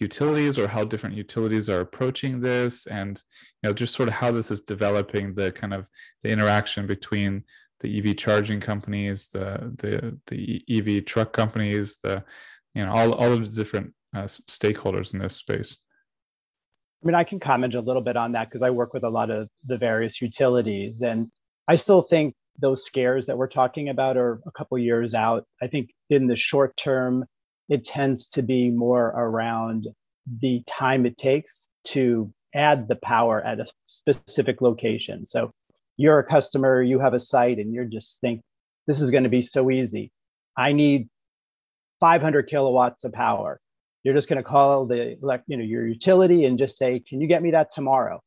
utilities 0.00 0.58
or 0.58 0.66
how 0.66 0.84
different 0.84 1.14
utilities 1.14 1.68
are 1.68 1.80
approaching 1.80 2.40
this 2.40 2.86
and 2.86 3.22
you 3.62 3.68
know 3.68 3.74
just 3.74 3.94
sort 3.94 4.08
of 4.08 4.14
how 4.14 4.32
this 4.32 4.50
is 4.50 4.62
developing 4.62 5.34
the 5.34 5.52
kind 5.52 5.74
of 5.74 5.88
the 6.22 6.30
interaction 6.30 6.86
between 6.86 7.44
the 7.80 7.98
EV 7.98 8.16
charging 8.16 8.60
companies 8.60 9.28
the 9.28 9.72
the 9.78 10.18
the 10.26 10.64
EV 10.68 11.04
truck 11.04 11.32
companies 11.32 11.98
the 12.02 12.24
you 12.74 12.84
know 12.84 12.90
all, 12.90 13.12
all 13.12 13.32
of 13.32 13.44
the 13.44 13.54
different 13.54 13.92
uh, 14.14 14.24
stakeholders 14.24 15.12
in 15.12 15.20
this 15.20 15.36
space. 15.36 15.76
I 17.02 17.06
mean 17.06 17.14
I 17.14 17.24
can 17.24 17.38
comment 17.38 17.74
a 17.74 17.80
little 17.80 18.02
bit 18.02 18.16
on 18.16 18.32
that 18.32 18.48
because 18.48 18.62
I 18.62 18.70
work 18.70 18.94
with 18.94 19.04
a 19.04 19.10
lot 19.10 19.30
of 19.30 19.48
the 19.64 19.78
various 19.78 20.20
utilities 20.20 21.02
and 21.02 21.28
I 21.68 21.76
still 21.76 22.02
think 22.02 22.34
those 22.58 22.84
scares 22.84 23.26
that 23.26 23.38
we're 23.38 23.48
talking 23.48 23.88
about 23.88 24.16
are 24.16 24.40
a 24.46 24.50
couple 24.50 24.78
years 24.78 25.14
out. 25.14 25.44
I 25.62 25.66
think 25.66 25.90
in 26.10 26.26
the 26.26 26.36
short 26.36 26.76
term 26.76 27.24
it 27.70 27.84
tends 27.84 28.28
to 28.28 28.42
be 28.42 28.68
more 28.68 29.06
around 29.06 29.86
the 30.40 30.62
time 30.66 31.06
it 31.06 31.16
takes 31.16 31.68
to 31.84 32.30
add 32.54 32.88
the 32.88 32.96
power 32.96 33.42
at 33.42 33.60
a 33.60 33.66
specific 33.86 34.60
location. 34.60 35.24
So 35.24 35.52
you're 35.96 36.18
a 36.18 36.24
customer, 36.24 36.82
you 36.82 36.98
have 36.98 37.14
a 37.14 37.20
site, 37.20 37.58
and 37.58 37.72
you're 37.72 37.84
just 37.84 38.20
think 38.20 38.42
this 38.86 39.00
is 39.00 39.10
going 39.10 39.22
to 39.22 39.30
be 39.30 39.40
so 39.40 39.70
easy. 39.70 40.10
I 40.56 40.72
need 40.72 41.08
500 42.00 42.48
kilowatts 42.48 43.04
of 43.04 43.12
power. 43.12 43.60
You're 44.02 44.14
just 44.14 44.28
going 44.28 44.42
to 44.42 44.48
call 44.48 44.86
the 44.86 45.16
you 45.46 45.56
know 45.56 45.64
your 45.64 45.86
utility 45.86 46.44
and 46.46 46.58
just 46.58 46.76
say, 46.76 47.00
"Can 47.00 47.20
you 47.20 47.28
get 47.28 47.42
me 47.42 47.52
that 47.52 47.70
tomorrow?" 47.70 48.20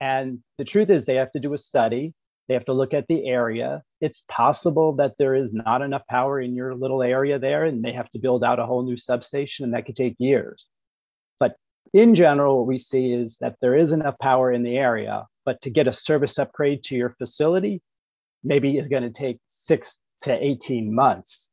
And 0.00 0.40
the 0.58 0.64
truth 0.64 0.90
is, 0.90 1.04
they 1.04 1.16
have 1.16 1.32
to 1.32 1.40
do 1.40 1.54
a 1.54 1.58
study. 1.58 2.12
They 2.50 2.54
have 2.54 2.64
to 2.64 2.72
look 2.72 2.94
at 2.94 3.06
the 3.06 3.26
area. 3.26 3.84
It's 4.00 4.24
possible 4.26 4.94
that 4.96 5.16
there 5.18 5.36
is 5.36 5.54
not 5.54 5.82
enough 5.82 6.04
power 6.08 6.40
in 6.40 6.56
your 6.56 6.74
little 6.74 7.00
area 7.00 7.38
there, 7.38 7.64
and 7.64 7.84
they 7.84 7.92
have 7.92 8.10
to 8.10 8.18
build 8.18 8.42
out 8.42 8.58
a 8.58 8.66
whole 8.66 8.82
new 8.82 8.96
substation, 8.96 9.62
and 9.64 9.72
that 9.72 9.86
could 9.86 9.94
take 9.94 10.16
years. 10.18 10.68
But 11.38 11.54
in 11.92 12.12
general, 12.12 12.58
what 12.58 12.66
we 12.66 12.76
see 12.76 13.12
is 13.12 13.38
that 13.38 13.54
there 13.60 13.76
is 13.76 13.92
enough 13.92 14.18
power 14.18 14.50
in 14.50 14.64
the 14.64 14.76
area, 14.76 15.28
but 15.44 15.60
to 15.60 15.70
get 15.70 15.86
a 15.86 15.92
service 15.92 16.40
upgrade 16.40 16.82
to 16.86 16.96
your 16.96 17.10
facility, 17.10 17.82
maybe 18.42 18.76
is 18.76 18.88
going 18.88 19.04
to 19.04 19.10
take 19.10 19.38
six 19.46 20.00
to 20.22 20.44
18 20.44 20.92
months. 20.92 21.48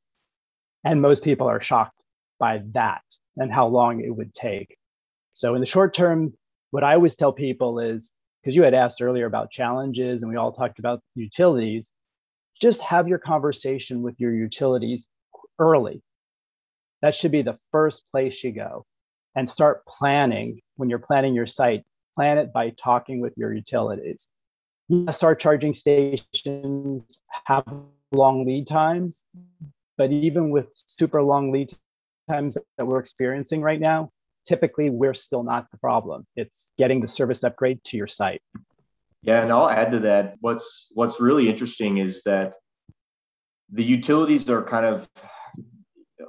And 0.84 1.00
most 1.00 1.24
people 1.24 1.46
are 1.46 1.62
shocked 1.62 2.04
by 2.40 2.64
that 2.72 3.04
and 3.36 3.54
how 3.54 3.68
long 3.68 4.02
it 4.02 4.16
would 4.16 4.34
take. 4.34 4.76
So, 5.34 5.54
in 5.54 5.62
the 5.62 5.68
short 5.68 5.94
term, 5.94 6.34
what 6.72 6.84
I 6.84 6.96
always 6.96 7.14
tell 7.14 7.34
people 7.34 7.78
is 7.78 8.12
because 8.42 8.56
you 8.56 8.64
had 8.64 8.74
asked 8.74 9.02
earlier 9.02 9.26
about 9.26 9.52
challenges 9.52 10.24
and 10.24 10.32
we 10.32 10.38
all 10.38 10.52
talked 10.52 10.80
about 10.80 11.02
utilities, 11.16 11.92
just 12.62 12.82
have 12.82 13.08
your 13.08 13.20
conversation 13.20 14.02
with 14.02 14.16
your 14.20 14.34
utilities 14.34 15.10
early. 15.60 16.02
That 17.02 17.16
should 17.16 17.32
be 17.32 17.42
the 17.42 17.58
first 17.72 18.10
place 18.12 18.44
you 18.44 18.52
go 18.52 18.86
and 19.36 19.50
start 19.50 19.86
planning 19.86 20.62
when 20.76 20.90
you're 20.90 21.00
planning 21.00 21.36
your 21.36 21.46
site. 21.46 21.84
Plan 22.16 22.40
it 22.40 22.52
by 22.52 22.72
talking 22.72 23.22
with 23.22 23.34
your 23.38 23.54
utilities. 23.54 24.28
Yes, 24.90 25.22
our 25.22 25.36
charging 25.36 25.74
stations 25.74 27.22
have 27.46 27.66
long 28.12 28.46
lead 28.46 28.66
times, 28.66 29.24
but 29.98 30.12
even 30.12 30.50
with 30.50 30.72
super 30.74 31.22
long 31.22 31.52
lead 31.52 31.72
times 32.30 32.58
that 32.78 32.86
we're 32.86 33.00
experiencing 33.00 33.62
right 33.62 33.80
now, 33.80 34.10
typically 34.48 34.90
we're 34.90 35.14
still 35.14 35.44
not 35.44 35.70
the 35.72 35.78
problem. 35.78 36.26
It's 36.36 36.72
getting 36.78 37.02
the 37.02 37.08
service 37.08 37.44
upgrade 37.44 37.84
to 37.86 37.98
your 37.98 38.08
site. 38.08 38.42
Yeah, 39.22 39.42
and 39.42 39.52
I'll 39.52 39.70
add 39.70 39.92
to 39.92 40.00
that. 40.00 40.36
What's 40.40 40.88
what's 40.94 41.20
really 41.20 41.50
interesting 41.50 41.98
is 41.98 42.24
that 42.24 42.56
the 43.70 43.84
utilities 43.84 44.50
are 44.50 44.64
kind 44.64 44.86
of 44.86 45.08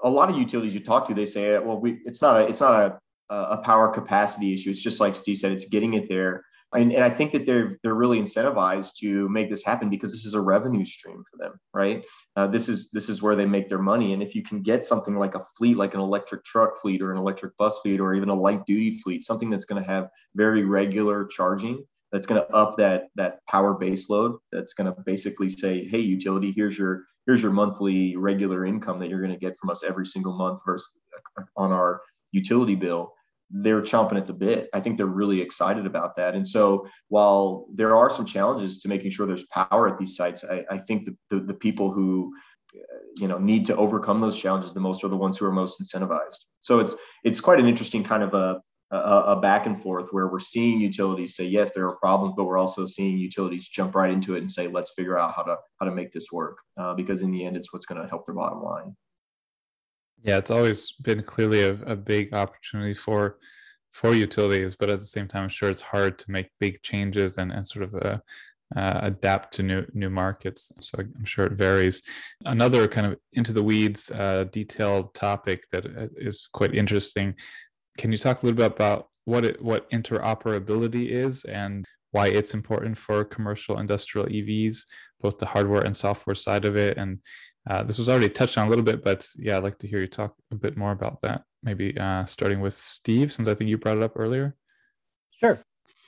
a 0.03 0.11
lot 0.11 0.31
of 0.31 0.37
utilities 0.37 0.75
you 0.75 0.81
talk 0.81 1.07
to. 1.07 1.15
They 1.15 1.27
say, 1.27 1.59
well, 1.59 1.81
we 1.81 2.01
it's 2.05 2.21
not 2.21 2.41
a 2.41 2.49
it's 2.49 2.61
not 2.61 2.75
a 2.75 2.99
a 3.31 3.59
power 3.59 3.89
capacity 3.89 4.55
issue. 4.55 4.71
It's 4.71 4.83
just 4.83 5.01
like 5.01 5.15
Steve 5.15 5.39
said, 5.39 5.53
it's 5.53 5.67
getting 5.67 5.95
it 5.95 6.09
there. 6.09 6.45
And, 6.75 6.93
and 6.93 7.03
I 7.03 7.09
think 7.09 7.33
that 7.33 7.47
they're 7.47 7.79
they're 7.83 7.95
really 7.95 8.21
incentivized 8.21 8.97
to 8.97 9.29
make 9.29 9.49
this 9.49 9.65
happen 9.65 9.89
because 9.89 10.13
this 10.13 10.27
is 10.27 10.35
a 10.35 10.41
revenue 10.41 10.85
stream 10.85 11.23
for 11.31 11.39
them, 11.39 11.59
right? 11.73 12.05
Uh, 12.37 12.47
this 12.47 12.69
is 12.69 12.91
this 12.91 13.09
is 13.09 13.23
where 13.23 13.37
they 13.37 13.47
make 13.47 13.69
their 13.69 13.79
money, 13.79 14.13
and 14.13 14.23
if 14.23 14.35
you 14.35 14.43
can 14.43 14.61
get 14.61 14.85
something 14.85 15.17
like 15.17 15.35
a 15.35 15.45
fleet, 15.57 15.77
like 15.77 15.95
an 15.95 16.01
electric 16.01 16.45
truck 16.45 16.81
fleet 16.81 17.01
or 17.01 17.11
an 17.11 17.19
electric 17.19 17.57
bus 17.57 17.79
fleet, 17.81 18.01
or 18.01 18.15
even 18.15 18.29
a 18.29 18.35
light 18.35 18.67
duty 18.67 18.99
fleet, 18.99 19.25
something 19.25 19.49
that's 19.49 19.65
going 19.65 19.83
to 19.83 19.89
have 19.89 20.11
very 20.35 20.65
regular 20.65 21.27
charging, 21.27 21.85
that's 22.13 22.27
going 22.27 22.41
to 22.41 22.49
up 22.53 22.77
that 22.77 23.09
that 23.15 23.39
power 23.47 23.75
base 23.75 24.11
load, 24.11 24.37
that's 24.53 24.75
going 24.75 24.93
to 24.93 25.01
basically 25.03 25.49
say, 25.49 25.87
hey, 25.87 26.01
utility, 26.01 26.53
here's 26.53 26.79
your 26.79 27.05
here's 27.27 27.43
your 27.43 27.53
monthly 27.53 28.15
regular 28.17 28.67
income 28.67 28.99
that 28.99 29.09
you're 29.09 29.23
going 29.23 29.33
to 29.33 29.39
get 29.39 29.59
from 29.59 29.71
us 29.71 29.83
every 29.83 30.07
single 30.07 30.37
month 30.37 30.61
versus 30.67 30.89
on 31.57 31.73
our 31.73 32.03
utility 32.33 32.75
bill 32.75 33.15
they're 33.51 33.83
chomping 33.83 34.17
at 34.17 34.27
the 34.27 34.33
bit. 34.33 34.69
I 34.75 34.81
think 34.81 34.97
they're 34.97 35.07
really 35.07 35.41
excited 35.41 35.87
about 35.87 36.17
that. 36.17 36.35
And 36.35 36.47
so 36.47 36.87
while 37.09 37.67
there 37.73 37.97
are 37.97 38.11
some 38.11 38.27
challenges 38.27 38.81
to 38.81 38.89
making 38.89 39.11
sure 39.11 39.27
there's 39.27 39.47
power 39.47 39.89
at 39.89 39.99
these 39.99 40.17
sites, 40.17 40.45
I, 40.45 40.65
I 40.71 40.79
think 40.79 41.07
the, 41.07 41.17
the, 41.31 41.41
the, 41.41 41.55
people 41.55 41.91
who 41.91 42.33
you 43.17 43.27
know 43.27 43.39
need 43.39 43.65
to 43.65 43.77
overcome 43.77 44.21
those 44.21 44.39
challenges 44.39 44.73
the 44.73 44.81
most 44.81 45.03
are 45.03 45.09
the 45.09 45.17
ones 45.17 45.39
who 45.39 45.47
are 45.47 45.53
most 45.53 45.81
incentivized. 45.81 46.45
So 46.61 46.79
it's 46.79 46.95
it's 47.25 47.41
quite 47.41 47.61
an 47.61 47.67
interesting 47.67 48.05
kind 48.05 48.23
of 48.23 48.35
a 48.35 48.61
a, 48.91 48.97
a 48.97 49.41
back 49.41 49.67
and 49.67 49.81
forth 49.81 50.09
where 50.13 50.29
we're 50.29 50.39
seeing 50.39 50.81
utilities 50.81 51.37
say 51.37 51.45
yes 51.45 51.75
there 51.75 51.87
are 51.87 51.97
problems, 51.97 52.35
but 52.37 52.45
we're 52.45 52.59
also 52.59 52.87
seeing 52.87 53.19
utilities 53.19 53.69
jump 53.69 53.95
right 53.95 54.11
into 54.11 54.35
it 54.35 54.41
and 54.41 54.51
say 54.51 54.67
let's 54.69 54.93
figure 54.93 55.19
out 55.19 55.35
how 55.35 55.43
to 55.43 55.57
how 55.79 55.87
to 55.87 55.95
make 55.95 56.13
this 56.13 56.31
work 56.33 56.59
uh, 56.79 56.95
because 56.95 57.21
in 57.21 57.31
the 57.31 57.45
end 57.45 57.57
it's 57.57 57.73
what's 57.73 57.87
going 57.87 58.01
to 58.01 58.09
help 58.09 58.27
their 58.27 58.35
bottom 58.35 58.63
line. 58.63 58.95
Yeah, 60.23 60.39
it's 60.39 60.51
always 60.51 60.93
been 60.93 61.23
clearly 61.23 61.63
a, 61.63 61.73
a 61.87 61.97
big 61.97 62.33
opportunity 62.35 62.95
for 62.95 63.39
for 63.93 64.15
utilities, 64.15 64.77
but 64.77 64.91
at 64.91 64.99
the 64.99 65.05
same 65.05 65.27
time, 65.27 65.45
I'm 65.45 65.49
sure 65.49 65.71
it's 65.71 65.81
hard 65.81 66.19
to 66.21 66.31
make 66.31 66.51
big 66.61 66.83
changes 66.83 67.39
and, 67.39 67.51
and 67.51 67.67
sort 67.67 67.85
of 67.85 67.95
uh, 67.95 68.19
uh, 68.77 69.01
adapt 69.03 69.55
to 69.55 69.63
new 69.63 69.87
new 69.95 70.11
markets. 70.11 70.71
So 70.81 70.99
I'm 70.99 71.25
sure 71.25 71.47
it 71.47 71.53
varies. 71.53 72.03
Another 72.45 72.87
kind 72.87 73.07
of 73.07 73.19
into 73.33 73.53
the 73.53 73.63
weeds, 73.63 74.11
uh, 74.11 74.45
detailed 74.53 75.15
topic 75.15 75.65
that 75.73 75.87
uh, 75.87 76.31
quite 76.53 76.75
interesting. 76.75 77.35
Can 77.97 78.13
you 78.13 78.19
talk 78.19 78.43
a 78.43 78.47
little 78.47 78.57
bit 78.57 78.67
about 78.67 79.09
what 79.25 79.45
it, 79.45 79.63
what 79.63 79.91
interoperability 79.91 81.11
is 81.11 81.45
and 81.45 81.85
why 82.13 82.29
it's 82.29 82.55
important 82.55 82.97
for 82.97 83.25
commercial 83.25 83.79
industrial 83.79 84.27
EVs, 84.27 84.85
both 85.21 85.39
the 85.39 85.47
hardware 85.47 85.83
and 85.83 85.97
software 85.97 86.35
side 86.35 86.65
of 86.65 86.77
it, 86.77 86.97
and 86.97 87.19
uh, 87.69 87.83
this 87.83 87.99
was 87.99 88.09
already 88.09 88.31
touched 88.31 88.57
on 88.57 88.67
a 88.67 88.71
little 88.71 88.85
bit, 88.85 89.05
but 89.05 89.29
yeah, 89.37 89.57
I'd 89.57 89.63
like 89.63 89.79
to 89.79 89.89
hear 89.89 90.01
you 90.01 90.07
talk 90.07 90.35
a 90.51 90.55
bit 90.55 90.77
more 90.77 90.93
about 90.93 91.21
that. 91.21 91.43
Maybe 91.63 91.97
uh, 91.99 92.25
starting 92.25 92.61
with 92.61 92.75
Steve, 92.75 93.33
since 93.33 93.47
I 93.47 93.55
think 93.55 93.69
you 93.69 93.77
brought 93.77 93.99
it 93.99 94.03
up 94.03 94.13
earlier. 94.17 94.57
Sure. 95.39 95.61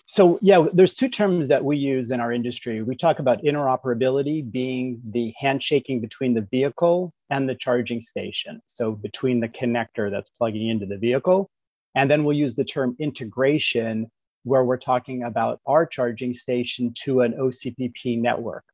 So 0.06 0.38
yeah, 0.42 0.66
there's 0.72 0.94
two 0.94 1.08
terms 1.08 1.48
that 1.48 1.64
we 1.64 1.76
use 1.76 2.10
in 2.10 2.18
our 2.18 2.32
industry. 2.32 2.82
We 2.82 2.96
talk 2.96 3.18
about 3.20 3.42
interoperability 3.42 4.50
being 4.50 5.00
the 5.10 5.32
handshaking 5.38 6.00
between 6.00 6.34
the 6.34 6.48
vehicle 6.50 7.12
and 7.28 7.48
the 7.48 7.54
charging 7.54 8.00
station. 8.00 8.60
So 8.66 8.92
between 8.92 9.38
the 9.38 9.48
connector 9.48 10.10
that's 10.10 10.30
plugging 10.30 10.68
into 10.68 10.86
the 10.86 10.98
vehicle. 10.98 11.48
And 11.94 12.10
then 12.10 12.24
we'll 12.24 12.36
use 12.36 12.54
the 12.54 12.64
term 12.64 12.96
integration 12.98 14.10
where 14.44 14.64
we're 14.64 14.78
talking 14.78 15.22
about 15.24 15.60
our 15.66 15.86
charging 15.86 16.32
station 16.32 16.92
to 17.04 17.20
an 17.20 17.34
OCPP 17.34 18.20
network. 18.20 18.64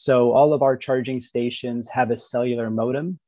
So 0.00 0.30
all 0.30 0.52
of 0.52 0.62
our 0.62 0.76
charging 0.76 1.18
stations 1.18 1.88
have 1.88 2.12
a 2.12 2.16
cellular 2.16 2.70
modem. 2.70 3.18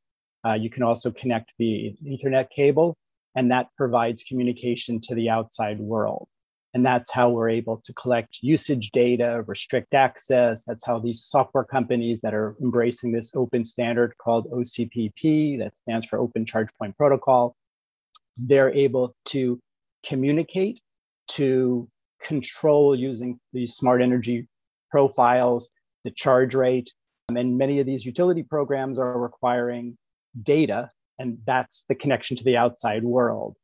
Uh, 0.47 0.53
you 0.53 0.71
can 0.71 0.85
also 0.85 1.11
connect 1.11 1.53
via 1.59 1.95
Ethernet 2.07 2.49
cable, 2.49 2.97
and 3.35 3.51
that 3.51 3.71
provides 3.77 4.23
communication 4.23 5.01
to 5.01 5.17
the 5.17 5.29
outside 5.29 5.81
world. 5.81 6.29
And 6.73 6.87
that's 6.87 7.11
how 7.11 7.29
we're 7.29 7.49
able 7.49 7.79
to 7.79 7.93
collect 7.95 8.39
usage 8.41 8.93
data, 8.93 9.43
restrict 9.49 9.95
access. 9.95 10.65
That's 10.65 10.87
how 10.87 11.01
these 11.01 11.25
software 11.25 11.65
companies 11.65 12.21
that 12.21 12.35
are 12.35 12.55
embracing 12.63 13.11
this 13.11 13.33
open 13.35 13.65
standard 13.65 14.15
called 14.19 14.49
OCPP, 14.53 15.59
that 15.59 15.77
stands 15.77 16.07
for 16.07 16.21
Open 16.21 16.47
Charge 16.47 16.69
Point 16.79 16.97
Protocol, 16.97 17.57
they're 18.37 18.73
able 18.73 19.17
to 19.31 19.59
communicate, 20.07 20.81
to 21.31 21.89
control 22.23 22.95
using 22.95 23.41
these 23.53 23.75
smart 23.75 24.01
energy 24.03 24.47
profiles 24.89 25.69
the 26.05 26.11
charge 26.11 26.55
rate. 26.55 26.93
Um, 27.29 27.37
and 27.37 27.59
many 27.59 27.81
of 27.81 27.87
these 27.87 28.05
utility 28.05 28.43
programs 28.43 28.99
are 28.99 29.19
requiring 29.19 29.97
data, 30.43 30.91
and 31.19 31.39
that's 31.47 31.85
the 31.89 31.95
connection 31.95 32.37
to 32.37 32.45
the 32.45 32.57
outside 32.57 33.05
world. 33.05 33.57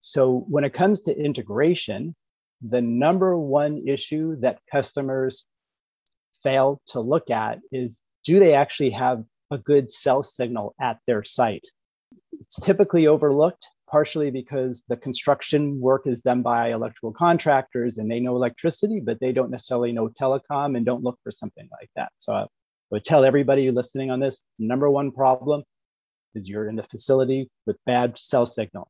So 0.00 0.44
when 0.48 0.64
it 0.64 0.74
comes 0.74 1.02
to 1.02 1.16
integration, 1.16 2.14
the 2.60 2.82
number 2.82 3.38
one 3.38 3.82
issue 3.86 4.36
that 4.40 4.60
customers 4.70 5.46
fail 6.42 6.80
to 6.88 7.00
look 7.00 7.30
at 7.30 7.60
is 7.72 8.00
do 8.24 8.38
they 8.38 8.54
actually 8.54 8.90
have 8.90 9.24
a 9.50 9.58
good 9.58 9.90
cell 9.90 10.22
signal 10.22 10.74
at 10.80 10.98
their 11.06 11.24
site? 11.24 11.66
It's 12.40 12.60
typically 12.60 13.06
overlooked 13.06 13.66
partially 13.94 14.28
because 14.28 14.82
the 14.88 14.96
construction 14.96 15.80
work 15.80 16.04
is 16.04 16.20
done 16.20 16.42
by 16.42 16.72
electrical 16.72 17.12
contractors 17.12 17.98
and 17.98 18.10
they 18.10 18.18
know 18.18 18.34
electricity, 18.34 18.98
but 18.98 19.20
they 19.20 19.30
don't 19.30 19.52
necessarily 19.52 19.92
know 19.92 20.08
telecom 20.20 20.76
and 20.76 20.84
don't 20.84 21.04
look 21.04 21.16
for 21.22 21.30
something 21.30 21.68
like 21.70 21.88
that. 21.94 22.10
So 22.18 22.32
I 22.32 22.46
would 22.90 23.04
tell 23.04 23.24
everybody 23.24 23.70
listening 23.70 24.10
on 24.10 24.18
this 24.18 24.42
number 24.58 24.90
one 24.90 25.12
problem 25.12 25.62
is 26.34 26.48
you're 26.48 26.68
in 26.68 26.76
a 26.80 26.82
facility 26.82 27.48
with 27.66 27.76
bad 27.86 28.16
cell 28.18 28.46
signal. 28.46 28.88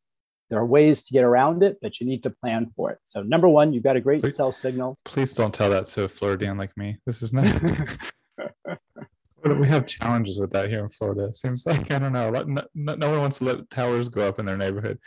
There 0.49 0.59
are 0.59 0.65
ways 0.65 1.05
to 1.05 1.13
get 1.13 1.25
around 1.25 1.63
it, 1.63 1.77
but 1.83 2.01
you 2.01 2.07
need 2.07 2.23
to 2.23 2.31
plan 2.31 2.73
for 2.75 2.91
it. 2.91 2.99
So, 3.05 3.23
number 3.23 3.49
one, 3.49 3.75
you've 3.75 3.83
got 3.83 3.97
a 3.97 4.01
great 4.01 4.23
please, 4.23 4.37
cell 4.37 4.53
signal. 4.53 4.97
Please 5.05 5.35
don't 5.35 5.53
tell 5.53 5.69
that 5.69 5.85
to 5.89 6.05
a 6.05 6.09
Floridian 6.09 6.57
like 6.57 6.75
me. 6.79 6.97
This 7.05 7.21
is 7.21 7.35
not. 7.35 7.45
we 9.45 9.69
have 9.69 9.87
challenges 9.87 10.39
with 10.39 10.51
that 10.53 10.71
here 10.71 10.81
in 10.81 10.89
Florida. 10.89 11.27
It 11.27 11.37
seems 11.37 11.67
like 11.67 11.91
I 11.91 11.99
don't 11.99 12.13
know. 12.13 12.31
No, 12.75 12.95
no 12.95 13.11
one 13.11 13.21
wants 13.21 13.39
to 13.39 13.45
let 13.45 13.71
towers 13.71 14.09
go 14.09 14.27
up 14.27 14.39
in 14.39 14.47
their 14.47 14.57
neighborhood. 14.57 14.99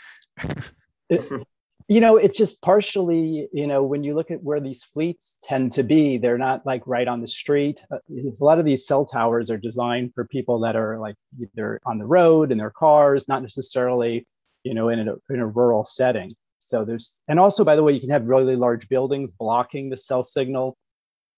it, 1.09 1.45
you 1.87 2.01
know, 2.01 2.17
it's 2.17 2.37
just 2.37 2.61
partially. 2.61 3.47
You 3.51 3.67
know, 3.67 3.83
when 3.83 4.03
you 4.03 4.13
look 4.15 4.29
at 4.29 4.43
where 4.43 4.59
these 4.59 4.83
fleets 4.83 5.37
tend 5.41 5.71
to 5.73 5.83
be, 5.83 6.17
they're 6.17 6.37
not 6.37 6.65
like 6.65 6.83
right 6.85 7.07
on 7.07 7.21
the 7.21 7.27
street. 7.27 7.81
Uh, 7.91 7.97
a 8.09 8.43
lot 8.43 8.59
of 8.59 8.65
these 8.65 8.85
cell 8.85 9.05
towers 9.05 9.49
are 9.49 9.57
designed 9.57 10.13
for 10.13 10.25
people 10.25 10.59
that 10.59 10.75
are 10.75 10.99
like 10.99 11.15
either 11.41 11.79
on 11.85 11.97
the 11.97 12.05
road 12.05 12.51
in 12.51 12.57
their 12.57 12.71
cars, 12.71 13.27
not 13.27 13.41
necessarily, 13.41 14.27
you 14.63 14.73
know, 14.73 14.89
in 14.89 15.07
a 15.07 15.15
in 15.29 15.39
a 15.39 15.47
rural 15.47 15.83
setting. 15.83 16.35
So 16.59 16.83
there's, 16.83 17.21
and 17.27 17.39
also 17.39 17.63
by 17.63 17.75
the 17.75 17.83
way, 17.83 17.93
you 17.93 17.99
can 17.99 18.09
have 18.09 18.25
really 18.25 18.55
large 18.55 18.89
buildings 18.89 19.31
blocking 19.31 19.89
the 19.89 19.97
cell 19.97 20.23
signal 20.23 20.77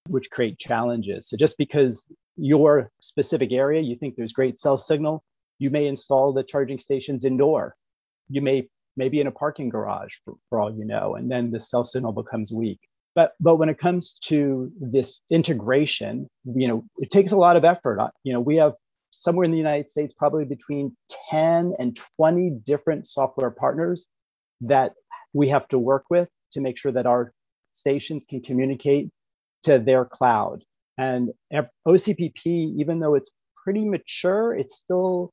which 0.09 0.29
create 0.31 0.57
challenges. 0.57 1.29
So 1.29 1.37
just 1.37 1.57
because 1.57 2.07
your 2.39 2.91
specific 2.99 3.51
area, 3.51 3.81
you 3.81 3.95
think 3.95 4.15
there's 4.15 4.33
great 4.33 4.57
cell 4.57 4.77
signal, 4.77 5.23
you 5.59 5.69
may 5.69 5.87
install 5.87 6.33
the 6.33 6.43
charging 6.43 6.79
stations 6.79 7.25
indoor. 7.25 7.75
You 8.29 8.41
may 8.41 8.67
maybe 8.95 9.19
in 9.19 9.27
a 9.27 9.31
parking 9.31 9.69
garage 9.69 10.15
for, 10.25 10.35
for 10.49 10.59
all 10.59 10.73
you 10.73 10.85
know, 10.85 11.15
and 11.15 11.31
then 11.31 11.51
the 11.51 11.59
cell 11.59 11.83
signal 11.83 12.11
becomes 12.11 12.51
weak. 12.51 12.79
But 13.15 13.33
but 13.39 13.57
when 13.57 13.69
it 13.69 13.79
comes 13.79 14.19
to 14.25 14.71
this 14.79 15.21
integration, 15.29 16.27
you 16.45 16.67
know, 16.67 16.85
it 16.97 17.09
takes 17.09 17.31
a 17.31 17.37
lot 17.37 17.57
of 17.57 17.65
effort. 17.65 17.99
You 18.23 18.33
know, 18.33 18.39
we 18.39 18.55
have 18.57 18.73
somewhere 19.11 19.45
in 19.45 19.51
the 19.51 19.57
United 19.57 19.89
States 19.89 20.13
probably 20.13 20.45
between 20.45 20.95
10 21.29 21.73
and 21.79 21.99
20 22.17 22.51
different 22.65 23.07
software 23.07 23.49
partners 23.49 24.07
that 24.61 24.93
we 25.33 25.49
have 25.49 25.67
to 25.69 25.79
work 25.79 26.05
with 26.09 26.29
to 26.51 26.61
make 26.61 26.77
sure 26.77 26.91
that 26.91 27.05
our 27.05 27.33
stations 27.71 28.25
can 28.25 28.41
communicate 28.41 29.09
to 29.63 29.79
their 29.79 30.05
cloud. 30.05 30.63
And 30.99 31.31
OCPP, 31.87 32.75
even 32.77 32.99
though 32.99 33.15
it's 33.15 33.31
pretty 33.63 33.87
mature, 33.87 34.53
it's 34.53 34.75
still 34.75 35.31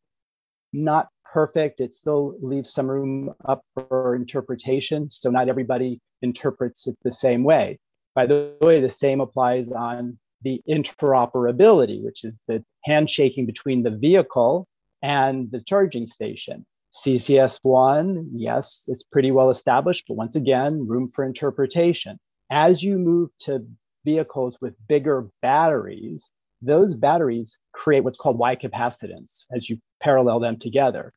not 0.73 1.09
perfect. 1.25 1.81
It 1.81 1.93
still 1.93 2.37
leaves 2.41 2.73
some 2.73 2.89
room 2.89 3.35
up 3.45 3.63
for 3.75 4.15
interpretation. 4.15 5.11
So 5.11 5.29
not 5.29 5.49
everybody 5.49 6.01
interprets 6.23 6.87
it 6.87 6.97
the 7.03 7.11
same 7.11 7.43
way. 7.43 7.81
By 8.15 8.27
the 8.27 8.55
way, 8.61 8.81
the 8.81 8.89
same 8.89 9.21
applies 9.21 9.73
on 9.73 10.19
the 10.43 10.63
interoperability, 10.69 12.01
which 12.01 12.23
is 12.23 12.39
the 12.47 12.65
handshaking 12.85 13.45
between 13.45 13.83
the 13.83 13.91
vehicle 13.91 14.69
and 15.03 15.51
the 15.51 15.63
charging 15.63 16.07
station. 16.07 16.65
CCS1, 16.95 18.29
yes, 18.33 18.85
it's 18.87 19.03
pretty 19.03 19.33
well 19.33 19.51
established, 19.51 20.05
but 20.07 20.15
once 20.15 20.37
again, 20.37 20.87
room 20.87 21.09
for 21.09 21.25
interpretation. 21.25 22.21
As 22.51 22.85
you 22.85 22.99
move 22.99 23.31
to 23.41 23.67
vehicles 24.07 24.57
with 24.63 24.75
bigger 24.89 25.29
batteries, 25.43 26.31
those 26.63 26.95
batteries 26.95 27.59
create 27.73 28.05
what's 28.05 28.17
called 28.17 28.39
Y 28.39 28.57
capacitance 28.57 29.45
as 29.55 29.69
you 29.69 29.79
parallel 30.01 30.41
them 30.41 30.59
together. 30.59 31.13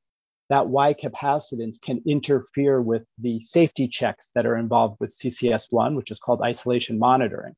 That 0.50 0.68
Y 0.68 0.94
capacitance 0.96 1.80
can 1.80 2.02
interfere 2.06 2.82
with 2.82 3.06
the 3.20 3.40
safety 3.40 3.88
checks 3.88 4.32
that 4.36 4.46
are 4.46 4.58
involved 4.58 4.98
with 5.00 5.12
CCS1, 5.12 5.96
which 5.96 6.12
is 6.12 6.20
called 6.20 6.42
isolation 6.42 7.00
monitoring. 7.00 7.54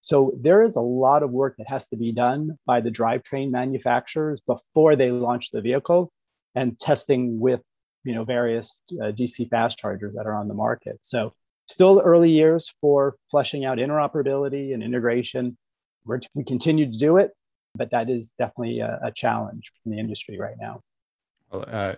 So 0.00 0.32
there 0.40 0.62
is 0.62 0.74
a 0.74 0.80
lot 0.80 1.22
of 1.22 1.30
work 1.30 1.54
that 1.58 1.68
has 1.68 1.86
to 1.88 1.96
be 1.96 2.10
done 2.10 2.58
by 2.66 2.80
the 2.80 2.90
drivetrain 2.90 3.50
manufacturers 3.50 4.40
before 4.40 4.96
they 4.96 5.12
launch 5.12 5.50
the 5.50 5.60
vehicle 5.60 6.10
and 6.56 6.78
testing 6.78 7.38
with 7.38 7.62
you 8.04 8.14
know 8.14 8.24
various 8.24 8.82
uh, 9.00 9.12
DC 9.12 9.48
fast 9.48 9.78
chargers 9.78 10.14
that 10.14 10.26
are 10.26 10.34
on 10.34 10.48
the 10.48 10.54
market. 10.54 10.98
So 11.02 11.32
still 11.68 12.00
early 12.04 12.30
years 12.30 12.72
for 12.80 13.16
fleshing 13.30 13.64
out 13.64 13.78
interoperability 13.78 14.74
and 14.74 14.82
integration. 14.82 15.56
We're, 16.04 16.20
we 16.34 16.44
continue 16.44 16.90
to 16.90 16.98
do 16.98 17.16
it, 17.16 17.30
but 17.74 17.90
that 17.90 18.10
is 18.10 18.34
definitely 18.38 18.80
a, 18.80 18.98
a 19.04 19.12
challenge 19.12 19.72
in 19.84 19.92
the 19.92 19.98
industry 19.98 20.38
right 20.38 20.56
now. 20.60 20.80
Well, 21.50 21.64
uh, 21.68 21.94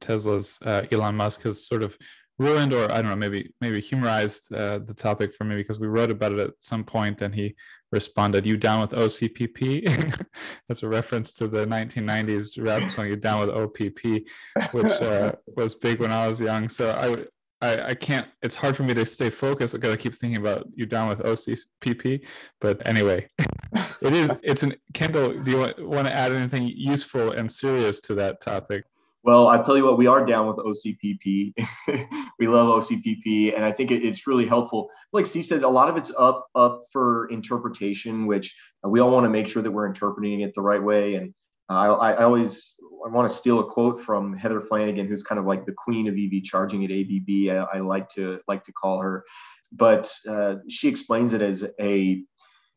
Tesla's 0.00 0.58
uh, 0.64 0.82
Elon 0.92 1.16
Musk 1.16 1.42
has 1.42 1.66
sort 1.66 1.82
of 1.82 1.96
ruined, 2.38 2.72
or 2.72 2.90
I 2.92 3.02
don't 3.02 3.10
know, 3.10 3.16
maybe 3.16 3.52
maybe 3.60 3.80
humorized 3.80 4.52
uh, 4.52 4.78
the 4.78 4.94
topic 4.94 5.34
for 5.34 5.44
me 5.44 5.56
because 5.56 5.80
we 5.80 5.88
wrote 5.88 6.10
about 6.10 6.32
it 6.32 6.38
at 6.38 6.50
some 6.58 6.84
point, 6.84 7.22
and 7.22 7.34
he 7.34 7.54
responded, 7.90 8.46
"You 8.46 8.56
down 8.56 8.80
with 8.80 8.90
OCPP?" 8.90 10.24
That's 10.68 10.82
a 10.82 10.88
reference 10.88 11.32
to 11.34 11.48
the 11.48 11.66
1990s 11.66 12.62
rap 12.64 12.90
song 12.90 13.06
"You 13.08 13.16
Down 13.16 13.40
with 13.40 13.50
OPP," 13.50 14.28
which 14.72 15.02
uh, 15.02 15.32
was 15.56 15.74
big 15.74 16.00
when 16.00 16.12
I 16.12 16.28
was 16.28 16.40
young. 16.40 16.68
So 16.68 16.90
I 16.90 17.24
I, 17.60 17.88
I 17.88 17.94
can't 17.94 18.26
it's 18.42 18.54
hard 18.54 18.76
for 18.76 18.84
me 18.84 18.94
to 18.94 19.04
stay 19.04 19.30
focused 19.30 19.74
because 19.74 19.92
I 19.92 19.96
keep 19.96 20.14
thinking 20.14 20.40
about 20.40 20.66
you 20.74 20.86
down 20.86 21.08
with 21.08 21.20
OCPP. 21.20 22.24
But 22.60 22.86
anyway, 22.86 23.28
it 24.00 24.12
is 24.12 24.30
it's 24.42 24.62
an 24.62 24.74
Kendall, 24.94 25.38
do 25.42 25.50
you 25.50 25.58
want, 25.86 26.06
to 26.06 26.14
add 26.14 26.32
anything 26.32 26.68
useful 26.68 27.32
and 27.32 27.50
serious 27.50 28.00
to 28.02 28.14
that 28.14 28.40
topic? 28.40 28.84
Well, 29.24 29.48
I 29.48 29.60
tell 29.60 29.76
you 29.76 29.84
what, 29.84 29.98
we 29.98 30.06
are 30.06 30.24
down 30.24 30.46
with 30.46 30.56
OCPP. 30.56 31.52
we 32.38 32.46
love 32.46 32.82
OCPP, 32.82 33.54
and 33.54 33.64
I 33.64 33.72
think 33.72 33.90
it, 33.90 34.04
it's 34.04 34.26
really 34.26 34.46
helpful. 34.46 34.88
Like 35.12 35.26
Steve 35.26 35.44
said, 35.44 35.64
a 35.64 35.68
lot 35.68 35.88
of 35.88 35.96
it's 35.96 36.12
up 36.16 36.46
up 36.54 36.82
for 36.92 37.26
interpretation, 37.26 38.26
which 38.26 38.54
we 38.84 39.00
all 39.00 39.10
want 39.10 39.24
to 39.24 39.30
make 39.30 39.48
sure 39.48 39.62
that 39.62 39.70
we're 39.70 39.86
interpreting 39.86 40.40
it 40.40 40.54
the 40.54 40.62
right 40.62 40.82
way. 40.82 41.16
And 41.16 41.34
I, 41.68 41.86
I 41.86 42.24
always 42.24 42.74
I 43.04 43.10
want 43.10 43.28
to 43.28 43.34
steal 43.34 43.60
a 43.60 43.64
quote 43.64 44.00
from 44.00 44.36
Heather 44.36 44.60
Flanagan, 44.60 45.06
who's 45.06 45.22
kind 45.22 45.38
of 45.38 45.44
like 45.44 45.66
the 45.66 45.72
queen 45.72 46.08
of 46.08 46.14
EV 46.14 46.42
charging 46.42 46.84
at 46.84 46.90
ABB. 46.90 47.50
I, 47.50 47.78
I 47.78 47.80
like 47.80 48.08
to 48.10 48.40
like 48.48 48.64
to 48.64 48.72
call 48.72 49.00
her, 49.00 49.24
but 49.72 50.10
uh, 50.28 50.56
she 50.68 50.88
explains 50.88 51.32
it 51.32 51.42
as 51.42 51.64
a 51.80 52.22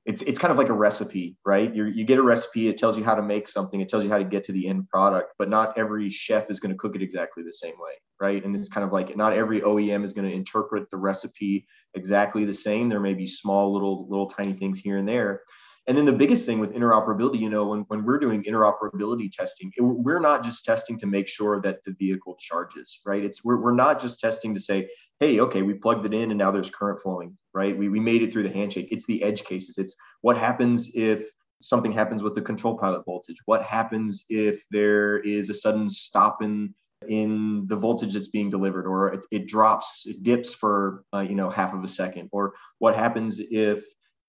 it's 0.06 0.24
it's 0.24 0.40
kind 0.40 0.52
of 0.52 0.58
like 0.58 0.70
a 0.70 0.74
recipe, 0.74 1.38
right? 1.46 1.74
you 1.74 1.86
you 1.86 2.04
get 2.04 2.18
a 2.18 2.24
recipe, 2.24 2.68
it 2.68 2.78
tells 2.78 2.98
you 2.98 3.04
how 3.04 3.14
to 3.14 3.22
make 3.22 3.48
something, 3.48 3.82
it 3.82 3.88
tells 3.88 4.04
you 4.04 4.10
how 4.10 4.18
to 4.18 4.24
get 4.24 4.44
to 4.46 4.52
the 4.52 4.68
end 4.68 4.90
product, 4.90 5.34
but 5.38 5.48
not 5.48 5.78
every 5.78 6.10
chef 6.10 6.50
is 6.50 6.60
going 6.60 6.72
to 6.72 6.78
cook 6.78 6.96
it 6.96 7.04
exactly 7.04 7.44
the 7.44 7.54
same 7.54 7.76
way, 7.80 7.94
right? 8.20 8.44
And 8.44 8.56
it's 8.56 8.70
kind 8.70 8.84
of 8.84 8.92
like 8.92 9.16
not 9.16 9.34
every 9.34 9.62
OEM 9.62 10.04
is 10.04 10.14
going 10.14 10.28
to 10.28 10.36
interpret 10.36 10.90
the 10.90 10.98
recipe 10.98 11.68
exactly 11.94 12.46
the 12.46 12.54
same. 12.54 12.90
There 12.90 13.00
may 13.00 13.14
be 13.14 13.28
small 13.28 13.72
little 13.72 14.08
little 14.10 14.28
tiny 14.28 14.54
things 14.54 14.80
here 14.80 14.98
and 14.98 15.08
there. 15.08 15.42
And 15.88 15.98
then 15.98 16.06
the 16.06 16.14
biggest 16.14 16.46
thing 16.46 16.60
with 16.60 16.74
interoperability, 16.74 17.40
you 17.40 17.50
know, 17.50 17.66
when, 17.66 17.80
when 17.88 18.06
we're 18.06 18.20
doing 18.20 18.44
interoperability 18.44 19.32
testing, 19.32 19.72
it, 19.76 19.82
we're 19.82 20.20
not 20.20 20.44
just 20.44 20.64
testing 20.64 20.98
to 21.00 21.08
make 21.08 21.28
sure 21.28 21.60
that 21.62 21.84
the 21.84 21.96
vehicle 21.98 22.38
charges, 22.40 23.00
right? 23.06 23.24
It's 23.24 23.44
we're, 23.44 23.60
we're 23.60 23.74
not 23.74 24.00
just 24.00 24.20
testing 24.20 24.54
to 24.54 24.60
say, 24.60 24.90
hey, 25.20 25.40
okay, 25.40 25.64
we 25.64 25.74
plugged 25.74 26.06
it 26.06 26.14
in 26.14 26.32
and 26.32 26.38
now 26.38 26.52
there's 26.52 26.70
current 26.70 27.00
flowing, 27.00 27.38
right? 27.54 27.76
We, 27.76 27.90
we 27.90 28.00
made 28.00 28.22
it 28.22 28.32
through 28.32 28.44
the 28.44 28.54
handshake. 28.54 28.90
It's 28.92 29.08
the 29.08 29.24
edge 29.24 29.44
cases. 29.44 29.78
It's 29.78 29.96
what 30.22 30.38
happens 30.38 30.92
if 30.94 31.32
something 31.62 31.92
happens 31.92 32.24
with 32.24 32.36
the 32.36 32.42
control 32.42 32.78
pilot 32.78 33.06
voltage? 33.06 33.38
What 33.46 33.64
happens 33.64 34.26
if 34.30 34.66
there 34.72 35.20
is 35.20 35.50
a 35.50 35.54
sudden 35.54 35.90
stop 35.90 36.42
in 36.42 36.74
in 37.08 37.66
the 37.66 37.76
voltage 37.76 38.14
that's 38.14 38.28
being 38.28 38.52
delivered 38.52 38.86
or 38.86 39.14
it, 39.14 39.26
it 39.32 39.48
drops 39.48 40.04
it 40.06 40.22
dips 40.22 40.54
for 40.54 41.04
uh, 41.16 41.26
you 41.28 41.34
know 41.34 41.50
half 41.50 41.74
of 41.74 41.84
a 41.84 41.88
second 41.88 42.30
or 42.32 42.54
what 42.78 42.96
happens 42.96 43.42
if 43.50 43.84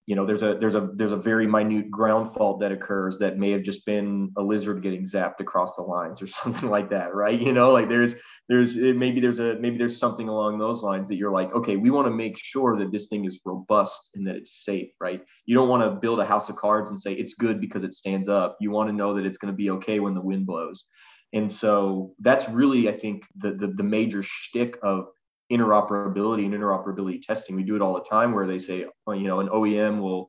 you 0.07 0.17
know 0.17 0.27
there's 0.27 0.43
a 0.43 0.55
there's 0.55 0.75
a 0.75 0.89
there's 0.95 1.13
a 1.13 1.17
very 1.17 1.47
minute 1.47 1.91
ground 1.91 2.33
fault 2.35 2.61
that 2.61 2.73
occurs 2.73 3.19
that 3.19 3.39
may 3.39 3.51
have 3.51 3.63
just 3.63 3.87
been 3.87 4.33
a 4.37 4.43
lizard 4.43 4.83
getting 4.83 5.05
zapped 5.05 5.41
across 5.41 5.77
the 5.77 5.83
lines 5.83 6.21
or 6.21 6.27
something 6.41 6.69
like 6.69 6.91
that 6.91 7.15
right? 7.15 7.39
You 7.41 7.53
know 7.53 7.71
like 7.71 7.89
there's 7.89 8.15
there's 8.49 8.77
maybe 8.77 9.21
there's 9.21 9.39
a 9.39 9.55
maybe 9.61 9.79
there's 9.79 9.99
something 9.99 10.29
along 10.29 10.59
those 10.59 10.83
lines 10.83 11.09
that 11.09 11.17
you're 11.17 11.33
like 11.33 11.53
okay 11.55 11.77
we 11.77 11.91
want 11.91 12.07
to 12.07 12.11
make 12.11 12.37
sure 12.37 12.77
that 12.77 12.91
this 12.91 13.09
thing 13.09 13.25
is 13.25 13.41
robust 13.45 14.11
and 14.15 14.27
that 14.27 14.37
it's 14.37 14.65
safe 14.65 14.91
right? 15.01 15.23
You 15.47 15.55
don't 15.55 15.69
want 15.69 15.85
to 15.85 16.01
build 16.01 16.19
a 16.21 16.27
house 16.27 16.49
of 16.49 16.57
cards 16.57 16.91
and 16.91 16.99
say 16.99 17.13
it's 17.13 17.35
good 17.35 17.61
because 17.61 17.85
it 17.85 17.95
stands 17.95 18.29
up. 18.29 18.57
You 18.61 18.71
want 18.71 18.89
to 18.89 18.97
know 18.97 19.15
that 19.15 19.27
it's 19.27 19.39
going 19.39 19.53
to 19.53 19.57
be 19.57 19.71
okay 19.71 20.01
when 20.01 20.15
the 20.15 20.21
wind 20.21 20.47
blows. 20.47 20.85
And 21.33 21.51
so 21.51 22.13
that's 22.21 22.49
really 22.51 22.89
i 22.89 22.93
think 22.93 23.25
the 23.37 23.53
the, 23.53 23.69
the 23.69 23.83
major 23.83 24.23
shtick 24.23 24.79
of 24.83 25.07
interoperability 25.53 26.47
and 26.47 26.55
interoperability 26.55 27.21
testing. 27.21 27.55
We 27.55 27.63
do 27.63 27.77
it 27.77 27.83
all 27.83 27.95
the 27.95 28.01
time 28.01 28.33
where 28.33 28.47
they 28.47 28.59
say, 28.59 28.87
you 29.09 29.29
know, 29.29 29.41
an 29.41 29.49
OEM 29.49 30.01
will 30.01 30.29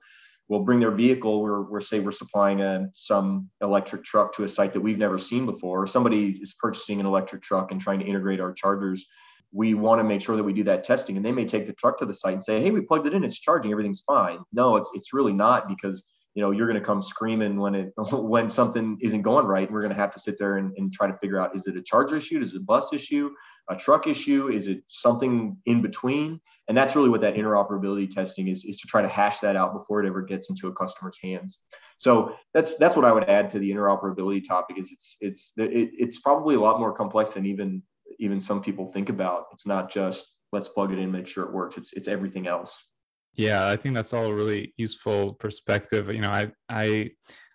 will 0.50 0.64
bring 0.64 0.80
their 0.80 0.92
vehicle. 0.92 1.42
We're, 1.42 1.62
we're 1.62 1.82
say 1.82 2.00
we're 2.00 2.12
supplying 2.12 2.62
a, 2.62 2.88
some 2.94 3.50
electric 3.62 4.04
truck 4.04 4.36
to 4.36 4.44
a 4.44 4.48
site 4.48 4.74
that 4.74 4.82
we've 4.82 4.98
never 4.98 5.18
seen 5.18 5.46
before. 5.46 5.84
Or 5.84 5.88
somebody 5.88 6.28
is 6.28 6.54
purchasing 6.60 7.00
an 7.00 7.06
electric 7.06 7.42
truck 7.42 7.72
and 7.72 7.80
trying 7.80 8.00
to 8.00 8.06
integrate 8.06 8.42
our 8.42 8.54
chargers. 8.54 9.06
We 9.52 9.74
want 9.74 10.00
to 10.00 10.04
make 10.04 10.22
sure 10.22 10.36
that 10.36 10.44
we 10.44 10.54
do 10.54 10.64
that 10.66 10.84
testing, 10.84 11.16
and 11.16 11.26
they 11.26 11.32
may 11.32 11.46
take 11.46 11.66
the 11.66 11.74
truck 11.74 11.98
to 12.00 12.06
the 12.06 12.14
site 12.14 12.34
and 12.34 12.44
say, 12.44 12.60
"Hey, 12.60 12.72
we 12.72 12.82
plugged 12.82 13.08
it 13.08 13.14
in; 13.14 13.24
it's 13.24 13.40
charging, 13.40 13.72
everything's 13.72 14.02
fine." 14.02 14.40
No, 14.52 14.76
it's 14.78 14.92
it's 14.94 15.14
really 15.14 15.34
not 15.34 15.68
because 15.68 16.04
you 16.36 16.42
know 16.42 16.52
you're 16.52 16.68
going 16.68 16.80
to 16.80 16.86
come 16.86 17.02
screaming 17.02 17.58
when 17.58 17.76
it 17.76 17.94
when 18.12 18.50
something 18.50 18.98
isn't 19.02 19.22
going 19.22 19.46
right 19.46 19.68
and 19.68 19.74
we're 19.74 19.82
going 19.82 19.94
to 19.94 20.00
have 20.00 20.12
to 20.12 20.20
sit 20.20 20.38
there 20.38 20.58
and, 20.58 20.74
and 20.78 20.92
try 20.92 21.08
to 21.08 21.18
figure 21.18 21.40
out 21.40 21.56
is 21.56 21.68
it 21.68 21.78
a 21.78 21.82
charger 21.82 22.18
issue? 22.18 22.42
Is 22.42 22.52
it 22.52 22.58
a 22.58 22.62
bus 22.62 22.94
issue? 22.94 23.32
A 23.70 23.76
truck 23.76 24.08
issue? 24.08 24.50
Is 24.50 24.68
it 24.68 24.84
something 24.88 25.58
in 25.66 25.82
between? 25.82 26.40
And 26.68 26.78
that's 26.78 26.96
really 26.96 27.10
what 27.10 27.22
that 27.22 27.36
interoperability 27.36 28.10
testing 28.10 28.48
is 28.48 28.66
is 28.66 28.80
to 28.80 28.88
try 28.88 29.02
to 29.02 29.08
hash 29.08 29.40
that 29.40 29.56
out 29.56 29.74
before 29.74 30.04
it 30.04 30.08
ever 30.08 30.22
gets 30.22 30.50
into 30.50 30.68
a 30.68 30.74
customer's 30.74 31.20
hands. 31.22 31.60
So 31.98 32.36
that's 32.54 32.76
that's 32.78 32.96
what 32.96 33.06
i 33.06 33.12
would 33.12 33.30
add 33.30 33.52
to 33.52 33.60
the 33.60 33.72
interoperability 33.72 34.46
topic 34.48 34.78
is 34.78 34.92
it's 34.92 35.18
it's 35.22 35.54
it, 35.58 35.92
it's 35.98 36.20
probably 36.20 36.56
a 36.56 36.60
lot 36.60 36.80
more 36.80 36.94
complex 36.94 37.34
than 37.34 37.46
even 37.46 37.84
even 38.20 38.40
some 38.40 38.62
people 38.62 38.86
think 38.86 39.10
about. 39.10 39.46
It's 39.54 39.68
not 39.68 39.92
just 39.92 40.26
let's 40.52 40.68
plug 40.68 40.92
it 40.92 41.00
in 41.00 41.12
make 41.12 41.28
sure 41.28 41.46
it 41.46 41.54
works. 41.54 41.78
It's 41.78 41.94
it's 41.94 42.08
everything 42.08 42.48
else 42.48 42.86
yeah, 43.36 43.68
I 43.68 43.76
think 43.76 43.96
that's 43.96 44.14
all 44.14 44.28
a 44.28 44.34
really 44.34 44.74
useful 44.78 45.34
perspective. 45.34 46.14
You 46.14 46.22
know, 46.22 46.30
I 46.30 46.52
I 46.70 47.12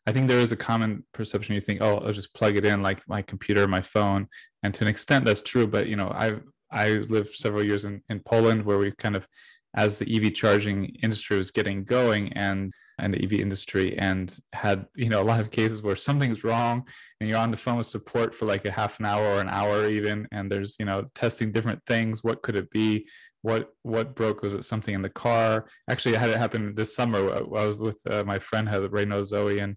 I 0.07 0.13
think 0.13 0.27
there 0.27 0.41
is 0.41 0.53
a 0.53 0.57
common 0.57 1.05
perception. 1.13 1.55
You 1.55 1.61
think, 1.61 1.81
oh, 1.83 1.99
I'll 1.99 2.13
just 2.13 2.35
plug 2.35 2.57
it 2.57 2.65
in 2.65 2.83
like 2.83 3.07
my 3.09 3.23
computer, 3.23 3.69
my 3.69 3.83
phone, 3.83 4.27
and 4.63 4.75
to 4.75 4.85
an 4.85 4.89
extent 4.89 5.25
that's 5.25 5.43
true. 5.43 5.67
But 5.67 5.87
you 5.87 5.97
know, 5.97 6.09
I 6.09 6.37
I 6.71 6.89
lived 7.09 7.35
several 7.35 7.65
years 7.65 7.85
in 7.85 8.03
in 8.09 8.21
Poland 8.21 8.65
where 8.65 8.79
we 8.79 8.91
kind 8.93 9.17
of, 9.17 9.29
as 9.77 9.99
the 9.99 10.17
EV 10.17 10.35
charging 10.35 10.87
industry 11.03 11.39
was 11.39 11.51
getting 11.51 11.85
going 11.85 12.33
and 12.33 12.73
and 12.99 13.15
the 13.15 13.23
EV 13.23 13.35
industry 13.35 13.97
and 13.99 14.39
had 14.53 14.87
you 14.97 15.09
know 15.09 15.23
a 15.23 15.31
lot 15.31 15.41
of 15.41 15.51
cases 15.51 15.83
where 15.83 15.97
something's 15.97 16.45
wrong 16.45 16.85
and 17.21 17.29
you're 17.29 17.39
on 17.39 17.51
the 17.51 17.57
phone 17.57 17.77
with 17.77 17.87
support 17.87 18.35
for 18.35 18.47
like 18.47 18.65
a 18.65 18.71
half 18.71 18.99
an 18.99 19.07
hour 19.07 19.25
or 19.25 19.41
an 19.41 19.49
hour 19.49 19.87
even 19.89 20.27
and 20.33 20.51
there's 20.51 20.77
you 20.79 20.85
know 20.85 21.05
testing 21.15 21.53
different 21.53 21.81
things 21.87 22.25
what 22.25 22.43
could 22.43 22.57
it 22.57 22.71
be 22.71 23.07
what 23.43 23.73
what 23.83 24.15
broke? 24.15 24.43
Was 24.43 24.55
it 24.55 24.65
something 24.65 24.95
in 24.95 25.03
the 25.03 25.09
car? 25.09 25.67
Actually 25.89 26.17
i 26.17 26.21
had 26.21 26.31
it 26.31 26.39
happen 26.39 26.75
this 26.75 26.95
summer. 26.95 27.19
I 27.35 27.43
was 27.43 27.77
with 27.77 28.01
uh, 28.11 28.25
my 28.25 28.39
friend 28.39 28.69
had 28.69 28.93
renault 28.93 29.25
zoe 29.25 29.59
in 29.61 29.77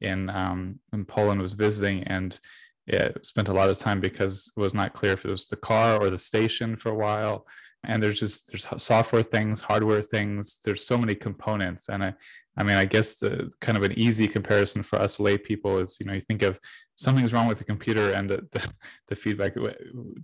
in 0.00 0.30
um 0.30 0.80
in 0.92 1.04
poland 1.04 1.40
was 1.40 1.54
visiting 1.54 2.02
and 2.04 2.38
yeah, 2.86 3.10
spent 3.22 3.48
a 3.48 3.52
lot 3.52 3.70
of 3.70 3.78
time 3.78 4.00
because 4.00 4.52
it 4.56 4.60
was 4.60 4.74
not 4.74 4.92
clear 4.92 5.12
if 5.12 5.24
it 5.24 5.30
was 5.30 5.46
the 5.46 5.56
car 5.56 6.00
or 6.00 6.10
the 6.10 6.18
station 6.18 6.76
for 6.76 6.90
a 6.90 6.94
while 6.94 7.46
and 7.84 8.02
there's 8.02 8.20
just 8.20 8.50
there's 8.50 8.66
software 8.82 9.22
things 9.22 9.60
hardware 9.60 10.02
things 10.02 10.60
there's 10.64 10.86
so 10.86 10.96
many 10.96 11.14
components. 11.14 11.88
And 11.88 12.04
i 12.04 12.14
i 12.56 12.62
mean 12.62 12.76
i 12.76 12.84
guess 12.84 13.16
the 13.16 13.50
kind 13.60 13.78
of 13.78 13.84
an 13.84 13.98
easy 13.98 14.28
comparison 14.28 14.82
for 14.82 15.00
us 15.00 15.18
lay 15.18 15.38
people 15.38 15.78
is 15.78 15.98
you 15.98 16.06
know 16.06 16.12
you 16.12 16.20
think 16.20 16.42
of 16.42 16.60
something's 16.96 17.32
wrong 17.32 17.46
with 17.46 17.58
the 17.58 17.64
computer 17.64 18.12
and 18.12 18.28
the, 18.28 18.46
the, 18.52 18.72
the 19.08 19.16
feedback 19.16 19.54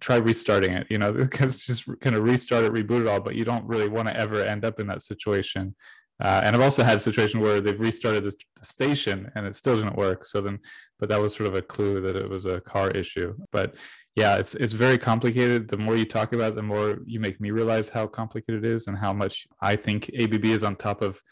try 0.01 0.17
restarting 0.17 0.73
it 0.73 0.87
you 0.91 0.99
know 0.99 1.13
because 1.25 1.63
just 1.63 1.87
kind 2.01 2.15
of 2.15 2.23
restart 2.23 2.65
it 2.65 2.73
reboot 2.73 3.03
it 3.03 3.09
all 3.09 3.21
but 3.21 3.35
you 3.35 3.45
don't 3.45 3.65
really 3.65 3.89
want 3.89 4.07
to 4.07 4.17
ever 4.17 4.43
end 4.43 4.65
up 4.65 4.79
in 4.79 4.87
that 4.87 5.03
situation 5.03 5.75
uh, 6.21 6.43
and 6.45 6.57
I've 6.57 6.63
also 6.63 6.83
had 6.83 6.97
a 6.97 7.01
situation 7.01 7.41
where 7.41 7.61
they've 7.61 7.79
restarted 7.79 8.25
the, 8.25 8.33
the, 8.57 8.65
station 8.65 9.31
and 9.37 9.47
it 9.47 9.55
still 9.55 9.77
didn't 9.77 9.97
work. 9.97 10.25
So 10.25 10.41
then, 10.41 10.59
but 10.99 11.09
that 11.11 11.21
was 11.21 11.37
sort 11.37 11.49
of 11.49 11.55
a 11.55 11.63
clue 11.63 12.01
that 12.01 12.17
it 12.17 12.29
was 12.29 12.45
a 12.45 12.61
car 12.61 12.91
issue. 12.91 13.37
But 13.53 13.77
yeah, 14.17 14.37
it's 14.37 14.57
it's 14.57 14.73
very 14.73 14.99
complicated. 14.99 15.69
The 15.69 15.77
more 15.77 15.97
you 15.97 16.05
talk 16.05 16.33
about 16.33 16.53
it, 16.53 16.55
the 16.57 16.63
more 16.63 16.99
you 17.07 17.21
make 17.21 17.41
me 17.41 17.53
realize 17.53 17.89
how 17.89 18.09
complicated 18.09 18.65
it 18.65 18.71
is 18.71 18.89
and 18.89 18.99
how 18.99 19.13
much 19.13 19.47
I 19.61 19.77
think 19.77 20.11
ABB 20.19 20.45
is 20.47 20.65
on 20.65 20.77
top 20.77 21.03
of. 21.03 21.23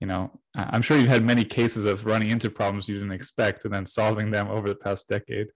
You 0.00 0.06
know, 0.06 0.30
I'm 0.54 0.82
sure 0.82 0.98
you've 0.98 1.08
had 1.08 1.24
many 1.24 1.42
cases 1.42 1.86
of 1.86 2.04
running 2.04 2.28
into 2.28 2.50
problems 2.50 2.86
you 2.86 2.96
didn't 2.96 3.12
expect 3.12 3.64
and 3.64 3.72
then 3.72 3.86
solving 3.86 4.30
them 4.30 4.48
over 4.48 4.68
the 4.68 4.74
past 4.74 5.08
decade. 5.08 5.48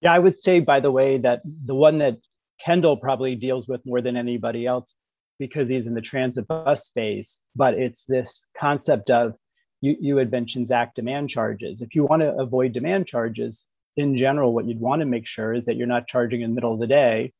Yeah, 0.00 0.12
I 0.12 0.18
would 0.18 0.36
say, 0.36 0.58
by 0.58 0.80
the 0.80 0.90
way, 0.90 1.18
that 1.18 1.40
the 1.44 1.76
one 1.76 1.98
that 1.98 2.18
Kendall 2.58 2.96
probably 2.96 3.36
deals 3.36 3.68
with 3.68 3.86
more 3.86 4.00
than 4.00 4.16
anybody 4.16 4.66
else 4.66 4.96
because 5.38 5.68
he's 5.68 5.86
in 5.86 5.94
the 5.94 6.00
transit 6.00 6.46
bus 6.46 6.86
space, 6.86 7.40
but 7.56 7.74
it's 7.74 8.04
this 8.04 8.46
concept 8.58 9.10
of 9.10 9.34
you, 9.80 9.96
you 10.00 10.16
had 10.16 10.30
mentioned 10.30 10.68
Zach 10.68 10.94
demand 10.94 11.30
charges. 11.30 11.82
If 11.82 11.94
you 11.94 12.04
want 12.04 12.22
to 12.22 12.34
avoid 12.36 12.72
demand 12.72 13.06
charges, 13.06 13.66
in 13.96 14.16
general, 14.16 14.52
what 14.52 14.66
you'd 14.66 14.80
want 14.80 15.00
to 15.00 15.06
make 15.06 15.26
sure 15.26 15.52
is 15.54 15.66
that 15.66 15.76
you're 15.76 15.86
not 15.86 16.08
charging 16.08 16.40
in 16.40 16.50
the 16.50 16.54
middle 16.54 16.74
of 16.74 16.80
the 16.80 16.86
day 16.86 17.32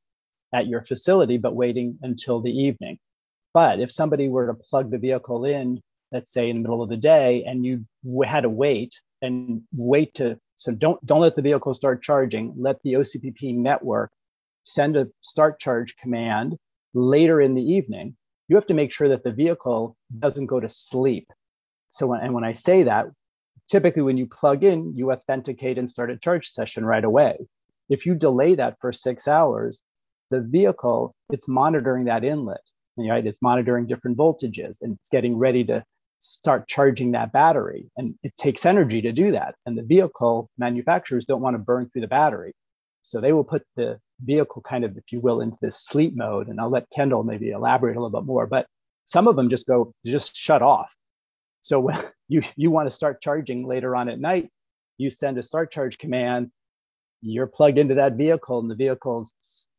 at 0.52 0.66
your 0.66 0.82
facility, 0.82 1.36
but 1.36 1.56
waiting 1.56 1.98
until 2.02 2.40
the 2.40 2.52
evening. 2.52 2.98
But 3.52 3.80
if 3.80 3.90
somebody 3.90 4.28
were 4.28 4.46
to 4.46 4.54
plug 4.54 4.90
the 4.90 4.98
vehicle 4.98 5.44
in, 5.44 5.80
let's 6.12 6.32
say 6.32 6.50
in 6.50 6.56
the 6.56 6.62
middle 6.62 6.82
of 6.82 6.90
the 6.90 6.96
day, 6.96 7.44
and 7.44 7.64
you 7.64 7.86
had 8.24 8.42
to 8.42 8.48
wait 8.48 9.00
and 9.22 9.62
wait 9.72 10.14
to 10.14 10.38
so 10.56 10.72
don't 10.72 11.04
don't 11.04 11.20
let 11.20 11.34
the 11.34 11.42
vehicle 11.42 11.74
start 11.74 12.02
charging. 12.02 12.54
Let 12.56 12.80
the 12.82 12.94
OCPP 12.94 13.56
network 13.56 14.12
send 14.62 14.96
a 14.96 15.08
start 15.20 15.58
charge 15.58 15.96
command 15.96 16.56
later 16.94 17.40
in 17.40 17.54
the 17.54 17.62
evening, 17.62 18.16
you 18.48 18.56
have 18.56 18.66
to 18.66 18.74
make 18.74 18.92
sure 18.92 19.08
that 19.08 19.24
the 19.24 19.32
vehicle 19.32 19.96
doesn't 20.18 20.46
go 20.46 20.60
to 20.60 20.68
sleep. 20.68 21.26
So, 21.90 22.06
when, 22.08 22.20
and 22.20 22.34
when 22.34 22.44
I 22.44 22.52
say 22.52 22.84
that, 22.84 23.06
typically 23.68 24.02
when 24.02 24.16
you 24.16 24.26
plug 24.26 24.64
in, 24.64 24.94
you 24.96 25.12
authenticate 25.12 25.78
and 25.78 25.88
start 25.88 26.10
a 26.10 26.18
charge 26.18 26.48
session 26.48 26.84
right 26.84 27.04
away. 27.04 27.36
If 27.88 28.06
you 28.06 28.14
delay 28.14 28.54
that 28.54 28.76
for 28.80 28.92
six 28.92 29.28
hours, 29.28 29.80
the 30.30 30.42
vehicle, 30.42 31.14
it's 31.30 31.48
monitoring 31.48 32.04
that 32.06 32.24
inlet, 32.24 32.60
right? 32.96 33.26
It's 33.26 33.42
monitoring 33.42 33.86
different 33.86 34.16
voltages 34.16 34.78
and 34.80 34.94
it's 34.94 35.08
getting 35.08 35.36
ready 35.36 35.64
to 35.64 35.84
start 36.20 36.66
charging 36.66 37.12
that 37.12 37.32
battery. 37.32 37.90
And 37.96 38.14
it 38.22 38.34
takes 38.36 38.64
energy 38.64 39.02
to 39.02 39.12
do 39.12 39.32
that. 39.32 39.54
And 39.66 39.76
the 39.76 39.82
vehicle 39.82 40.48
manufacturers 40.56 41.26
don't 41.26 41.42
want 41.42 41.54
to 41.54 41.58
burn 41.58 41.90
through 41.90 42.00
the 42.00 42.08
battery. 42.08 42.52
So 43.02 43.20
they 43.20 43.32
will 43.32 43.44
put 43.44 43.62
the 43.76 44.00
vehicle 44.22 44.62
kind 44.62 44.84
of, 44.84 44.96
if 44.96 45.04
you 45.10 45.20
will, 45.20 45.40
into 45.40 45.56
this 45.60 45.84
sleep 45.84 46.14
mode. 46.16 46.48
And 46.48 46.60
I'll 46.60 46.70
let 46.70 46.90
Kendall 46.94 47.24
maybe 47.24 47.50
elaborate 47.50 47.96
a 47.96 48.00
little 48.00 48.20
bit 48.20 48.26
more. 48.26 48.46
But 48.46 48.66
some 49.06 49.28
of 49.28 49.36
them 49.36 49.50
just 49.50 49.66
go, 49.66 49.92
just 50.04 50.36
shut 50.36 50.62
off. 50.62 50.94
So 51.60 51.80
when 51.80 51.98
you, 52.28 52.42
you 52.56 52.70
want 52.70 52.88
to 52.88 52.94
start 52.94 53.22
charging 53.22 53.66
later 53.66 53.96
on 53.96 54.08
at 54.08 54.20
night, 54.20 54.50
you 54.98 55.10
send 55.10 55.38
a 55.38 55.42
start 55.42 55.72
charge 55.72 55.98
command, 55.98 56.50
you're 57.20 57.46
plugged 57.46 57.78
into 57.78 57.94
that 57.94 58.14
vehicle 58.14 58.60
and 58.60 58.70
the 58.70 58.74
vehicle 58.74 59.26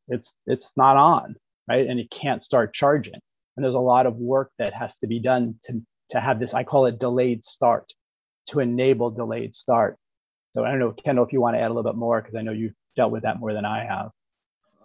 it's 0.08 0.38
it's 0.46 0.76
not 0.78 0.98
on, 0.98 1.36
right? 1.68 1.88
And 1.88 2.00
it 2.00 2.10
can't 2.12 2.44
start 2.44 2.74
charging. 2.74 3.20
And 3.56 3.64
there's 3.64 3.76
a 3.76 3.80
lot 3.80 4.06
of 4.06 4.18
work 4.18 4.52
that 4.60 4.74
has 4.74 4.98
to 4.98 5.08
be 5.08 5.20
done 5.20 5.56
to, 5.64 5.82
to 6.10 6.20
have 6.20 6.40
this, 6.40 6.54
I 6.54 6.64
call 6.64 6.86
it 6.88 7.00
delayed 7.00 7.46
start, 7.46 7.94
to 8.48 8.60
enable 8.60 9.12
delayed 9.12 9.56
start. 9.56 9.98
So 10.54 10.66
I 10.66 10.70
don't 10.70 10.80
know, 10.80 10.92
Kendall, 10.92 11.26
if 11.26 11.34
you 11.34 11.42
want 11.42 11.56
to 11.56 11.62
add 11.62 11.68
a 11.68 11.74
little 11.74 11.90
bit 11.90 11.98
more, 11.98 12.22
because 12.22 12.36
I 12.36 12.42
know 12.42 12.52
you've 12.52 12.74
dealt 12.96 13.12
with 13.12 13.24
that 13.24 13.40
more 13.40 13.54
than 13.54 13.66
I 13.66 13.86
have. 13.86 14.10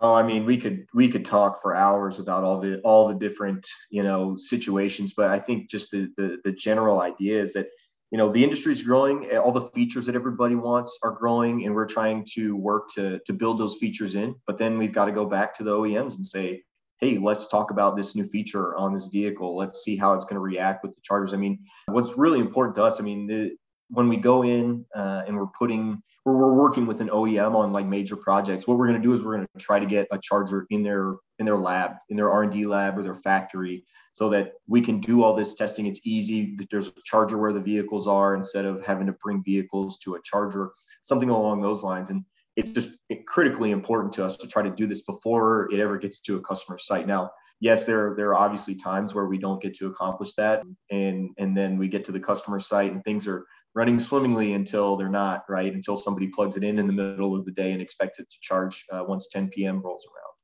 Oh, 0.03 0.14
I 0.14 0.22
mean, 0.22 0.46
we 0.46 0.57
could 0.57 0.86
we 0.94 1.09
could 1.09 1.26
talk 1.26 1.61
for 1.61 1.76
hours 1.76 2.18
about 2.18 2.42
all 2.42 2.59
the 2.59 2.80
all 2.80 3.09
the 3.09 3.14
different 3.14 3.66
you 3.90 4.03
know 4.03 4.36
situations, 4.36 5.12
but 5.12 5.28
I 5.28 5.38
think 5.38 5.70
just 5.70 5.90
the 5.90 6.11
the, 6.16 6.38
the 6.42 6.53
general 6.53 7.01
idea 7.03 7.42
is 7.42 7.53
that 7.53 7.68
you 8.11 8.16
know 8.16 8.32
the 8.32 8.42
industry 8.42 8.72
is 8.72 8.82
growing, 8.82 9.30
eh, 9.30 9.36
all 9.36 9.53
the 9.53 9.68
features 9.74 10.07
that 10.07 10.14
everybody 10.14 10.55
wants 10.55 10.98
are 11.03 11.11
growing, 11.12 11.66
and 11.66 11.74
we're 11.74 11.86
trying 11.86 12.26
to 12.32 12.57
work 12.57 12.88
to 12.94 13.20
to 13.26 13.32
build 13.34 13.59
those 13.59 13.76
features 13.76 14.14
in. 14.14 14.34
But 14.46 14.57
then 14.57 14.78
we've 14.78 14.92
got 14.92 15.05
to 15.05 15.12
go 15.12 15.26
back 15.26 15.55
to 15.57 15.64
the 15.64 15.76
OEMs 15.76 16.16
and 16.16 16.26
say, 16.26 16.62
hey, 17.01 17.18
let's 17.18 17.46
talk 17.46 17.70
about 17.70 17.96
this 17.96 18.14
new 18.14 18.24
feature 18.24 18.74
on 18.76 18.94
this 18.94 19.07
vehicle. 19.07 19.57
Let's 19.57 19.82
see 19.82 19.96
how 19.96 20.14
it's 20.14 20.24
going 20.24 20.36
to 20.36 20.40
react 20.40 20.82
with 20.82 20.94
the 20.94 21.01
chargers. 21.03 21.34
I 21.34 21.38
mean, 21.38 21.59
what's 21.86 22.16
really 22.16 22.40
important 22.40 22.76
to 22.76 22.84
us, 22.84 23.01
I 23.01 23.05
mean, 23.05 23.26
the, 23.26 23.57
when 23.91 24.09
we 24.09 24.16
go 24.16 24.43
in 24.43 24.84
uh, 24.95 25.22
and 25.26 25.36
we're 25.36 25.47
putting 25.59 26.03
we're, 26.24 26.36
we're 26.36 26.55
working 26.55 26.86
with 26.86 27.01
an 27.01 27.09
OEM 27.09 27.55
on 27.55 27.72
like 27.72 27.86
major 27.86 28.16
projects, 28.16 28.66
what 28.66 28.78
we're 28.78 28.86
going 28.86 29.01
to 29.01 29.07
do 29.07 29.14
is 29.14 29.22
we're 29.22 29.36
going 29.36 29.47
to 29.57 29.64
try 29.64 29.78
to 29.78 29.86
get 29.86 30.07
a 30.11 30.18
charger 30.18 30.66
in 30.70 30.82
their 30.82 31.16
in 31.38 31.47
their 31.47 31.57
lab, 31.57 31.93
in 32.09 32.16
their 32.16 32.30
R&D 32.30 32.66
lab 32.66 32.99
or 32.99 33.03
their 33.03 33.14
factory, 33.14 33.84
so 34.12 34.28
that 34.28 34.53
we 34.66 34.80
can 34.80 35.01
do 35.01 35.22
all 35.22 35.34
this 35.34 35.55
testing. 35.55 35.86
It's 35.86 36.01
easy. 36.05 36.57
There's 36.70 36.88
a 36.88 36.93
charger 37.05 37.38
where 37.38 37.53
the 37.53 37.61
vehicles 37.61 38.07
are 38.07 38.34
instead 38.34 38.64
of 38.64 38.84
having 38.84 39.07
to 39.07 39.12
bring 39.12 39.43
vehicles 39.43 39.99
to 40.01 40.14
a 40.14 40.20
charger, 40.22 40.70
something 41.03 41.30
along 41.30 41.62
those 41.62 41.82
lines. 41.82 42.11
And 42.11 42.24
it's 42.57 42.72
just 42.72 42.97
critically 43.26 43.70
important 43.70 44.12
to 44.14 44.24
us 44.24 44.36
to 44.38 44.47
try 44.47 44.62
to 44.62 44.70
do 44.70 44.86
this 44.86 45.03
before 45.03 45.72
it 45.72 45.80
ever 45.80 45.99
gets 45.99 46.20
to 46.20 46.36
a 46.36 46.41
customer 46.41 46.78
site. 46.78 47.07
Now, 47.07 47.30
yes, 47.61 47.86
there 47.86 48.14
there 48.16 48.30
are 48.30 48.36
obviously 48.36 48.74
times 48.74 49.14
where 49.14 49.26
we 49.26 49.38
don't 49.38 49.62
get 49.62 49.74
to 49.76 49.86
accomplish 49.86 50.34
that, 50.34 50.62
and 50.91 51.30
and 51.38 51.57
then 51.57 51.78
we 51.78 51.88
get 51.88 52.05
to 52.05 52.12
the 52.12 52.20
customer 52.20 52.61
site 52.61 52.93
and 52.93 53.03
things 53.05 53.26
are 53.26 53.47
running 53.75 54.01
swimmingly 54.01 54.53
until 54.55 54.97
they're 54.97 55.09
not 55.09 55.45
right 55.49 55.73
until 55.73 55.97
somebody 55.97 56.29
plugs 56.29 56.57
it 56.57 56.64
in 56.64 56.79
in 56.79 56.87
the 56.87 56.93
middle 56.93 57.37
of 57.37 57.45
the 57.45 57.53
day 57.53 57.73
and 57.73 57.81
expects 57.81 58.18
it 58.18 58.29
to 58.29 58.37
charge 58.41 58.85
uh, 58.93 59.05
once 59.07 59.29
10 59.29 59.49
p.m. 59.49 59.81
rolls 59.81 60.07
around. 60.07 60.35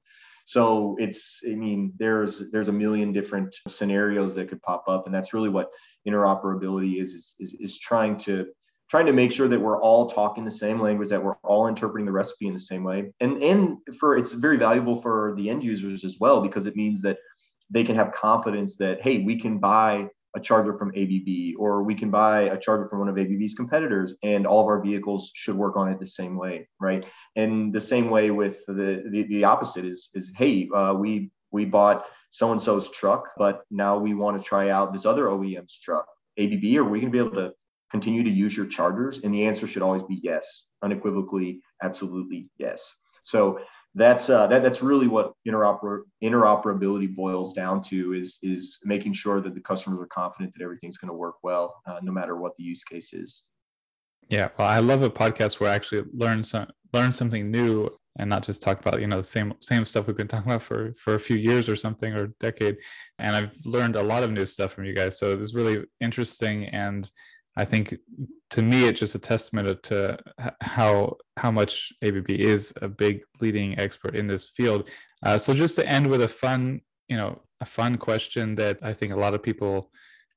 So 0.45 0.95
it's 1.01 1.43
I 1.51 1.57
mean 1.57 1.93
there's 1.99 2.51
there's 2.53 2.69
a 2.69 2.73
million 2.73 3.13
different 3.13 3.55
scenarios 3.67 4.35
that 4.37 4.49
could 4.49 4.63
pop 4.63 4.85
up, 4.87 5.07
and 5.07 5.15
that's 5.15 5.35
really 5.35 5.49
what 5.49 5.71
interoperability 6.07 7.01
is 7.01 7.15
is 7.15 7.35
is, 7.41 7.57
is 7.59 7.79
trying 7.81 8.17
to 8.19 8.47
trying 8.89 9.07
to 9.07 9.13
make 9.13 9.33
sure 9.33 9.49
that 9.49 9.61
we're 9.61 9.81
all 9.81 10.07
talking 10.07 10.45
the 10.45 10.51
same 10.51 10.81
language 10.81 11.09
that 11.09 11.23
we're 11.23 11.35
all 11.43 11.67
interpreting 11.67 12.07
the 12.07 12.13
recipe 12.13 12.47
in 12.47 12.53
the 12.53 12.61
same 12.61 12.85
way 12.85 13.13
and 13.21 13.43
and 13.43 13.79
for 13.99 14.17
it's 14.17 14.33
very 14.33 14.57
valuable 14.57 15.01
for 15.03 15.35
the 15.37 15.51
end 15.51 15.65
users 15.65 16.05
as 16.05 16.19
well 16.21 16.41
because 16.41 16.67
it 16.67 16.77
means 16.77 17.03
that 17.03 17.19
they 17.69 17.83
can 17.83 17.97
have 17.97 18.13
confidence 18.13 18.77
that 18.77 19.03
hey 19.03 19.19
we 19.19 19.37
can 19.39 19.59
buy 19.59 20.09
a 20.37 20.41
charger 20.41 20.73
from 20.73 20.93
ABB 20.97 21.59
or 21.59 21.83
we 21.83 21.95
can 21.95 22.11
buy 22.11 22.43
a 22.43 22.59
charger 22.59 22.87
from 22.87 23.01
one 23.01 23.09
of 23.09 23.19
ABB's 23.19 23.55
competitors 23.55 24.15
and 24.23 24.47
all 24.47 24.61
of 24.61 24.67
our 24.67 24.81
vehicles 24.81 25.33
should 25.35 25.57
work 25.57 25.77
on 25.77 25.89
it 25.89 25.99
the 25.99 26.07
same 26.07 26.37
way 26.37 26.69
right 26.81 27.05
and 27.35 27.73
the 27.73 27.81
same 27.81 28.11
way 28.11 28.31
with 28.31 28.65
the 28.67 29.03
the, 29.11 29.23
the 29.29 29.45
opposite 29.45 29.85
is 29.85 30.11
is 30.15 30.31
hey 30.37 30.69
uh, 30.75 30.95
we 30.97 31.31
we 31.51 31.65
bought 31.65 32.07
so 32.31 32.53
and 32.53 32.63
so's 32.63 32.91
truck 32.91 33.31
but 33.37 33.63
now 33.71 33.99
we 33.99 34.15
want 34.15 34.41
to 34.41 34.49
try 34.49 34.71
out 34.71 34.93
this 34.93 35.07
other 35.07 35.25
OEM's 35.25 35.79
truck 35.79 36.07
ABB 36.39 36.65
are 36.77 36.85
we 36.85 37.01
going 37.01 37.11
to 37.13 37.19
be 37.19 37.19
able 37.19 37.31
to 37.33 37.53
continue 37.91 38.23
to 38.23 38.31
use 38.31 38.57
your 38.57 38.67
chargers? 38.67 39.21
And 39.23 39.33
the 39.33 39.47
answer 39.47 39.67
should 39.67 39.83
always 39.83 40.03
be 40.03 40.21
yes, 40.23 40.69
unequivocally, 40.83 41.61
absolutely 41.83 42.51
yes. 42.59 42.95
So 43.25 43.61
that's 43.97 44.29
uh, 44.29 44.47
that, 44.49 44.63
that's 44.63 44.83
really 44.83 45.09
what 45.09 45.33
interoper- 45.49 46.03
interoperability 46.23 47.13
boils 47.15 47.55
down 47.55 47.81
to 47.81 48.13
is 48.13 48.39
is 48.43 48.79
making 48.85 49.15
sure 49.15 49.41
that 49.41 49.55
the 49.55 49.61
customers 49.61 49.99
are 49.99 50.07
confident 50.07 50.53
that 50.55 50.63
everything's 50.63 50.99
going 50.99 51.09
to 51.09 51.17
work 51.17 51.37
well, 51.43 51.83
uh, 51.87 51.99
no 52.03 52.13
matter 52.13 52.37
what 52.37 52.55
the 52.57 52.63
use 52.63 52.85
case 52.85 53.15
is. 53.15 53.45
Yeah, 54.29 54.51
well, 54.59 54.69
I 54.69 54.81
love 54.81 55.03
a 55.03 55.11
podcast 55.11 55.61
where 55.61 55.71
I 55.71 55.75
actually 55.75 56.05
learn 56.13 56.45
some 56.45 56.69
learn 56.93 57.15
something 57.15 57.51
new 57.51 57.89
and 58.19 58.29
not 58.29 58.45
just 58.45 58.63
talk 58.63 58.81
about 58.81 59.01
you 59.01 59.07
know 59.07 59.19
the 59.19 59.25
same 59.25 59.55
same 59.61 59.87
stuff 59.87 60.07
we've 60.07 60.17
been 60.17 60.29
talking 60.29 60.51
about 60.51 60.63
for 60.63 60.93
for 60.95 61.15
a 61.15 61.21
few 61.21 61.37
years 61.37 61.67
or 61.67 61.77
something 61.77 62.13
or 62.13 62.29
decade. 62.39 62.77
And 63.19 63.35
I've 63.35 63.57
learned 63.65 63.97
a 63.97 64.03
lot 64.03 64.23
of 64.23 64.31
new 64.31 64.45
stuff 64.45 64.73
from 64.73 64.85
you 64.85 64.95
guys, 64.95 65.19
so 65.19 65.33
it's 65.33 65.55
really 65.55 65.85
interesting 66.03 66.67
and 66.67 67.11
I 67.57 67.65
think 67.65 67.97
to 68.51 68.63
me 68.63 68.85
it's 68.87 69.01
just 69.01 69.15
a 69.15 69.19
testament 69.19 69.83
to 69.85 70.19
how 70.61 71.17
how 71.37 71.51
much 71.51 71.93
ABB 72.03 72.31
is 72.31 72.73
a 72.83 72.89
big 72.89 73.23
leading 73.41 73.79
expert 73.79 74.15
in 74.15 74.27
this 74.27 74.51
field. 74.51 74.91
Uh, 75.25 75.39
so 75.39 75.55
just 75.55 75.77
to 75.77 75.87
end 75.87 76.09
with 76.09 76.23
a 76.23 76.29
fun, 76.29 76.81
you 77.09 77.17
know, 77.17 77.41
a 77.61 77.65
fun 77.65 77.97
question 77.97 78.55
that 78.57 78.79
I 78.83 78.93
think 78.93 79.13
a 79.13 79.17
lot 79.17 79.35
of 79.35 79.43
people 79.43 79.91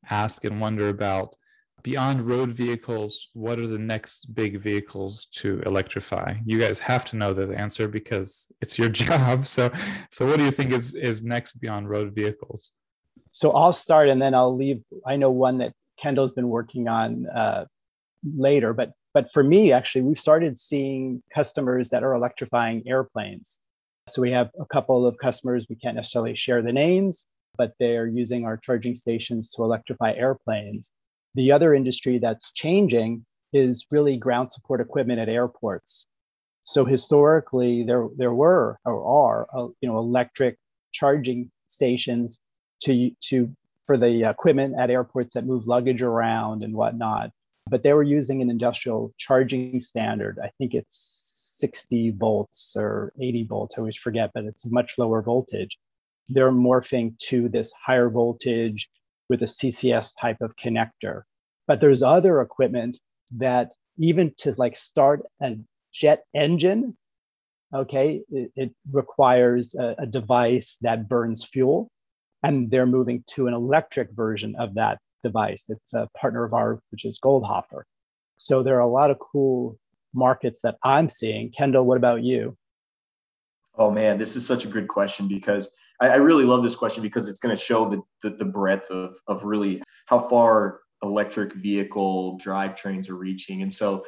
ask 0.10 0.46
and 0.46 0.62
wonder 0.62 0.90
about. 0.90 1.36
Beyond 1.82 2.28
road 2.28 2.52
vehicles 2.52 3.30
what 3.34 3.58
are 3.58 3.68
the 3.68 3.80
next 3.80 4.36
big 4.36 4.62
vehicles 4.62 5.28
to 5.36 5.62
electrify? 5.66 6.36
You 6.46 6.60
guys 6.60 6.78
have 6.80 7.06
to 7.06 7.16
know 7.16 7.34
this 7.34 7.50
answer 7.50 7.88
because 7.88 8.52
it's 8.62 8.78
your 8.78 8.90
job. 9.04 9.46
So 9.46 9.72
so 10.12 10.26
what 10.26 10.40
do 10.40 10.46
you 10.46 10.52
think 10.52 10.74
is 10.74 10.94
is 10.94 11.24
next 11.24 11.54
beyond 11.54 11.90
road 11.90 12.14
vehicles? 12.14 12.72
So 13.32 13.52
i'll 13.52 13.74
start 13.74 14.10
and 14.10 14.22
then 14.22 14.34
i'll 14.34 14.56
leave 14.56 14.82
i 15.06 15.16
know 15.16 15.30
one 15.30 15.60
that 15.60 15.74
Kendall's 16.02 16.32
been 16.32 16.50
working 16.50 16.88
on 16.88 17.28
uh, 17.28 17.66
later. 18.36 18.74
But 18.74 18.92
but 19.14 19.32
for 19.32 19.44
me, 19.44 19.72
actually, 19.72 20.04
we've 20.04 20.20
started 20.20 20.58
seeing 20.58 21.24
customers 21.34 21.90
that 21.90 22.04
are 22.04 22.14
electrifying 22.14 22.84
airplanes. 22.88 23.60
So 24.08 24.22
we 24.22 24.32
have 24.32 24.50
a 24.60 24.66
couple 24.66 25.06
of 25.06 25.18
customers 25.18 25.66
we 25.70 25.76
can't 25.76 25.96
necessarily 25.96 26.36
share 26.36 26.62
the 26.62 26.74
names, 26.74 27.26
but 27.58 27.74
they're 27.80 28.08
using 28.08 28.46
our 28.46 28.58
charging 28.58 28.96
stations 28.96 29.52
to 29.52 29.64
electrify 29.64 30.14
airplanes. 30.14 30.92
The 31.36 31.52
other 31.52 31.74
industry 31.74 32.18
that's 32.18 32.52
changing 32.54 33.26
is 33.54 33.86
really 33.92 34.18
ground 34.18 34.52
support 34.52 34.82
equipment 34.82 35.20
at 35.20 35.30
airports. 35.30 36.06
So 36.64 36.86
historically, 36.86 37.84
there 37.84 38.08
there 38.16 38.34
were 38.34 38.80
or 38.86 39.04
are 39.06 39.48
uh, 39.54 39.68
you 39.82 39.90
know 39.90 39.98
electric 39.98 40.58
charging 40.92 41.52
stations 41.68 42.40
to 42.84 43.12
to 43.22 43.56
for 43.90 43.98
the 43.98 44.30
equipment 44.30 44.76
at 44.78 44.92
airports 44.92 45.34
that 45.34 45.48
move 45.48 45.66
luggage 45.66 46.04
around 46.04 46.62
and 46.62 46.76
whatnot. 46.76 47.32
But 47.68 47.82
they 47.82 47.92
were 47.92 48.04
using 48.04 48.40
an 48.40 48.52
industrial 48.52 49.16
charging 49.18 49.80
standard. 49.80 50.38
I 50.44 50.52
think 50.60 50.76
it's 50.76 51.56
60 51.58 52.12
volts 52.12 52.76
or 52.78 53.12
80 53.20 53.46
volts. 53.46 53.76
I 53.76 53.80
always 53.80 53.98
forget, 53.98 54.30
but 54.36 54.44
it's 54.46 54.68
much 54.68 55.00
lower 55.00 55.24
voltage. 55.24 55.80
They're 56.28 56.52
morphing 56.52 57.18
to 57.30 57.50
this 57.50 57.74
higher 57.84 58.12
voltage 58.12 58.88
with 59.28 59.42
a 59.42 59.46
CCS 59.46 60.14
type 60.22 60.38
of 60.40 60.56
connector. 60.56 61.24
But 61.66 61.82
there's 61.82 62.04
other 62.04 62.42
equipment 62.42 63.00
that 63.38 63.72
even 63.98 64.36
to 64.38 64.54
like 64.60 64.78
start 64.78 65.24
a 65.42 65.58
jet 65.92 66.26
engine, 66.36 66.96
okay, 67.74 68.22
it, 68.30 68.52
it 68.56 68.72
requires 68.92 69.74
a, 69.74 69.96
a 69.98 70.06
device 70.06 70.78
that 70.82 71.10
burns 71.10 71.44
fuel 71.44 71.90
and 72.44 72.72
they're 72.72 72.86
moving 72.86 73.24
to 73.28 73.48
an 73.48 73.54
electric 73.54 74.12
version 74.12 74.56
of 74.58 74.76
that 74.76 75.00
device. 75.24 75.66
It's 75.70 75.94
a 75.94 76.10
partner 76.18 76.44
of 76.44 76.54
ours, 76.54 76.80
which 76.92 77.06
is 77.06 77.20
Goldhofer. 77.20 77.84
So 78.38 78.64
there 78.64 78.78
are 78.78 78.82
a 78.82 78.88
lot 78.88 79.12
of 79.12 79.20
cool 79.20 79.78
markets 80.14 80.62
that 80.62 80.78
I'm 80.84 81.10
seeing. 81.10 81.52
Kendall, 81.52 81.86
what 81.86 81.98
about 81.98 82.24
you? 82.24 82.58
Oh 83.76 83.92
man, 83.92 84.18
this 84.18 84.36
is 84.36 84.46
such 84.46 84.66
a 84.66 84.70
good 84.70 84.88
question 84.88 85.28
because 85.28 85.70
I, 86.02 86.10
I 86.10 86.16
really 86.16 86.46
love 86.46 86.64
this 86.64 86.76
question 86.76 87.04
because 87.04 87.28
it's 87.28 87.40
going 87.40 87.56
to 87.56 87.62
show 87.62 87.90
the, 87.90 88.02
the, 88.24 88.36
the 88.36 88.46
breadth 88.46 88.90
of 88.90 89.18
of 89.28 89.44
really 89.44 89.82
how 90.08 90.20
far 90.20 90.82
electric 91.04 91.54
vehicle 91.54 92.40
drivetrains 92.44 93.10
are 93.10 93.16
reaching. 93.16 93.62
And 93.62 93.74
so 93.74 94.04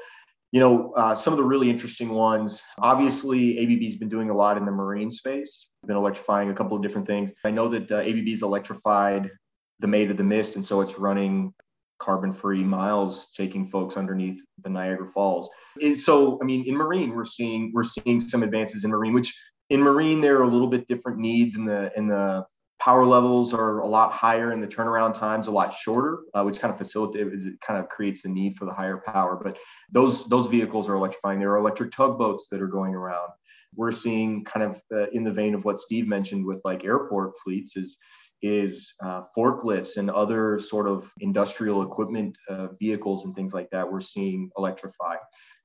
you 0.51 0.59
know, 0.59 0.91
uh, 0.95 1.15
some 1.15 1.33
of 1.33 1.37
the 1.37 1.43
really 1.43 1.69
interesting 1.69 2.09
ones. 2.09 2.61
Obviously, 2.79 3.57
ABB's 3.57 3.95
been 3.95 4.09
doing 4.09 4.29
a 4.29 4.35
lot 4.35 4.57
in 4.57 4.65
the 4.65 4.71
marine 4.71 5.09
space. 5.09 5.69
Been 5.85 5.95
electrifying 5.95 6.49
a 6.49 6.53
couple 6.53 6.75
of 6.75 6.83
different 6.83 7.07
things. 7.07 7.31
I 7.45 7.51
know 7.51 7.69
that 7.69 7.89
uh, 7.91 7.99
ABB's 7.99 8.43
electrified 8.43 9.31
the 9.79 9.87
Maid 9.87 10.11
of 10.11 10.17
the 10.17 10.23
Mist, 10.23 10.57
and 10.57 10.65
so 10.65 10.81
it's 10.81 10.99
running 10.99 11.53
carbon-free 11.99 12.63
miles, 12.63 13.29
taking 13.29 13.65
folks 13.65 13.95
underneath 13.95 14.43
the 14.63 14.69
Niagara 14.69 15.07
Falls. 15.07 15.49
And 15.81 15.97
so, 15.97 16.37
I 16.41 16.45
mean, 16.45 16.67
in 16.67 16.75
marine, 16.75 17.15
we're 17.15 17.23
seeing 17.23 17.71
we're 17.73 17.83
seeing 17.83 18.19
some 18.19 18.43
advances 18.43 18.83
in 18.83 18.91
marine, 18.91 19.13
which 19.13 19.33
in 19.69 19.81
marine 19.81 20.19
there 20.19 20.37
are 20.39 20.43
a 20.43 20.47
little 20.47 20.67
bit 20.67 20.87
different 20.87 21.19
needs 21.19 21.55
in 21.55 21.65
the 21.65 21.91
in 21.95 22.07
the 22.07 22.45
power 22.81 23.05
levels 23.05 23.53
are 23.53 23.79
a 23.79 23.87
lot 23.87 24.11
higher 24.11 24.51
and 24.51 24.61
the 24.61 24.67
turnaround 24.67 25.13
times 25.13 25.45
a 25.47 25.51
lot 25.51 25.71
shorter, 25.71 26.21
uh, 26.33 26.43
which 26.43 26.59
kind 26.59 26.73
of 26.73 26.79
facilitates, 26.79 27.45
it 27.45 27.61
kind 27.61 27.79
of 27.79 27.87
creates 27.89 28.23
the 28.23 28.29
need 28.29 28.55
for 28.57 28.65
the 28.65 28.73
higher 28.73 28.97
power. 29.05 29.39
But 29.41 29.59
those 29.91 30.25
those 30.25 30.47
vehicles 30.47 30.89
are 30.89 30.95
electrifying. 30.95 31.39
There 31.39 31.51
are 31.51 31.57
electric 31.57 31.91
tugboats 31.91 32.47
that 32.49 32.61
are 32.61 32.67
going 32.67 32.95
around. 32.95 33.29
We're 33.75 33.91
seeing 33.91 34.43
kind 34.43 34.63
of 34.63 34.81
uh, 34.91 35.09
in 35.11 35.23
the 35.23 35.31
vein 35.31 35.53
of 35.53 35.63
what 35.63 35.79
Steve 35.79 36.07
mentioned 36.07 36.43
with 36.43 36.59
like 36.65 36.83
airport 36.83 37.37
fleets 37.43 37.77
is 37.77 37.97
is 38.41 38.95
uh, 39.03 39.21
forklifts 39.37 39.97
and 39.97 40.09
other 40.09 40.57
sort 40.57 40.87
of 40.87 41.11
industrial 41.19 41.83
equipment 41.83 42.35
uh, 42.49 42.69
vehicles 42.79 43.25
and 43.25 43.35
things 43.35 43.53
like 43.53 43.69
that. 43.69 43.89
We're 43.89 44.01
seeing 44.01 44.49
electrify. 44.57 45.17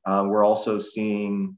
Uh, 0.04 0.26
we're 0.28 0.44
also 0.44 0.78
seeing 0.78 1.56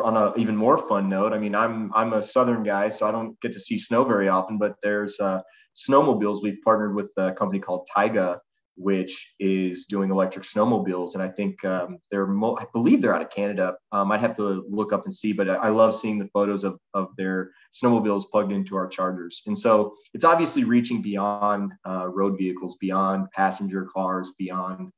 on 0.00 0.16
an 0.16 0.32
even 0.36 0.56
more 0.56 0.78
fun 0.78 1.08
note, 1.08 1.32
I 1.32 1.38
mean, 1.38 1.54
I'm 1.54 1.92
I'm 1.94 2.12
a 2.12 2.22
southern 2.22 2.62
guy, 2.62 2.88
so 2.88 3.08
I 3.08 3.12
don't 3.12 3.40
get 3.40 3.52
to 3.52 3.60
see 3.60 3.78
snow 3.78 4.04
very 4.04 4.28
often. 4.28 4.58
But 4.58 4.76
there's 4.82 5.18
uh, 5.20 5.40
snowmobiles. 5.74 6.42
We've 6.42 6.60
partnered 6.64 6.94
with 6.94 7.12
a 7.16 7.32
company 7.32 7.60
called 7.60 7.88
Taiga, 7.94 8.40
which 8.76 9.34
is 9.38 9.84
doing 9.86 10.10
electric 10.10 10.44
snowmobiles, 10.44 11.14
and 11.14 11.22
I 11.22 11.28
think 11.28 11.64
um, 11.64 11.98
they're 12.10 12.26
mo- 12.26 12.56
I 12.58 12.64
believe 12.72 13.00
they're 13.00 13.14
out 13.14 13.22
of 13.22 13.30
Canada. 13.30 13.76
Um, 13.92 14.10
I'd 14.10 14.20
have 14.20 14.36
to 14.36 14.64
look 14.68 14.92
up 14.92 15.04
and 15.04 15.14
see, 15.14 15.32
but 15.32 15.48
I, 15.48 15.54
I 15.54 15.68
love 15.68 15.94
seeing 15.94 16.18
the 16.18 16.28
photos 16.32 16.64
of 16.64 16.78
of 16.94 17.08
their 17.16 17.50
snowmobiles 17.72 18.24
plugged 18.30 18.52
into 18.52 18.76
our 18.76 18.88
chargers. 18.88 19.42
And 19.46 19.58
so 19.58 19.94
it's 20.14 20.24
obviously 20.24 20.64
reaching 20.64 21.02
beyond 21.02 21.72
uh, 21.86 22.08
road 22.08 22.36
vehicles, 22.38 22.76
beyond 22.80 23.30
passenger 23.32 23.84
cars, 23.84 24.32
beyond 24.38 24.90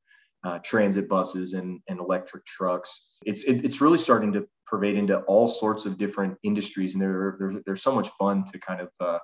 uh, 0.45 0.59
transit 0.61 1.09
buses 1.09 1.53
and, 1.53 1.80
and 1.88 2.01
electric 2.01 2.45
trucks. 2.45 3.09
It's 3.24 3.45
it, 3.45 3.64
it's 3.64 3.80
really 3.80 3.99
starting 3.99 4.32
to 4.32 4.47
pervade 4.66 4.97
into 4.97 5.18
all 5.20 5.49
sorts 5.49 5.86
of 5.86 5.99
different 5.99 6.36
industries, 6.43 6.95
and 6.95 7.03
they're 7.03 7.36
they're, 7.38 7.55
they're 7.64 7.76
so 7.76 7.95
much 7.95 8.09
fun 8.18 8.45
to 8.53 8.59
kind 8.59 8.80
of 8.80 8.88
uh, 9.01 9.18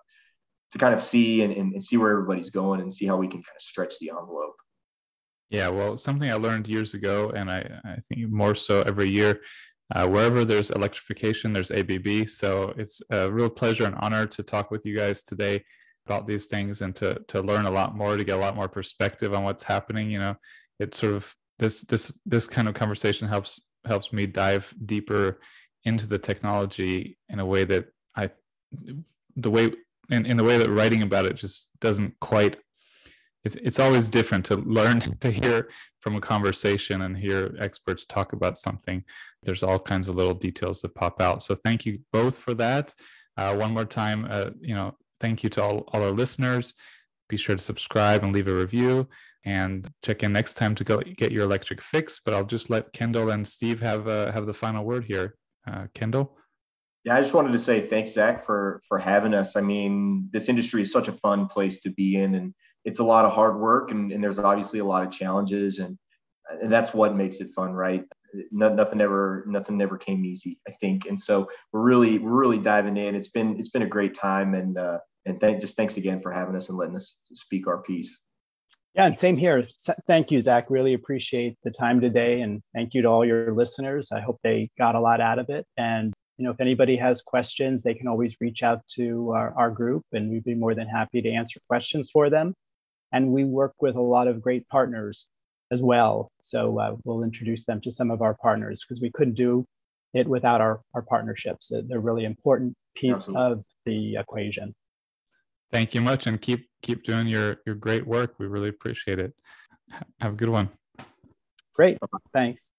to 0.72 0.78
kind 0.78 0.94
of 0.94 1.00
see 1.00 1.42
and, 1.42 1.52
and, 1.52 1.72
and 1.72 1.82
see 1.82 1.96
where 1.96 2.10
everybody's 2.10 2.50
going 2.50 2.80
and 2.80 2.92
see 2.92 3.06
how 3.06 3.16
we 3.16 3.26
can 3.26 3.42
kind 3.42 3.56
of 3.56 3.62
stretch 3.62 3.98
the 4.00 4.10
envelope. 4.10 4.54
Yeah, 5.50 5.68
well, 5.68 5.96
something 5.96 6.30
I 6.30 6.34
learned 6.34 6.68
years 6.68 6.92
ago, 6.92 7.30
and 7.30 7.50
I, 7.50 7.80
I 7.84 7.96
think 7.96 8.30
more 8.30 8.54
so 8.54 8.82
every 8.82 9.08
year, 9.08 9.40
uh, 9.94 10.06
wherever 10.06 10.44
there's 10.44 10.70
electrification, 10.70 11.54
there's 11.54 11.70
ABB. 11.70 12.28
So 12.28 12.74
it's 12.76 13.00
a 13.10 13.30
real 13.30 13.48
pleasure 13.48 13.84
and 13.84 13.94
honor 14.00 14.26
to 14.26 14.42
talk 14.42 14.70
with 14.70 14.84
you 14.84 14.94
guys 14.94 15.22
today 15.22 15.64
about 16.06 16.26
these 16.26 16.46
things 16.46 16.82
and 16.82 16.94
to 16.96 17.22
to 17.28 17.40
learn 17.40 17.64
a 17.64 17.70
lot 17.70 17.96
more, 17.96 18.16
to 18.16 18.24
get 18.24 18.36
a 18.36 18.40
lot 18.40 18.56
more 18.56 18.68
perspective 18.68 19.32
on 19.32 19.44
what's 19.44 19.64
happening. 19.64 20.10
You 20.10 20.18
know, 20.18 20.36
it's 20.78 20.98
sort 20.98 21.14
of 21.14 21.34
this 21.58 21.82
this 21.82 22.16
this 22.24 22.46
kind 22.46 22.68
of 22.68 22.74
conversation 22.74 23.28
helps 23.28 23.60
helps 23.86 24.12
me 24.12 24.26
dive 24.26 24.72
deeper 24.86 25.40
into 25.84 26.06
the 26.06 26.18
technology 26.18 27.16
in 27.28 27.40
a 27.40 27.46
way 27.46 27.64
that 27.64 27.86
I 28.16 28.30
the 29.36 29.50
way 29.50 29.72
in, 30.10 30.26
in 30.26 30.36
the 30.36 30.44
way 30.44 30.58
that 30.58 30.70
writing 30.70 31.02
about 31.02 31.26
it 31.26 31.34
just 31.34 31.68
doesn't 31.80 32.14
quite 32.20 32.56
it's 33.44 33.54
it's 33.56 33.78
always 33.78 34.08
different 34.08 34.44
to 34.46 34.56
learn 34.56 35.00
to 35.20 35.30
hear 35.30 35.70
from 36.00 36.16
a 36.16 36.20
conversation 36.20 37.02
and 37.02 37.16
hear 37.16 37.56
experts 37.58 38.04
talk 38.06 38.32
about 38.32 38.58
something. 38.58 39.04
There's 39.42 39.62
all 39.62 39.78
kinds 39.78 40.08
of 40.08 40.14
little 40.14 40.34
details 40.34 40.80
that 40.82 40.94
pop 40.94 41.20
out. 41.20 41.42
So 41.42 41.54
thank 41.54 41.86
you 41.86 42.00
both 42.12 42.38
for 42.38 42.54
that. 42.54 42.94
Uh, 43.36 43.54
one 43.54 43.72
more 43.72 43.84
time 43.84 44.26
uh, 44.30 44.50
you 44.60 44.74
know 44.74 44.96
thank 45.20 45.42
you 45.42 45.50
to 45.50 45.62
all, 45.62 45.84
all 45.88 46.02
our 46.02 46.10
listeners. 46.10 46.74
Be 47.28 47.36
sure 47.36 47.56
to 47.56 47.62
subscribe 47.62 48.22
and 48.24 48.32
leave 48.32 48.48
a 48.48 48.54
review 48.54 49.08
and 49.44 49.88
check 50.02 50.22
in 50.22 50.32
next 50.32 50.54
time 50.54 50.74
to 50.74 50.84
go 50.84 51.00
get 51.16 51.32
your 51.32 51.44
electric 51.44 51.80
fix. 51.80 52.20
But 52.24 52.34
I'll 52.34 52.44
just 52.44 52.70
let 52.70 52.92
Kendall 52.92 53.30
and 53.30 53.46
Steve 53.46 53.80
have 53.80 54.08
uh, 54.08 54.32
have 54.32 54.46
the 54.46 54.54
final 54.54 54.84
word 54.84 55.04
here. 55.04 55.36
Uh, 55.66 55.86
Kendall. 55.94 56.36
Yeah, 57.04 57.16
I 57.16 57.20
just 57.20 57.34
wanted 57.34 57.52
to 57.52 57.58
say 57.58 57.80
thanks, 57.80 58.12
Zach, 58.12 58.44
for 58.44 58.82
for 58.88 58.98
having 58.98 59.34
us. 59.34 59.56
I 59.56 59.60
mean, 59.60 60.28
this 60.32 60.48
industry 60.48 60.82
is 60.82 60.92
such 60.92 61.08
a 61.08 61.12
fun 61.12 61.46
place 61.46 61.80
to 61.80 61.90
be 61.90 62.16
in, 62.16 62.34
and 62.34 62.54
it's 62.84 62.98
a 62.98 63.04
lot 63.04 63.24
of 63.24 63.32
hard 63.32 63.58
work, 63.58 63.90
and, 63.90 64.12
and 64.12 64.22
there's 64.22 64.38
obviously 64.38 64.80
a 64.80 64.84
lot 64.84 65.06
of 65.06 65.12
challenges, 65.12 65.78
and 65.78 65.96
and 66.60 66.72
that's 66.72 66.92
what 66.92 67.16
makes 67.16 67.40
it 67.40 67.50
fun, 67.50 67.72
right? 67.72 68.04
No, 68.50 68.74
nothing 68.74 69.00
ever 69.00 69.44
nothing 69.46 69.80
ever 69.80 69.96
came 69.96 70.24
easy, 70.24 70.60
I 70.68 70.72
think, 70.72 71.06
and 71.06 71.18
so 71.18 71.48
we're 71.72 71.82
really 71.82 72.18
we're 72.18 72.38
really 72.38 72.58
diving 72.58 72.96
in. 72.96 73.14
It's 73.14 73.28
been 73.28 73.58
it's 73.58 73.70
been 73.70 73.82
a 73.82 73.86
great 73.86 74.14
time, 74.14 74.54
and 74.54 74.76
uh, 74.76 74.98
and 75.24 75.40
thank 75.40 75.60
just 75.60 75.76
thanks 75.76 75.96
again 75.96 76.20
for 76.20 76.32
having 76.32 76.56
us 76.56 76.68
and 76.68 76.76
letting 76.76 76.96
us 76.96 77.16
speak 77.32 77.66
our 77.66 77.78
piece. 77.78 78.18
Yeah, 78.98 79.06
and 79.06 79.16
same 79.16 79.36
here. 79.36 79.64
Thank 80.08 80.32
you, 80.32 80.40
Zach. 80.40 80.70
Really 80.70 80.94
appreciate 80.94 81.56
the 81.62 81.70
time 81.70 82.00
today, 82.00 82.40
and 82.40 82.60
thank 82.74 82.94
you 82.94 83.02
to 83.02 83.08
all 83.08 83.24
your 83.24 83.54
listeners. 83.54 84.10
I 84.10 84.18
hope 84.18 84.40
they 84.42 84.70
got 84.76 84.96
a 84.96 85.00
lot 85.00 85.20
out 85.20 85.38
of 85.38 85.50
it. 85.50 85.64
And 85.76 86.12
you 86.36 86.44
know, 86.44 86.50
if 86.50 86.60
anybody 86.60 86.96
has 86.96 87.22
questions, 87.22 87.84
they 87.84 87.94
can 87.94 88.08
always 88.08 88.34
reach 88.40 88.64
out 88.64 88.84
to 88.94 89.30
our, 89.36 89.54
our 89.56 89.70
group, 89.70 90.02
and 90.10 90.28
we'd 90.28 90.42
be 90.42 90.56
more 90.56 90.74
than 90.74 90.88
happy 90.88 91.22
to 91.22 91.30
answer 91.30 91.60
questions 91.68 92.10
for 92.10 92.28
them. 92.28 92.54
And 93.12 93.30
we 93.30 93.44
work 93.44 93.74
with 93.80 93.94
a 93.94 94.02
lot 94.02 94.26
of 94.26 94.42
great 94.42 94.66
partners 94.68 95.28
as 95.70 95.80
well. 95.80 96.32
So 96.42 96.80
uh, 96.80 96.96
we'll 97.04 97.22
introduce 97.22 97.66
them 97.66 97.80
to 97.82 97.92
some 97.92 98.10
of 98.10 98.20
our 98.20 98.34
partners 98.34 98.80
because 98.84 99.00
we 99.00 99.12
couldn't 99.12 99.34
do 99.34 99.64
it 100.12 100.26
without 100.26 100.60
our, 100.60 100.80
our 100.92 101.02
partnerships. 101.02 101.68
They're 101.68 101.98
a 101.98 102.00
really 102.00 102.24
important 102.24 102.74
piece 102.96 103.28
Absolutely. 103.28 103.52
of 103.52 103.64
the 103.86 104.16
equation. 104.16 104.74
Thank 105.70 105.94
you 105.94 106.00
much, 106.00 106.26
and 106.26 106.40
keep 106.40 106.68
keep 106.82 107.04
doing 107.04 107.26
your 107.26 107.58
your 107.66 107.74
great 107.74 108.06
work. 108.06 108.34
We 108.38 108.46
really 108.46 108.68
appreciate 108.68 109.18
it. 109.18 109.34
Have 110.20 110.32
a 110.32 110.36
good 110.36 110.48
one. 110.48 110.70
Great. 111.74 111.98
Thanks. 112.32 112.72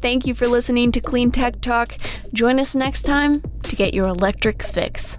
Thank 0.00 0.26
you 0.26 0.34
for 0.34 0.48
listening 0.48 0.90
to 0.92 1.00
Clean 1.00 1.30
Tech 1.30 1.60
Talk. 1.60 1.96
Join 2.32 2.58
us 2.58 2.74
next 2.74 3.04
time 3.04 3.40
to 3.62 3.76
get 3.76 3.94
your 3.94 4.08
electric 4.08 4.62
fix. 4.62 5.18